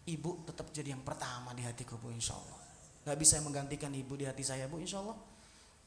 ibu 0.08 0.44
tetap 0.44 0.68
jadi 0.74 0.92
yang 0.92 1.02
pertama 1.02 1.56
di 1.56 1.64
hatiku, 1.64 1.96
Bu, 1.96 2.12
insya 2.12 2.36
Allah 2.36 2.64
nggak 3.04 3.18
bisa 3.20 3.36
menggantikan 3.44 3.92
ibu 3.92 4.16
di 4.16 4.24
hati 4.24 4.40
saya 4.40 4.64
bu 4.64 4.80
insya 4.80 5.04
Allah 5.04 5.16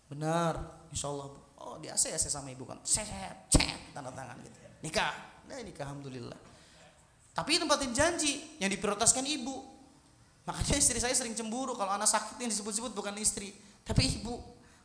benar 0.07 0.85
insya 0.93 1.09
Allah 1.09 1.33
bu. 1.33 1.39
Oh 1.57 1.75
di 1.81 1.89
ACC 1.89 2.29
sama 2.29 2.53
ibu 2.53 2.63
kan. 2.63 2.77
Set 2.85 3.09
set 3.49 3.91
tanda 3.91 4.13
tangan 4.13 4.37
gitu. 4.45 4.57
Nikah. 4.85 5.41
Nah 5.49 5.57
nikah 5.65 5.89
alhamdulillah. 5.89 6.37
Tapi 7.33 7.57
tempatin 7.57 7.91
janji 7.91 8.61
yang 8.61 8.69
diprioritaskan 8.69 9.25
ibu. 9.25 9.65
Makanya 10.45 10.77
istri 10.79 11.01
saya 11.01 11.11
sering 11.17 11.33
cemburu 11.33 11.75
kalau 11.75 11.91
anak 11.91 12.07
sakit 12.07 12.39
yang 12.39 12.53
disebut-sebut 12.53 12.93
bukan 12.93 13.17
istri 13.17 13.51
tapi 13.81 14.21
ibu. 14.21 14.37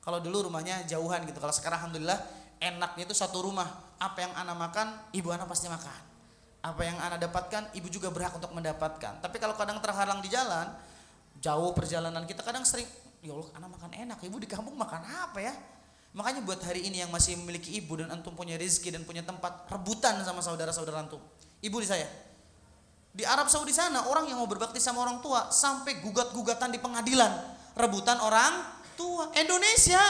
Kalau 0.03 0.19
dulu 0.19 0.51
rumahnya 0.51 0.83
jauhan 0.89 1.23
gitu. 1.29 1.39
Kalau 1.39 1.55
sekarang 1.55 1.87
alhamdulillah 1.87 2.19
enaknya 2.59 3.05
itu 3.07 3.15
satu 3.15 3.45
rumah. 3.45 3.69
Apa 4.03 4.27
yang 4.27 4.33
anak 4.35 4.57
makan, 4.59 4.87
ibu 5.15 5.31
anak 5.31 5.47
pasti 5.47 5.71
makan. 5.71 6.12
Apa 6.63 6.87
yang 6.87 6.95
anak 7.03 7.19
dapatkan, 7.27 7.75
ibu 7.75 7.91
juga 7.91 8.07
berhak 8.15 8.39
untuk 8.39 8.55
mendapatkan. 8.55 9.19
Tapi 9.19 9.37
kalau 9.43 9.59
kadang 9.59 9.83
terhalang 9.83 10.23
di 10.23 10.31
jalan, 10.31 10.71
jauh 11.43 11.75
perjalanan 11.75 12.23
kita 12.23 12.47
kadang 12.47 12.63
sering, 12.63 12.87
ya 13.19 13.35
Allah 13.35 13.51
anak 13.59 13.71
makan 13.75 13.91
enak, 13.91 14.19
ibu 14.23 14.39
di 14.39 14.47
kampung 14.47 14.79
makan 14.79 15.03
apa 15.03 15.43
ya? 15.43 15.55
Makanya 16.15 16.45
buat 16.47 16.63
hari 16.63 16.87
ini 16.87 17.03
yang 17.03 17.11
masih 17.11 17.35
memiliki 17.41 17.73
ibu 17.75 17.99
dan 17.99 18.15
antum 18.15 18.37
punya 18.39 18.55
rezeki 18.55 18.95
dan 18.95 19.03
punya 19.03 19.27
tempat 19.27 19.67
rebutan 19.75 20.23
sama 20.23 20.39
saudara-saudara 20.39 21.03
antum. 21.03 21.19
Ibu 21.65 21.77
di 21.83 21.89
saya. 21.89 22.07
Di 23.13 23.27
Arab 23.27 23.51
Saudi 23.51 23.75
sana 23.75 24.09
orang 24.09 24.31
yang 24.31 24.39
mau 24.39 24.49
berbakti 24.49 24.81
sama 24.81 25.03
orang 25.05 25.21
tua 25.21 25.51
sampai 25.51 26.01
gugat-gugatan 26.01 26.71
di 26.71 26.79
pengadilan, 26.79 27.33
rebutan 27.77 28.23
orang 28.23 28.65
tua. 28.95 29.35
Indonesia 29.35 30.01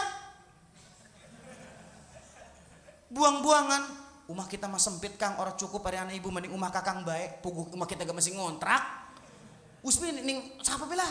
buang-buangan 3.08 4.01
rumah 4.26 4.46
kita 4.46 4.70
mah 4.70 4.78
sempit 4.78 5.18
kang. 5.18 5.38
Orang 5.38 5.54
cukup 5.58 5.82
hari 5.86 5.98
anak 5.98 6.14
ibu 6.18 6.28
mending 6.28 6.52
rumah 6.52 6.70
kakang 6.70 7.02
baik. 7.02 7.42
Puguh 7.42 7.70
rumah 7.72 7.86
kita 7.86 8.06
gak 8.06 8.16
masih 8.16 8.34
ngontrak. 8.36 8.82
Usmi 9.82 10.14
ning 10.22 10.62
siapa 10.62 10.86
bela 10.86 11.06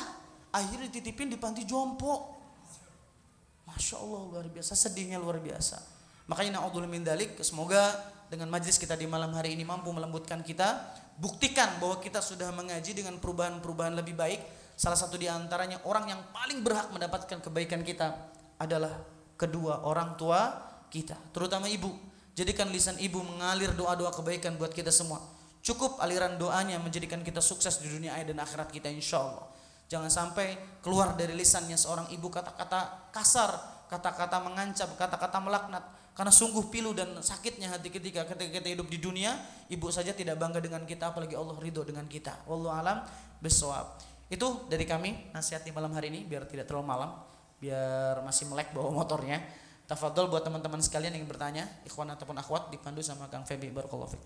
akhirnya 0.52 0.88
dititipin 0.88 1.32
di 1.32 1.38
panti 1.40 1.68
jompo. 1.68 2.40
Masya 3.68 4.00
Allah 4.00 4.22
luar 4.28 4.48
biasa. 4.48 4.76
Sedihnya 4.76 5.20
luar 5.20 5.40
biasa. 5.40 5.80
Makanya 6.28 6.60
na'udzubillah 6.60 6.92
min 6.92 7.04
dalik 7.04 7.36
semoga 7.44 7.82
dengan 8.32 8.48
majlis 8.48 8.80
kita 8.80 8.96
di 8.96 9.04
malam 9.04 9.36
hari 9.36 9.56
ini 9.56 9.68
mampu 9.68 9.92
melembutkan 9.92 10.40
kita. 10.40 10.96
Buktikan 11.20 11.78
bahwa 11.78 12.00
kita 12.00 12.24
sudah 12.24 12.50
mengaji 12.56 12.96
dengan 12.96 13.20
perubahan-perubahan 13.20 13.94
lebih 14.00 14.16
baik. 14.16 14.40
Salah 14.80 14.98
satu 14.98 15.20
di 15.20 15.28
antaranya 15.30 15.84
orang 15.86 16.10
yang 16.10 16.22
paling 16.34 16.64
berhak 16.64 16.90
mendapatkan 16.90 17.38
kebaikan 17.44 17.84
kita 17.86 18.32
adalah 18.58 19.04
kedua 19.38 19.86
orang 19.86 20.14
tua 20.18 20.54
kita, 20.90 21.18
terutama 21.34 21.66
ibu. 21.66 22.11
Jadikan 22.32 22.72
lisan 22.72 22.96
ibu 22.98 23.20
mengalir 23.20 23.76
doa-doa 23.76 24.16
kebaikan 24.16 24.56
buat 24.56 24.72
kita 24.72 24.90
semua. 24.94 25.20
Cukup 25.62 26.02
aliran 26.02 26.42
doanya 26.42 26.82
menjadikan 26.82 27.22
kita 27.22 27.44
sukses 27.44 27.84
di 27.84 27.92
dunia 27.92 28.18
dan 28.24 28.40
akhirat 28.42 28.74
kita 28.74 28.90
insya 28.90 29.22
Allah. 29.22 29.46
Jangan 29.92 30.08
sampai 30.08 30.56
keluar 30.80 31.20
dari 31.20 31.36
lisannya 31.36 31.76
seorang 31.76 32.08
ibu 32.16 32.32
kata-kata 32.32 33.12
kasar, 33.12 33.86
kata-kata 33.92 34.40
mengancam, 34.40 34.88
kata-kata 34.96 35.38
melaknat. 35.44 35.84
Karena 36.16 36.32
sungguh 36.32 36.72
pilu 36.72 36.96
dan 36.96 37.12
sakitnya 37.20 37.72
hati 37.72 37.92
ketika 37.92 38.24
ketika 38.24 38.64
kita 38.64 38.68
hidup 38.72 38.88
di 38.88 39.04
dunia, 39.04 39.36
ibu 39.68 39.92
saja 39.92 40.16
tidak 40.16 40.40
bangga 40.40 40.64
dengan 40.64 40.88
kita, 40.88 41.12
apalagi 41.12 41.36
Allah 41.36 41.60
ridho 41.60 41.84
dengan 41.84 42.08
kita. 42.08 42.48
Wallahu 42.48 42.72
alam 42.72 43.04
beswab. 43.44 44.00
Itu 44.32 44.64
dari 44.72 44.88
kami 44.88 45.36
nasihat 45.36 45.68
di 45.68 45.76
malam 45.76 45.92
hari 45.92 46.08
ini 46.08 46.24
biar 46.24 46.48
tidak 46.48 46.72
terlalu 46.72 46.88
malam, 46.88 47.12
biar 47.60 48.24
masih 48.24 48.48
melek 48.48 48.72
bawa 48.72 48.96
motornya. 48.96 49.44
Tafadhol 49.92 50.32
buat 50.32 50.40
teman-teman 50.40 50.80
sekalian 50.80 51.20
yang 51.20 51.28
bertanya, 51.28 51.68
ikhwan 51.84 52.08
ataupun 52.16 52.40
akhwat 52.40 52.72
dipandu 52.72 53.04
sama 53.04 53.28
Kang 53.28 53.44
Febi 53.44 53.76
barakallahu 53.76 54.16
fiik. 54.16 54.24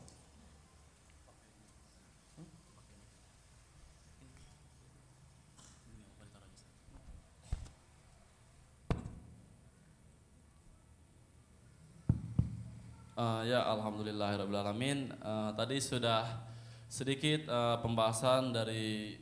Uh, 13.18 13.42
ya 13.50 13.66
alhamdulillahirobbilalamin. 13.66 15.18
Uh, 15.18 15.50
tadi 15.58 15.82
sudah 15.82 16.46
sedikit 16.86 17.50
uh, 17.50 17.82
pembahasan 17.82 18.54
dari 18.54 19.18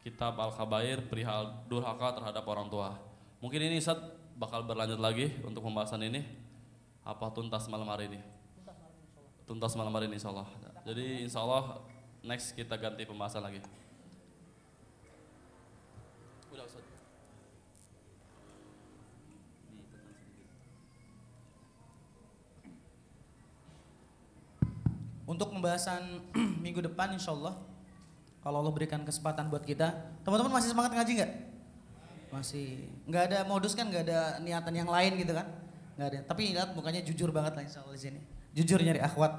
kitab 0.00 0.40
Al-Kabair 0.40 1.04
perihal 1.12 1.68
durhaka 1.68 2.16
terhadap 2.16 2.48
orang 2.48 2.72
tua. 2.72 2.96
Mungkin 3.44 3.68
ini 3.68 3.84
Ustaz 3.84 4.13
bakal 4.34 4.66
berlanjut 4.66 4.98
lagi 4.98 5.30
untuk 5.46 5.62
pembahasan 5.64 6.02
ini? 6.04 6.22
Apa 7.04 7.30
tuntas 7.30 7.66
malam 7.70 7.86
hari 7.90 8.10
ini? 8.10 8.20
Tuntas 9.44 9.76
malam 9.76 9.92
hari 9.92 10.08
ini 10.08 10.16
insya 10.16 10.32
Allah 10.32 10.48
jadi 10.84 11.24
insya 11.24 11.40
Allah 11.40 11.80
next 12.20 12.52
kita 12.52 12.76
ganti 12.76 13.08
pembahasan 13.08 13.40
lagi. 13.40 13.64
Udah 16.52 16.68
Ustaz. 16.68 16.84
Untuk 25.24 25.48
pembahasan 25.56 26.20
minggu 26.64 26.84
depan 26.84 27.16
insya 27.16 27.32
Allah 27.32 27.56
Kalau 28.44 28.60
Allah 28.60 28.76
berikan 28.76 29.00
kesempatan 29.08 29.48
buat 29.48 29.64
kita 29.64 30.20
Teman-teman 30.20 30.60
masih 30.60 30.76
semangat 30.76 30.92
ngaji 30.92 31.12
nggak? 31.16 31.32
Masih 32.34 32.90
nggak 33.06 33.22
ada 33.30 33.38
modus 33.46 33.78
kan 33.78 33.86
nggak 33.86 34.10
ada 34.10 34.42
niatan 34.42 34.74
yang 34.74 34.90
lain 34.90 35.14
gitu 35.22 35.30
kan 35.30 35.46
nggak 35.94 36.08
ada 36.10 36.18
tapi 36.26 36.50
lihat 36.50 36.74
mukanya 36.74 37.06
jujur 37.06 37.30
banget 37.30 37.54
lah 37.54 37.62
insya 37.62 37.86
Allah 37.86 37.94
di 37.94 38.02
sini 38.02 38.20
jujur 38.50 38.82
nyari 38.82 38.98
akhwat 38.98 39.38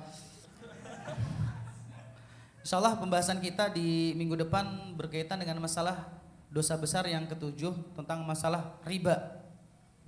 Insya 2.65 2.81
Allah 2.81 2.97
pembahasan 2.97 3.37
kita 3.45 3.69
di 3.69 4.17
minggu 4.17 4.33
depan 4.41 4.97
berkaitan 4.97 5.37
dengan 5.37 5.61
masalah 5.61 6.09
dosa 6.49 6.73
besar 6.73 7.05
yang 7.05 7.29
ketujuh 7.29 7.93
tentang 7.93 8.25
masalah 8.25 8.81
riba. 8.81 9.37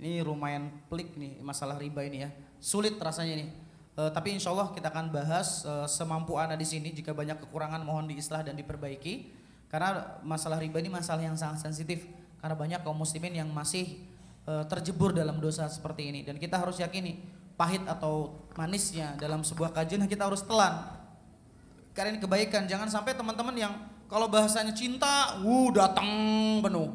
Ini 0.02 0.26
lumayan 0.26 0.66
pelik 0.90 1.14
nih 1.14 1.38
masalah 1.38 1.78
riba 1.78 2.02
ini 2.02 2.26
ya, 2.26 2.34
sulit 2.58 2.98
rasanya 2.98 3.38
nih. 3.38 3.48
E, 3.94 4.02
tapi 4.10 4.34
insya 4.34 4.50
Allah 4.50 4.74
kita 4.74 4.90
akan 4.90 5.06
bahas 5.14 5.62
e, 5.62 5.86
semampu 5.86 6.34
anak 6.34 6.58
di 6.58 6.66
sini. 6.66 6.90
Jika 6.90 7.14
banyak 7.14 7.38
kekurangan 7.46 7.78
mohon 7.86 8.10
diislah 8.10 8.42
dan 8.42 8.58
diperbaiki. 8.58 9.30
Karena 9.70 10.18
masalah 10.26 10.58
riba 10.58 10.82
ini 10.82 10.90
masalah 10.90 11.22
yang 11.22 11.38
sangat 11.38 11.62
sensitif 11.62 12.10
karena 12.38 12.54
banyak 12.54 12.80
kaum 12.86 12.98
muslimin 12.98 13.34
yang 13.34 13.50
masih 13.50 13.98
e, 14.46 14.52
terjebur 14.70 15.10
dalam 15.10 15.42
dosa 15.42 15.66
seperti 15.66 16.08
ini. 16.08 16.20
Dan 16.22 16.38
kita 16.38 16.58
harus 16.58 16.78
yakini 16.78 17.18
pahit 17.58 17.82
atau 17.84 18.46
manisnya 18.54 19.18
dalam 19.18 19.42
sebuah 19.42 19.74
kajian 19.74 20.06
kita 20.06 20.30
harus 20.30 20.46
telan. 20.46 20.86
Karena 21.92 22.14
ini 22.14 22.20
kebaikan. 22.22 22.70
Jangan 22.70 22.86
sampai 22.86 23.18
teman-teman 23.18 23.54
yang 23.58 23.74
kalau 24.06 24.30
bahasanya 24.30 24.70
cinta 24.70 25.42
wuh 25.42 25.74
datang 25.74 26.06
penuh. 26.62 26.88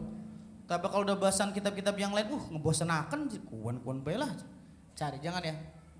Tapi 0.63 0.85
kalau 0.87 1.03
udah 1.03 1.19
bahasan 1.19 1.51
kitab-kitab 1.51 1.93
yang 1.99 2.15
lain 2.15 2.31
uh 2.31 2.43
ngebosenakan. 2.55 3.27
Kuan-kuan 3.51 3.99
lah. 4.15 4.31
Cari 4.95 5.19
jangan 5.19 5.43
ya. 5.43 5.55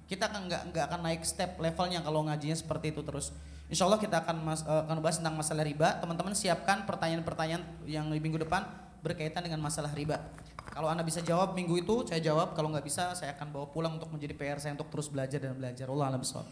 Kita 0.08 0.32
akan 0.32 0.48
nggak 0.48 0.62
nggak 0.72 0.84
akan 0.88 1.00
naik 1.04 1.22
step 1.28 1.60
levelnya 1.60 2.00
kalau 2.00 2.24
ngajinya 2.24 2.56
seperti 2.56 2.96
itu 2.96 3.04
terus. 3.04 3.36
Insya 3.68 3.88
Allah 3.88 4.00
kita 4.00 4.24
akan 4.24 4.36
mas, 4.44 4.62
uh, 4.64 4.88
akan 4.88 5.04
bahas 5.04 5.20
tentang 5.20 5.36
masalah 5.36 5.68
riba. 5.68 6.00
Teman-teman 6.00 6.32
siapkan 6.32 6.88
pertanyaan-pertanyaan 6.88 7.64
yang 7.84 8.08
di 8.08 8.20
minggu 8.24 8.40
depan 8.40 8.64
berkaitan 9.04 9.44
dengan 9.44 9.60
masalah 9.60 9.92
riba. 9.92 10.24
Kalau 10.72 10.90
Anda 10.90 11.06
bisa 11.06 11.22
jawab 11.22 11.54
minggu 11.54 11.84
itu, 11.84 12.08
saya 12.08 12.24
jawab. 12.24 12.56
Kalau 12.58 12.72
nggak 12.74 12.88
bisa, 12.88 13.14
saya 13.14 13.36
akan 13.38 13.54
bawa 13.54 13.68
pulang 13.70 13.94
untuk 14.00 14.10
menjadi 14.10 14.34
PR 14.34 14.58
saya 14.58 14.74
untuk 14.74 14.90
terus 14.90 15.12
belajar 15.12 15.38
dan 15.38 15.54
belajar. 15.54 15.86
Allah 15.92 16.08
alam 16.10 16.24
bisawab. 16.24 16.48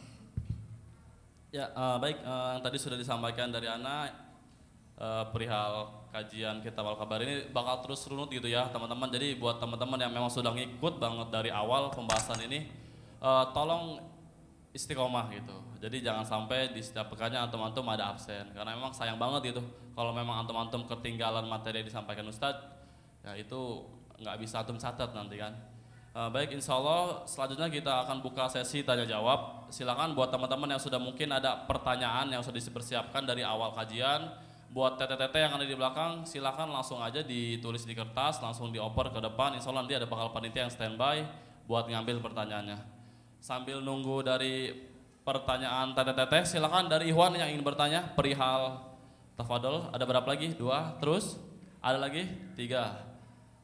Ya, 1.50 1.72
uh, 1.74 1.98
baik. 1.98 2.22
Uh, 2.22 2.62
tadi 2.62 2.78
sudah 2.78 3.00
disampaikan 3.00 3.50
dari 3.50 3.66
Ana 3.66 4.14
uh, 5.00 5.26
perihal 5.34 6.06
kajian 6.12 6.60
kitab 6.62 6.86
Al-Kabar 6.86 7.24
ini 7.24 7.50
bakal 7.50 7.82
terus 7.82 8.06
runut 8.06 8.30
gitu 8.30 8.46
ya, 8.46 8.70
teman-teman. 8.70 9.10
Jadi 9.10 9.40
buat 9.40 9.58
teman-teman 9.58 9.98
yang 9.98 10.14
memang 10.14 10.30
sudah 10.30 10.54
ngikut 10.54 11.02
banget 11.02 11.28
dari 11.34 11.50
awal 11.50 11.90
pembahasan 11.90 12.46
ini, 12.46 12.70
uh, 13.24 13.50
tolong 13.56 14.11
istiqomah 14.72 15.28
gitu. 15.36 15.56
Jadi 15.84 16.00
jangan 16.00 16.24
sampai 16.24 16.72
di 16.72 16.80
setiap 16.80 17.12
pekannya 17.12 17.40
antum-antum 17.44 17.84
ada 17.92 18.16
absen 18.16 18.48
karena 18.56 18.72
memang 18.76 18.96
sayang 18.96 19.20
banget 19.20 19.52
gitu 19.56 19.62
kalau 19.92 20.16
memang 20.16 20.44
antum-antum 20.44 20.88
ketinggalan 20.88 21.44
materi 21.44 21.84
yang 21.84 21.88
disampaikan 21.92 22.24
Ustadz 22.28 22.64
ya 23.22 23.36
itu 23.36 23.84
nggak 24.22 24.38
bisa 24.40 24.64
antum 24.64 24.80
catat 24.80 25.12
nanti 25.12 25.36
kan. 25.36 25.54
Uh, 26.12 26.28
baik 26.28 26.52
insya 26.52 26.76
Allah 26.76 27.24
selanjutnya 27.24 27.72
kita 27.72 28.04
akan 28.08 28.20
buka 28.20 28.48
sesi 28.48 28.84
tanya 28.84 29.08
jawab. 29.08 29.72
Silakan 29.72 30.12
buat 30.12 30.28
teman-teman 30.28 30.76
yang 30.76 30.82
sudah 30.84 31.00
mungkin 31.00 31.32
ada 31.32 31.64
pertanyaan 31.68 32.28
yang 32.28 32.44
sudah 32.44 32.60
dipersiapkan 32.60 33.24
dari 33.24 33.44
awal 33.44 33.72
kajian. 33.76 34.28
Buat 34.72 34.96
TTTT 34.96 35.36
yang 35.36 35.54
ada 35.60 35.68
di 35.68 35.76
belakang 35.76 36.24
silakan 36.24 36.72
langsung 36.72 37.04
aja 37.04 37.20
ditulis 37.20 37.84
di 37.84 37.92
kertas 37.92 38.40
langsung 38.40 38.72
dioper 38.72 39.12
ke 39.12 39.20
depan. 39.20 39.56
Insya 39.56 39.72
Allah 39.72 39.84
nanti 39.84 40.00
ada 40.00 40.08
bakal 40.08 40.32
panitia 40.32 40.68
yang 40.68 40.72
standby 40.72 41.28
buat 41.68 41.88
ngambil 41.88 42.24
pertanyaannya. 42.24 43.01
Sambil 43.42 43.82
nunggu 43.82 44.22
dari 44.22 44.70
pertanyaan 45.26 45.98
teteh-teteh 45.98 46.46
silakan 46.46 46.86
dari 46.86 47.10
Ikhwan 47.10 47.34
yang 47.34 47.50
ingin 47.50 47.66
bertanya 47.66 48.14
perihal 48.14 48.86
tafadol 49.34 49.90
ada 49.90 50.06
berapa 50.06 50.30
lagi? 50.30 50.54
Dua. 50.54 50.94
Terus? 51.02 51.42
Ada 51.82 51.98
lagi? 51.98 52.30
Tiga. 52.54 53.02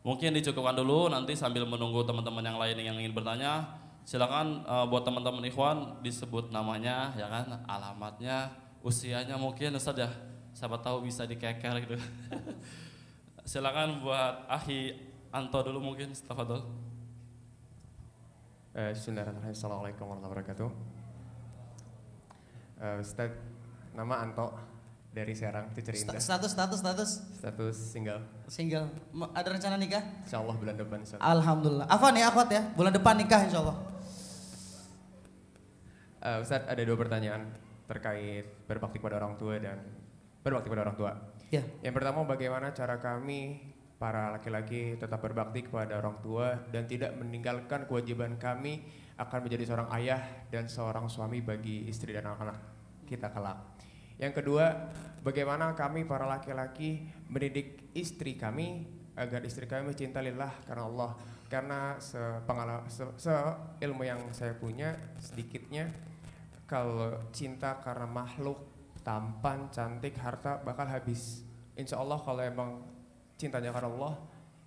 Mungkin 0.02 0.34
dicukupkan 0.34 0.74
dulu 0.74 1.14
nanti 1.14 1.38
sambil 1.38 1.70
menunggu 1.70 2.02
teman-teman 2.02 2.42
yang 2.42 2.58
lain 2.58 2.74
yang 2.82 2.98
ingin 2.98 3.14
bertanya. 3.14 3.70
Silakan 4.02 4.66
uh, 4.66 4.90
buat 4.90 5.06
teman-teman 5.06 5.46
Ikhwan 5.46 6.02
disebut 6.02 6.50
namanya 6.50 7.14
ya 7.14 7.30
kan? 7.30 7.62
Alamatnya 7.70 8.50
usianya 8.82 9.38
mungkin 9.38 9.78
Ustaz 9.78 9.94
ya. 9.94 10.10
Siapa 10.58 10.82
tahu 10.82 11.06
bisa 11.06 11.30
dikeker 11.30 11.86
gitu. 11.86 12.02
Silakan 13.54 14.02
buat 14.02 14.50
Ahi 14.50 14.98
Anto 15.30 15.62
dulu 15.62 15.94
mungkin 15.94 16.18
tafadol 16.18 16.66
eh, 18.78 18.94
Bismillahirrahmanirrahim 18.94 19.58
Assalamualaikum 19.58 20.04
warahmatullahi 20.06 20.34
wabarakatuh 20.38 20.70
Uh, 22.78 23.02
Ustaz, 23.02 23.34
nama 23.98 24.22
Anto 24.22 24.54
dari 25.10 25.34
Serang, 25.34 25.66
itu 25.74 25.82
cerita. 25.82 26.14
Status, 26.22 26.54
status, 26.54 26.78
status. 26.78 27.10
Status 27.42 27.74
single. 27.74 28.22
Single. 28.46 28.86
Ada 29.34 29.50
rencana 29.50 29.82
nikah? 29.82 30.06
Insya 30.22 30.46
Allah 30.46 30.54
bulan 30.62 30.78
depan. 30.78 31.02
Alhamdulillah. 31.18 31.90
Afan 31.90 32.14
ya, 32.14 32.30
akhwat 32.30 32.54
ya. 32.54 32.62
Bulan 32.78 32.94
depan 32.94 33.18
nikah 33.18 33.50
insya 33.50 33.66
Allah. 33.66 33.82
Uh, 36.22 36.38
Ustadz 36.46 36.70
ada 36.70 36.82
dua 36.86 36.98
pertanyaan 37.02 37.50
terkait 37.90 38.46
berbakti 38.70 39.02
pada 39.02 39.18
orang 39.18 39.42
tua 39.42 39.58
dan 39.58 39.82
berbakti 40.46 40.70
pada 40.70 40.82
orang 40.86 40.98
tua. 41.02 41.12
Ya. 41.50 41.66
Yang 41.82 41.98
pertama 41.98 42.30
bagaimana 42.30 42.78
cara 42.78 43.02
kami 43.02 43.58
para 43.98 44.30
laki-laki 44.30 44.94
tetap 44.98 45.18
berbakti 45.18 45.66
kepada 45.66 45.98
orang 45.98 46.22
tua 46.22 46.54
dan 46.70 46.86
tidak 46.86 47.18
meninggalkan 47.18 47.90
kewajiban 47.90 48.38
kami 48.38 48.86
akan 49.18 49.50
menjadi 49.50 49.74
seorang 49.74 49.90
ayah 49.98 50.22
dan 50.54 50.70
seorang 50.70 51.10
suami 51.10 51.42
bagi 51.42 51.90
istri 51.90 52.14
dan 52.14 52.30
anak-anak 52.30 52.58
kita 53.10 53.34
kelak. 53.34 53.58
Yang 54.22 54.42
kedua, 54.42 54.94
bagaimana 55.26 55.74
kami 55.74 56.06
para 56.06 56.30
laki-laki 56.30 57.10
mendidik 57.30 57.90
istri 57.98 58.38
kami 58.38 58.86
agar 59.18 59.42
istri 59.42 59.66
kami 59.66 59.90
mencintai 59.90 60.30
lillah 60.30 60.54
karena 60.70 60.86
Allah 60.86 61.12
karena 61.50 61.98
sepengalaman 61.98 62.86
se, 62.92 63.02
se 63.18 63.34
ilmu 63.82 64.06
yang 64.06 64.22
saya 64.30 64.54
punya 64.54 64.94
sedikitnya 65.18 65.90
kalau 66.70 67.18
cinta 67.34 67.80
karena 67.82 68.06
makhluk 68.06 68.62
tampan 69.02 69.72
cantik 69.74 70.20
harta 70.20 70.60
bakal 70.62 70.86
habis 70.86 71.42
insya 71.74 71.98
Allah 71.98 72.20
kalau 72.20 72.44
emang 72.44 72.84
cintanya 73.38 73.70
karena 73.72 73.94
Allah 73.94 74.14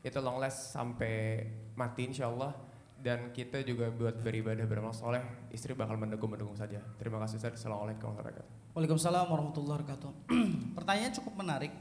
itu 0.01 0.17
long 0.23 0.41
last 0.41 0.73
sampai 0.73 1.45
mati 1.77 2.09
insya 2.09 2.31
Allah 2.31 2.57
dan 3.01 3.33
kita 3.33 3.65
juga 3.65 3.89
buat 3.89 4.21
beribadah 4.21 4.65
beramal 4.69 4.93
soleh 4.93 5.21
istri 5.53 5.73
bakal 5.73 5.97
mendukung 5.97 6.33
mendukung 6.33 6.57
saja. 6.57 6.81
Terima 7.01 7.17
kasih 7.21 7.41
Ustaz. 7.41 7.57
Assalamualaikum 7.61 8.13
warahmatullahi 8.13 8.45
wabarakatuh. 8.45 8.73
Waalaikumsalam 8.77 9.27
warahmatullahi 9.29 9.77
wabarakatuh. 9.81 10.11
Pertanyaan 10.79 11.13
cukup 11.17 11.35
menarik. 11.37 11.73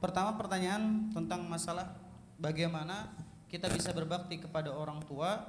Pertama 0.00 0.36
pertanyaan 0.36 1.08
tentang 1.12 1.44
masalah 1.48 1.96
bagaimana 2.36 3.12
kita 3.48 3.70
bisa 3.70 3.94
berbakti 3.94 4.40
kepada 4.40 4.72
orang 4.72 5.00
tua 5.04 5.46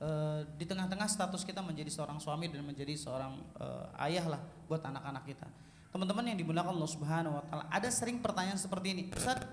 e, 0.00 0.08
di 0.56 0.64
tengah-tengah 0.64 1.08
status 1.08 1.44
kita 1.44 1.60
menjadi 1.60 1.90
seorang 1.92 2.16
suami 2.16 2.48
dan 2.48 2.64
menjadi 2.64 2.96
seorang 2.96 3.36
e, 3.56 3.66
ayah 4.08 4.36
lah 4.36 4.40
buat 4.68 4.80
anak-anak 4.80 5.24
kita. 5.28 5.48
Teman-teman 5.92 6.24
yang 6.32 6.38
dimuliakan 6.40 6.72
Allah 6.72 6.88
Subhanahu 6.88 7.36
wa 7.36 7.42
taala, 7.44 7.64
ada 7.68 7.88
sering 7.92 8.20
pertanyaan 8.20 8.56
seperti 8.56 8.96
ini. 8.96 9.04
Ustaz, 9.12 9.44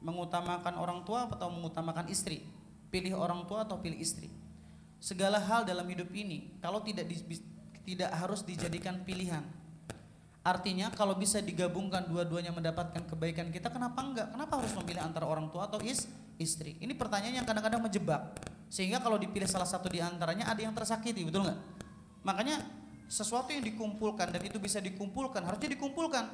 mengutamakan 0.00 0.76
orang 0.80 1.04
tua 1.04 1.28
atau 1.28 1.48
mengutamakan 1.52 2.08
istri? 2.12 2.44
Pilih 2.90 3.16
orang 3.16 3.46
tua 3.46 3.62
atau 3.62 3.78
pilih 3.78 3.96
istri? 3.96 4.28
Segala 5.00 5.40
hal 5.40 5.64
dalam 5.64 5.88
hidup 5.88 6.12
ini 6.12 6.60
kalau 6.60 6.84
tidak 6.84 7.08
di, 7.08 7.16
tidak 7.88 8.10
harus 8.12 8.44
dijadikan 8.44 9.00
pilihan. 9.06 9.40
Artinya 10.40 10.88
kalau 10.96 11.12
bisa 11.16 11.44
digabungkan 11.44 12.08
dua-duanya 12.08 12.48
mendapatkan 12.48 13.04
kebaikan 13.04 13.52
kita, 13.52 13.68
kenapa 13.68 14.00
enggak? 14.00 14.32
Kenapa 14.32 14.56
harus 14.56 14.72
memilih 14.72 15.04
antara 15.04 15.28
orang 15.28 15.52
tua 15.52 15.68
atau 15.68 15.76
is, 15.84 16.08
istri? 16.40 16.80
Ini 16.80 16.96
pertanyaan 16.96 17.44
yang 17.44 17.46
kadang-kadang 17.48 17.84
menjebak. 17.84 18.40
Sehingga 18.72 19.04
kalau 19.04 19.20
dipilih 19.20 19.44
salah 19.44 19.68
satu 19.68 19.92
di 19.92 20.00
antaranya 20.00 20.48
ada 20.48 20.60
yang 20.64 20.72
tersakiti, 20.72 21.28
betul 21.28 21.44
nggak? 21.44 21.58
Makanya 22.24 22.64
sesuatu 23.10 23.50
yang 23.50 23.66
dikumpulkan 23.66 24.30
dan 24.30 24.40
itu 24.46 24.56
bisa 24.62 24.78
dikumpulkan 24.78 25.42
harusnya 25.44 25.74
dikumpulkan. 25.76 26.24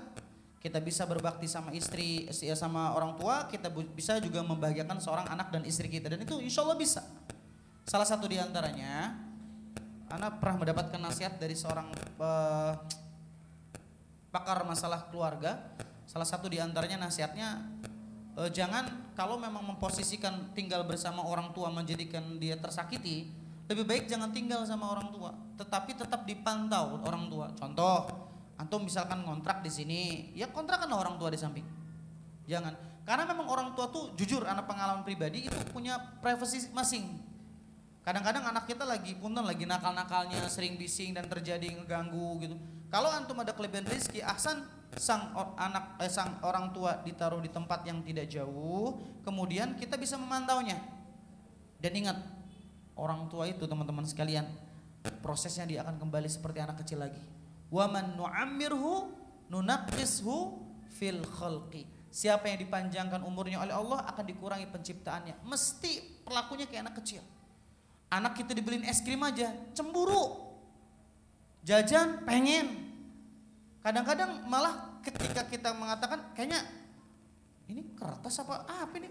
Kita 0.66 0.82
bisa 0.82 1.06
berbakti 1.06 1.46
sama 1.46 1.70
istri, 1.70 2.26
ya 2.26 2.58
sama 2.58 2.90
orang 2.98 3.14
tua, 3.14 3.46
kita 3.46 3.70
bisa 3.70 4.18
juga 4.18 4.42
membahagiakan 4.42 4.98
seorang 4.98 5.30
anak 5.30 5.54
dan 5.54 5.62
istri 5.62 5.86
kita 5.86 6.10
dan 6.10 6.26
itu 6.26 6.42
insya 6.42 6.66
Allah 6.66 6.74
bisa. 6.74 7.06
Salah 7.86 8.02
satu 8.02 8.26
di 8.26 8.34
antaranya, 8.34 9.14
anak 10.10 10.42
pernah 10.42 10.66
mendapatkan 10.66 10.98
nasihat 10.98 11.38
dari 11.38 11.54
seorang 11.54 11.86
uh, 12.18 12.74
pakar 14.34 14.66
masalah 14.66 15.06
keluarga. 15.06 15.62
Salah 16.10 16.26
satu 16.26 16.50
di 16.50 16.58
antaranya 16.58 17.08
nasihatnya 17.08 17.62
e, 18.38 18.52
jangan 18.54 19.10
kalau 19.18 19.40
memang 19.40 19.64
memposisikan 19.74 20.54
tinggal 20.54 20.86
bersama 20.86 21.24
orang 21.24 21.50
tua 21.50 21.72
menjadikan 21.72 22.36
dia 22.38 22.54
tersakiti, 22.54 23.32
lebih 23.66 23.82
baik 23.82 24.04
jangan 24.06 24.30
tinggal 24.30 24.62
sama 24.62 24.92
orang 24.92 25.10
tua, 25.10 25.34
tetapi 25.58 25.98
tetap 25.98 26.22
dipantau 26.28 27.02
orang 27.02 27.26
tua. 27.26 27.50
Contoh, 27.58 28.25
antum 28.56 28.84
misalkan 28.84 29.22
kontrak 29.22 29.60
di 29.60 29.70
sini, 29.72 30.00
ya 30.32 30.48
kontrakkanlah 30.48 30.96
orang 30.96 31.16
tua 31.20 31.28
di 31.28 31.38
samping. 31.40 31.66
Jangan, 32.48 32.72
karena 33.06 33.22
memang 33.28 33.46
orang 33.46 33.68
tua 33.78 33.86
tuh 33.92 34.16
jujur 34.18 34.42
anak 34.42 34.66
pengalaman 34.66 35.06
pribadi 35.06 35.46
itu 35.46 35.58
punya 35.70 36.00
privasi 36.18 36.72
masing. 36.74 37.22
Kadang-kadang 38.06 38.54
anak 38.54 38.70
kita 38.70 38.86
lagi 38.86 39.18
punten 39.18 39.42
lagi 39.42 39.66
nakal-nakalnya, 39.66 40.46
sering 40.46 40.78
bising 40.78 41.14
dan 41.14 41.26
terjadi 41.26 41.74
ngeganggu 41.74 42.38
gitu. 42.42 42.54
Kalau 42.86 43.10
antum 43.10 43.34
ada 43.42 43.50
kelebihan 43.50 43.82
rezeki, 43.82 44.22
ahsan 44.22 44.62
sang 44.94 45.34
anak 45.58 45.98
eh, 45.98 46.06
sang 46.06 46.38
orang 46.46 46.70
tua 46.70 47.02
ditaruh 47.02 47.42
di 47.42 47.50
tempat 47.50 47.82
yang 47.82 48.06
tidak 48.06 48.30
jauh, 48.30 49.02
kemudian 49.26 49.74
kita 49.74 49.98
bisa 49.98 50.14
memantaunya. 50.14 50.78
Dan 51.82 51.92
ingat, 51.98 52.18
orang 52.94 53.26
tua 53.26 53.50
itu 53.50 53.66
teman-teman 53.66 54.06
sekalian, 54.06 54.46
prosesnya 55.20 55.66
dia 55.66 55.82
akan 55.82 55.98
kembali 55.98 56.30
seperti 56.30 56.58
anak 56.62 56.78
kecil 56.82 57.02
lagi. 57.02 57.35
Wa 57.76 57.92
man 57.92 58.16
nu'ammirhu 58.16 59.12
fil 60.96 61.20
khalqi. 61.28 61.84
Siapa 62.08 62.48
yang 62.48 62.64
dipanjangkan 62.64 63.20
umurnya 63.20 63.60
oleh 63.60 63.76
Allah 63.76 64.08
akan 64.08 64.24
dikurangi 64.24 64.72
penciptaannya. 64.72 65.44
Mesti 65.44 66.24
perlakunya 66.24 66.64
kayak 66.64 66.88
anak 66.88 66.96
kecil. 67.04 67.20
Anak 68.08 68.40
kita 68.40 68.56
dibeliin 68.56 68.88
es 68.88 69.04
krim 69.04 69.20
aja, 69.20 69.52
cemburu. 69.76 70.48
Jajan 71.66 72.24
pengen, 72.24 72.86
Kadang-kadang 73.86 74.42
malah 74.50 74.98
ketika 74.98 75.46
kita 75.46 75.70
mengatakan 75.70 76.34
kayaknya 76.34 76.58
ini 77.70 77.86
kertas 77.94 78.42
apa 78.42 78.66
apa 78.66 78.94
ini? 78.98 79.06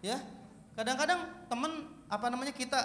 Ya. 0.00 0.24
Kadang-kadang 0.72 1.44
temen 1.44 1.84
apa 2.08 2.32
namanya 2.32 2.56
kita 2.56 2.80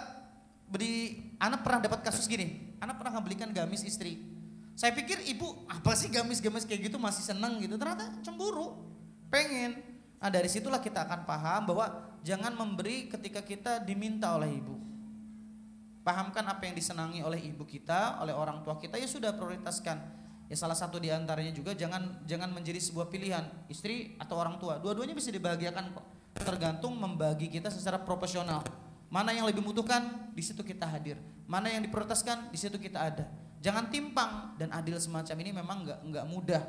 beri 0.68 1.24
anak 1.40 1.64
pernah 1.64 1.80
dapat 1.88 2.04
kasus 2.04 2.28
gini. 2.28 2.76
Anak 2.84 3.00
pernah 3.00 3.16
ngebelikan 3.16 3.56
gamis 3.56 3.88
istri. 3.88 4.20
Saya 4.76 4.96
pikir 4.98 5.22
ibu 5.30 5.68
apa 5.70 5.94
sih 5.94 6.10
gamis-gamis 6.10 6.66
kayak 6.66 6.90
gitu 6.90 6.98
masih 6.98 7.22
seneng 7.22 7.62
gitu. 7.62 7.76
Ternyata 7.78 8.22
cemburu, 8.26 8.82
pengen. 9.30 9.78
Nah 10.18 10.30
dari 10.30 10.50
situlah 10.50 10.82
kita 10.82 11.06
akan 11.06 11.26
paham 11.26 11.62
bahwa 11.70 11.86
jangan 12.22 12.54
memberi 12.54 13.10
ketika 13.10 13.42
kita 13.46 13.84
diminta 13.84 14.34
oleh 14.34 14.50
ibu. 14.50 14.78
Pahamkan 16.02 16.46
apa 16.50 16.66
yang 16.66 16.74
disenangi 16.74 17.22
oleh 17.22 17.38
ibu 17.38 17.62
kita, 17.62 18.18
oleh 18.26 18.34
orang 18.34 18.66
tua 18.66 18.82
kita 18.82 18.98
ya 18.98 19.06
sudah 19.06 19.38
prioritaskan 19.38 20.22
Ya 20.52 20.60
salah 20.60 20.76
satu 20.76 21.00
di 21.00 21.08
antaranya 21.08 21.56
juga 21.56 21.72
jangan 21.72 22.28
jangan 22.28 22.52
menjadi 22.52 22.76
sebuah 22.84 23.08
pilihan 23.08 23.48
istri 23.72 24.20
atau 24.20 24.36
orang 24.36 24.60
tua. 24.60 24.84
Dua-duanya 24.84 25.16
bisa 25.16 25.32
dibahagiakan 25.32 25.96
kok. 25.96 26.04
Tergantung 26.44 27.00
membagi 27.00 27.48
kita 27.48 27.72
secara 27.72 27.96
proporsional. 27.96 28.60
Mana 29.08 29.32
yang 29.32 29.48
lebih 29.48 29.64
membutuhkan, 29.64 30.28
di 30.36 30.44
situ 30.44 30.60
kita 30.60 30.84
hadir. 30.92 31.16
Mana 31.48 31.72
yang 31.72 31.80
diprioritaskan, 31.88 32.52
di 32.52 32.60
situ 32.60 32.76
kita 32.76 33.00
ada. 33.00 33.32
Jangan 33.62 33.94
timpang 33.94 34.58
dan 34.58 34.74
adil 34.74 34.98
semacam 34.98 35.36
ini 35.46 35.52
memang 35.54 35.78
nggak 35.86 36.00
nggak 36.10 36.26
mudah 36.26 36.64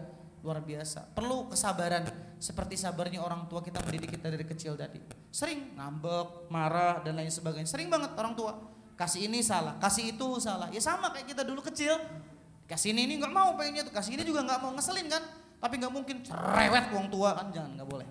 luar 0.44 0.60
biasa. 0.60 1.16
Perlu 1.16 1.48
kesabaran 1.48 2.04
seperti 2.36 2.76
sabarnya 2.76 3.24
orang 3.24 3.48
tua 3.48 3.64
kita 3.64 3.80
mendidik 3.80 4.20
kita 4.20 4.28
dari 4.28 4.44
kecil 4.44 4.76
tadi. 4.76 5.00
Sering 5.32 5.72
ngambek, 5.80 6.52
marah 6.52 7.00
dan 7.00 7.16
lain 7.16 7.32
sebagainya. 7.32 7.66
Sering 7.66 7.88
banget 7.88 8.12
orang 8.12 8.36
tua 8.36 8.60
kasih 8.92 9.24
ini 9.24 9.40
salah, 9.40 9.80
kasih 9.80 10.12
itu 10.14 10.28
salah. 10.36 10.68
Ya 10.68 10.84
sama 10.84 11.08
kayak 11.16 11.32
kita 11.32 11.42
dulu 11.48 11.64
kecil, 11.64 11.96
Kasih 12.72 12.96
ini 12.96 13.04
ini 13.04 13.14
nggak 13.20 13.34
mau 13.36 13.52
pengennya 13.52 13.84
tuh, 13.84 13.92
kasih 13.92 14.16
ini 14.16 14.24
juga 14.24 14.40
nggak 14.48 14.60
mau 14.64 14.72
ngeselin 14.72 15.04
kan? 15.12 15.20
Tapi 15.60 15.74
nggak 15.76 15.92
mungkin 15.92 16.24
cerewet 16.24 16.88
uang 16.96 17.12
tua 17.12 17.36
kan 17.36 17.52
jangan 17.52 17.76
nggak 17.76 17.88
boleh. 17.88 18.08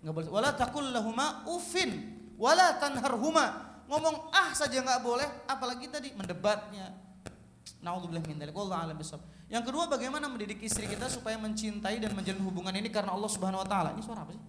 Nggak 0.00 0.14
boleh. 0.16 0.28
Wala 0.32 0.50
takul 0.56 0.88
lahuma 0.88 1.44
ufin, 1.44 2.16
wala 2.40 2.80
tanharhuma. 2.80 3.68
Ngomong 3.84 4.32
ah 4.32 4.56
saja 4.56 4.80
nggak 4.80 5.04
boleh, 5.04 5.28
apalagi 5.44 5.92
tadi 5.92 6.16
mendebatnya. 6.16 6.88
Min 7.78 8.36
dzalik. 8.42 8.54
Wallahu 8.54 8.90
a'lam 8.90 8.98
Yang 9.46 9.64
kedua 9.70 9.86
bagaimana 9.86 10.26
mendidik 10.26 10.58
istri 10.66 10.90
kita 10.90 11.06
supaya 11.06 11.38
mencintai 11.38 12.02
dan 12.02 12.10
menjalin 12.12 12.42
hubungan 12.42 12.74
ini 12.74 12.90
karena 12.90 13.14
Allah 13.14 13.30
Subhanahu 13.30 13.62
wa 13.62 13.68
taala. 13.68 13.94
Ini 13.94 14.02
suara 14.02 14.26
apa 14.26 14.34
sih? 14.34 14.44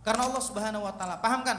Karena 0.00 0.22
Allah 0.24 0.42
Subhanahu 0.42 0.82
wa 0.88 0.94
taala. 0.96 1.20
Paham 1.20 1.44
kan? 1.44 1.58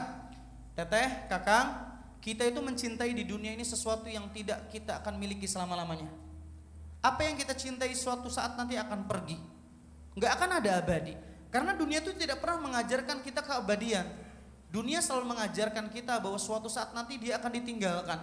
Teteh, 0.74 1.30
Kakang, 1.30 1.92
kita 2.18 2.46
itu 2.46 2.58
mencintai 2.58 3.14
di 3.14 3.22
dunia 3.22 3.54
ini 3.54 3.62
sesuatu 3.62 4.10
yang 4.10 4.30
tidak 4.34 4.70
kita 4.70 4.98
akan 5.02 5.14
miliki 5.18 5.46
selama-lamanya. 5.46 6.10
Apa 7.02 7.26
yang 7.26 7.34
kita 7.34 7.54
cintai 7.54 7.94
suatu 7.94 8.30
saat 8.30 8.54
nanti 8.54 8.78
akan 8.78 9.06
pergi. 9.10 9.38
Nggak 10.18 10.32
akan 10.38 10.50
ada 10.62 10.70
abadi. 10.82 11.14
Karena 11.50 11.74
dunia 11.74 11.98
itu 11.98 12.14
tidak 12.14 12.38
pernah 12.38 12.62
mengajarkan 12.70 13.20
kita 13.26 13.42
keabadian. 13.42 14.06
Dunia 14.72 15.04
selalu 15.04 15.36
mengajarkan 15.36 15.92
kita 15.92 16.16
bahwa 16.16 16.40
suatu 16.40 16.72
saat 16.72 16.96
nanti 16.96 17.20
dia 17.20 17.36
akan 17.36 17.52
ditinggalkan. 17.60 18.16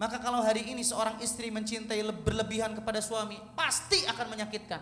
Maka 0.00 0.16
kalau 0.16 0.40
hari 0.40 0.64
ini 0.64 0.80
seorang 0.80 1.20
istri 1.20 1.52
mencintai 1.52 2.00
berlebihan 2.24 2.72
kepada 2.72 3.04
suami, 3.04 3.36
pasti 3.52 4.00
akan 4.08 4.32
menyakitkan. 4.32 4.80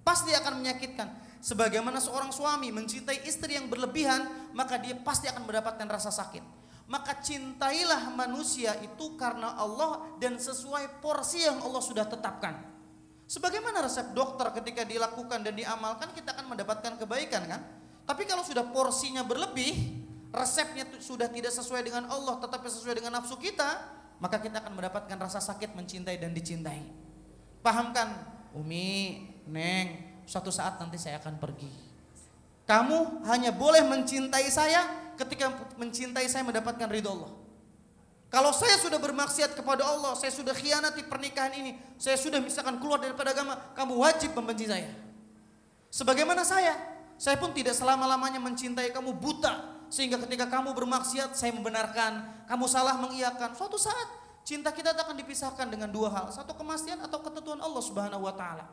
Pasti 0.00 0.32
akan 0.32 0.64
menyakitkan. 0.64 1.08
Sebagaimana 1.44 2.00
seorang 2.00 2.32
suami 2.32 2.72
mencintai 2.72 3.28
istri 3.28 3.60
yang 3.60 3.68
berlebihan, 3.68 4.24
maka 4.56 4.80
dia 4.80 4.96
pasti 4.96 5.28
akan 5.28 5.44
mendapatkan 5.44 5.84
rasa 5.92 6.08
sakit 6.08 6.66
maka 6.86 7.18
cintailah 7.18 8.14
manusia 8.14 8.78
itu 8.78 9.18
karena 9.18 9.58
Allah 9.58 10.06
dan 10.22 10.38
sesuai 10.38 11.02
porsi 11.02 11.42
yang 11.42 11.58
Allah 11.58 11.82
sudah 11.82 12.06
tetapkan. 12.06 12.62
Sebagaimana 13.26 13.82
resep 13.82 14.14
dokter 14.14 14.46
ketika 14.62 14.86
dilakukan 14.86 15.42
dan 15.42 15.58
diamalkan 15.58 16.14
kita 16.14 16.30
akan 16.30 16.54
mendapatkan 16.54 16.94
kebaikan 16.94 17.42
kan? 17.50 17.60
Tapi 18.06 18.22
kalau 18.22 18.46
sudah 18.46 18.70
porsinya 18.70 19.26
berlebih, 19.26 19.74
resepnya 20.36 20.84
sudah 21.00 21.32
tidak 21.32 21.48
sesuai 21.56 21.88
dengan 21.88 22.04
Allah 22.12 22.36
tetapi 22.44 22.68
sesuai 22.68 23.00
dengan 23.00 23.16
nafsu 23.16 23.40
kita, 23.40 23.80
maka 24.20 24.36
kita 24.36 24.60
akan 24.60 24.76
mendapatkan 24.76 25.16
rasa 25.16 25.40
sakit 25.40 25.72
mencintai 25.72 26.20
dan 26.20 26.36
dicintai. 26.36 26.84
Pahamkan, 27.64 28.12
Umi, 28.52 29.24
Neng, 29.48 30.20
suatu 30.28 30.52
saat 30.52 30.76
nanti 30.76 31.00
saya 31.00 31.16
akan 31.18 31.40
pergi. 31.40 31.72
Kamu 32.68 33.24
hanya 33.30 33.54
boleh 33.54 33.80
mencintai 33.86 34.44
saya 34.52 35.12
ketika 35.16 35.54
mencintai 35.80 36.26
saya 36.28 36.44
mendapatkan 36.44 36.86
ridho 36.90 37.10
Allah. 37.16 37.32
Kalau 38.26 38.50
saya 38.50 38.74
sudah 38.82 38.98
bermaksiat 38.98 39.54
kepada 39.54 39.86
Allah, 39.86 40.18
saya 40.18 40.34
sudah 40.34 40.50
khianati 40.50 41.06
pernikahan 41.06 41.54
ini, 41.56 41.78
saya 41.94 42.18
sudah 42.18 42.42
misalkan 42.42 42.76
keluar 42.82 42.98
daripada 42.98 43.30
agama, 43.30 43.54
kamu 43.78 44.02
wajib 44.02 44.34
membenci 44.34 44.66
saya. 44.66 44.90
Sebagaimana 45.94 46.42
saya, 46.42 46.74
saya 47.16 47.38
pun 47.38 47.54
tidak 47.54 47.78
selama-lamanya 47.78 48.42
mencintai 48.42 48.90
kamu 48.90 49.14
buta, 49.14 49.75
sehingga 49.88 50.18
ketika 50.22 50.50
kamu 50.50 50.74
bermaksiat, 50.74 51.34
saya 51.38 51.54
membenarkan, 51.54 52.46
kamu 52.50 52.64
salah 52.66 52.98
mengiyakan. 52.98 53.54
Suatu 53.54 53.78
saat 53.78 54.08
cinta 54.46 54.70
kita 54.70 54.94
akan 54.94 55.18
dipisahkan 55.18 55.66
dengan 55.66 55.90
dua 55.90 56.10
hal, 56.10 56.30
satu 56.30 56.54
kemaksiatan 56.54 57.02
atau 57.06 57.22
ketentuan 57.22 57.58
Allah 57.58 57.82
Subhanahu 57.82 58.26
wa 58.26 58.34
taala. 58.34 58.66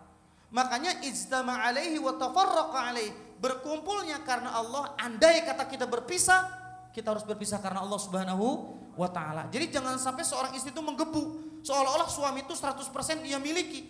Makanya 0.54 1.02
ijtama 1.02 1.66
alaihi 1.66 1.98
wa 1.98 2.14
tafarraqa 2.14 2.94
alaihi. 2.94 3.14
Berkumpulnya 3.42 4.22
karena 4.24 4.54
Allah, 4.56 4.94
andai 5.02 5.42
kata 5.44 5.66
kita 5.66 5.90
berpisah, 5.90 6.46
kita 6.94 7.12
harus 7.12 7.26
berpisah 7.26 7.58
karena 7.58 7.82
Allah 7.82 7.98
Subhanahu 7.98 8.48
wa 8.94 9.10
taala. 9.10 9.50
Jadi 9.50 9.74
jangan 9.74 9.98
sampai 9.98 10.22
seorang 10.22 10.54
istri 10.54 10.70
itu 10.70 10.80
menggebu 10.80 11.54
seolah-olah 11.66 12.06
suami 12.12 12.46
itu 12.46 12.54
100% 12.54 13.26
dia 13.26 13.42
miliki. 13.42 13.90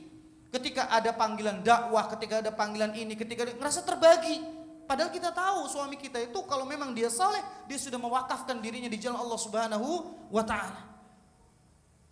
Ketika 0.53 0.85
ada 0.87 1.11
panggilan 1.17 1.65
dakwah, 1.65 2.05
ketika 2.13 2.39
ada 2.39 2.53
panggilan 2.53 2.93
ini, 2.93 3.17
ketika 3.17 3.49
ngerasa 3.49 3.81
terbagi. 3.81 4.52
Padahal 4.83 5.09
kita 5.09 5.31
tahu 5.31 5.65
suami 5.71 5.95
kita 5.95 6.19
itu 6.19 6.39
kalau 6.43 6.67
memang 6.67 6.91
dia 6.91 7.07
saleh, 7.07 7.39
dia 7.65 7.79
sudah 7.79 7.95
mewakafkan 7.95 8.59
dirinya 8.59 8.91
di 8.91 8.99
jalan 8.99 9.15
Allah 9.15 9.39
Subhanahu 9.39 9.89
wa 10.27 10.43
taala. 10.43 10.91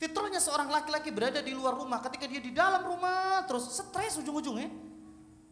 Fitrahnya 0.02 0.42
seorang 0.42 0.72
laki-laki 0.72 1.14
berada 1.14 1.46
di 1.46 1.54
luar 1.54 1.78
rumah, 1.78 2.02
ketika 2.02 2.26
dia 2.26 2.42
di 2.42 2.50
dalam 2.50 2.82
rumah 2.82 3.46
terus 3.46 3.70
stres 3.70 4.18
ujung-ujungnya. 4.18 4.72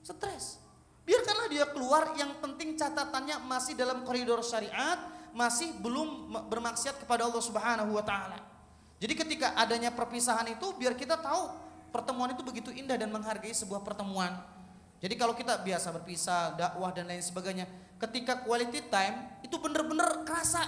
Stres. 0.02 0.58
Biarkanlah 1.06 1.48
dia 1.52 1.66
keluar, 1.70 2.18
yang 2.18 2.34
penting 2.42 2.74
catatannya 2.74 3.46
masih 3.46 3.78
dalam 3.78 4.02
koridor 4.02 4.42
syariat, 4.42 4.98
masih 5.36 5.70
belum 5.78 6.34
bermaksiat 6.50 7.04
kepada 7.06 7.30
Allah 7.30 7.44
Subhanahu 7.44 7.94
wa 7.94 8.02
taala. 8.02 8.42
Jadi 9.00 9.14
ketika 9.16 9.56
adanya 9.56 9.94
perpisahan 9.94 10.50
itu 10.50 10.76
biar 10.76 10.98
kita 10.98 11.16
tahu 11.20 11.54
pertemuan 11.94 12.34
itu 12.34 12.42
begitu 12.44 12.70
indah 12.74 13.00
dan 13.00 13.10
menghargai 13.14 13.54
sebuah 13.54 13.86
pertemuan. 13.86 14.34
Jadi 15.00 15.16
kalau 15.16 15.32
kita 15.32 15.64
biasa 15.64 15.96
berpisah, 15.96 16.60
dakwah 16.60 16.92
dan 16.92 17.08
lain 17.08 17.24
sebagainya, 17.24 17.64
ketika 18.00 18.44
quality 18.44 18.84
time 18.92 19.40
itu 19.44 19.56
bener-bener 19.56 20.28
kerasa. 20.28 20.68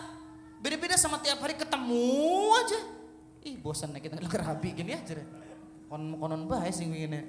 Beda-beda 0.61 0.95
sama 0.95 1.19
tiap 1.19 1.41
hari 1.41 1.57
ketemu 1.57 2.05
aja. 2.53 2.79
Ih 3.41 3.57
bosan 3.57 3.97
kita 3.97 4.21
kerabi 4.29 4.77
gini 4.77 4.93
aja 4.93 5.17
deh. 5.17 5.27
Kon 5.89 6.15
konon 6.15 6.45
bae 6.45 6.69
sih 6.69 6.85
begini. 6.85 7.19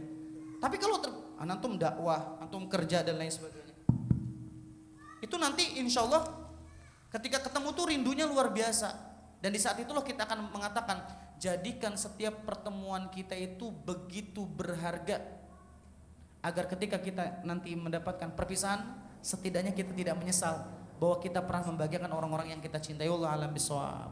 Tapi 0.60 0.76
kalau 0.78 1.00
ter, 1.02 1.10
antum 1.40 1.74
dakwah, 1.80 2.38
antum 2.38 2.68
kerja 2.68 3.02
dan 3.02 3.18
lain 3.18 3.32
sebagainya. 3.32 3.74
Itu 5.24 5.40
nanti 5.40 5.80
insya 5.80 6.04
Allah 6.04 6.28
ketika 7.08 7.42
ketemu 7.42 7.68
tuh 7.72 7.84
rindunya 7.88 8.28
luar 8.28 8.52
biasa. 8.52 9.10
Dan 9.42 9.50
di 9.50 9.58
saat 9.58 9.80
itulah 9.80 10.06
kita 10.06 10.22
akan 10.22 10.54
mengatakan 10.54 11.02
jadikan 11.40 11.98
setiap 11.98 12.46
pertemuan 12.46 13.10
kita 13.10 13.34
itu 13.34 13.74
begitu 13.74 14.46
berharga 14.46 15.41
agar 16.42 16.66
ketika 16.66 16.98
kita 16.98 17.46
nanti 17.46 17.78
mendapatkan 17.78 18.34
perpisahan 18.34 18.82
setidaknya 19.22 19.70
kita 19.70 19.94
tidak 19.94 20.18
menyesal 20.18 20.66
bahwa 20.98 21.22
kita 21.22 21.38
pernah 21.42 21.70
membahagiakan 21.70 22.10
orang-orang 22.10 22.58
yang 22.58 22.60
kita 22.62 22.82
cintai 22.82 23.06
Allah 23.06 23.30
alam 23.34 23.50
bisawab. 23.54 24.10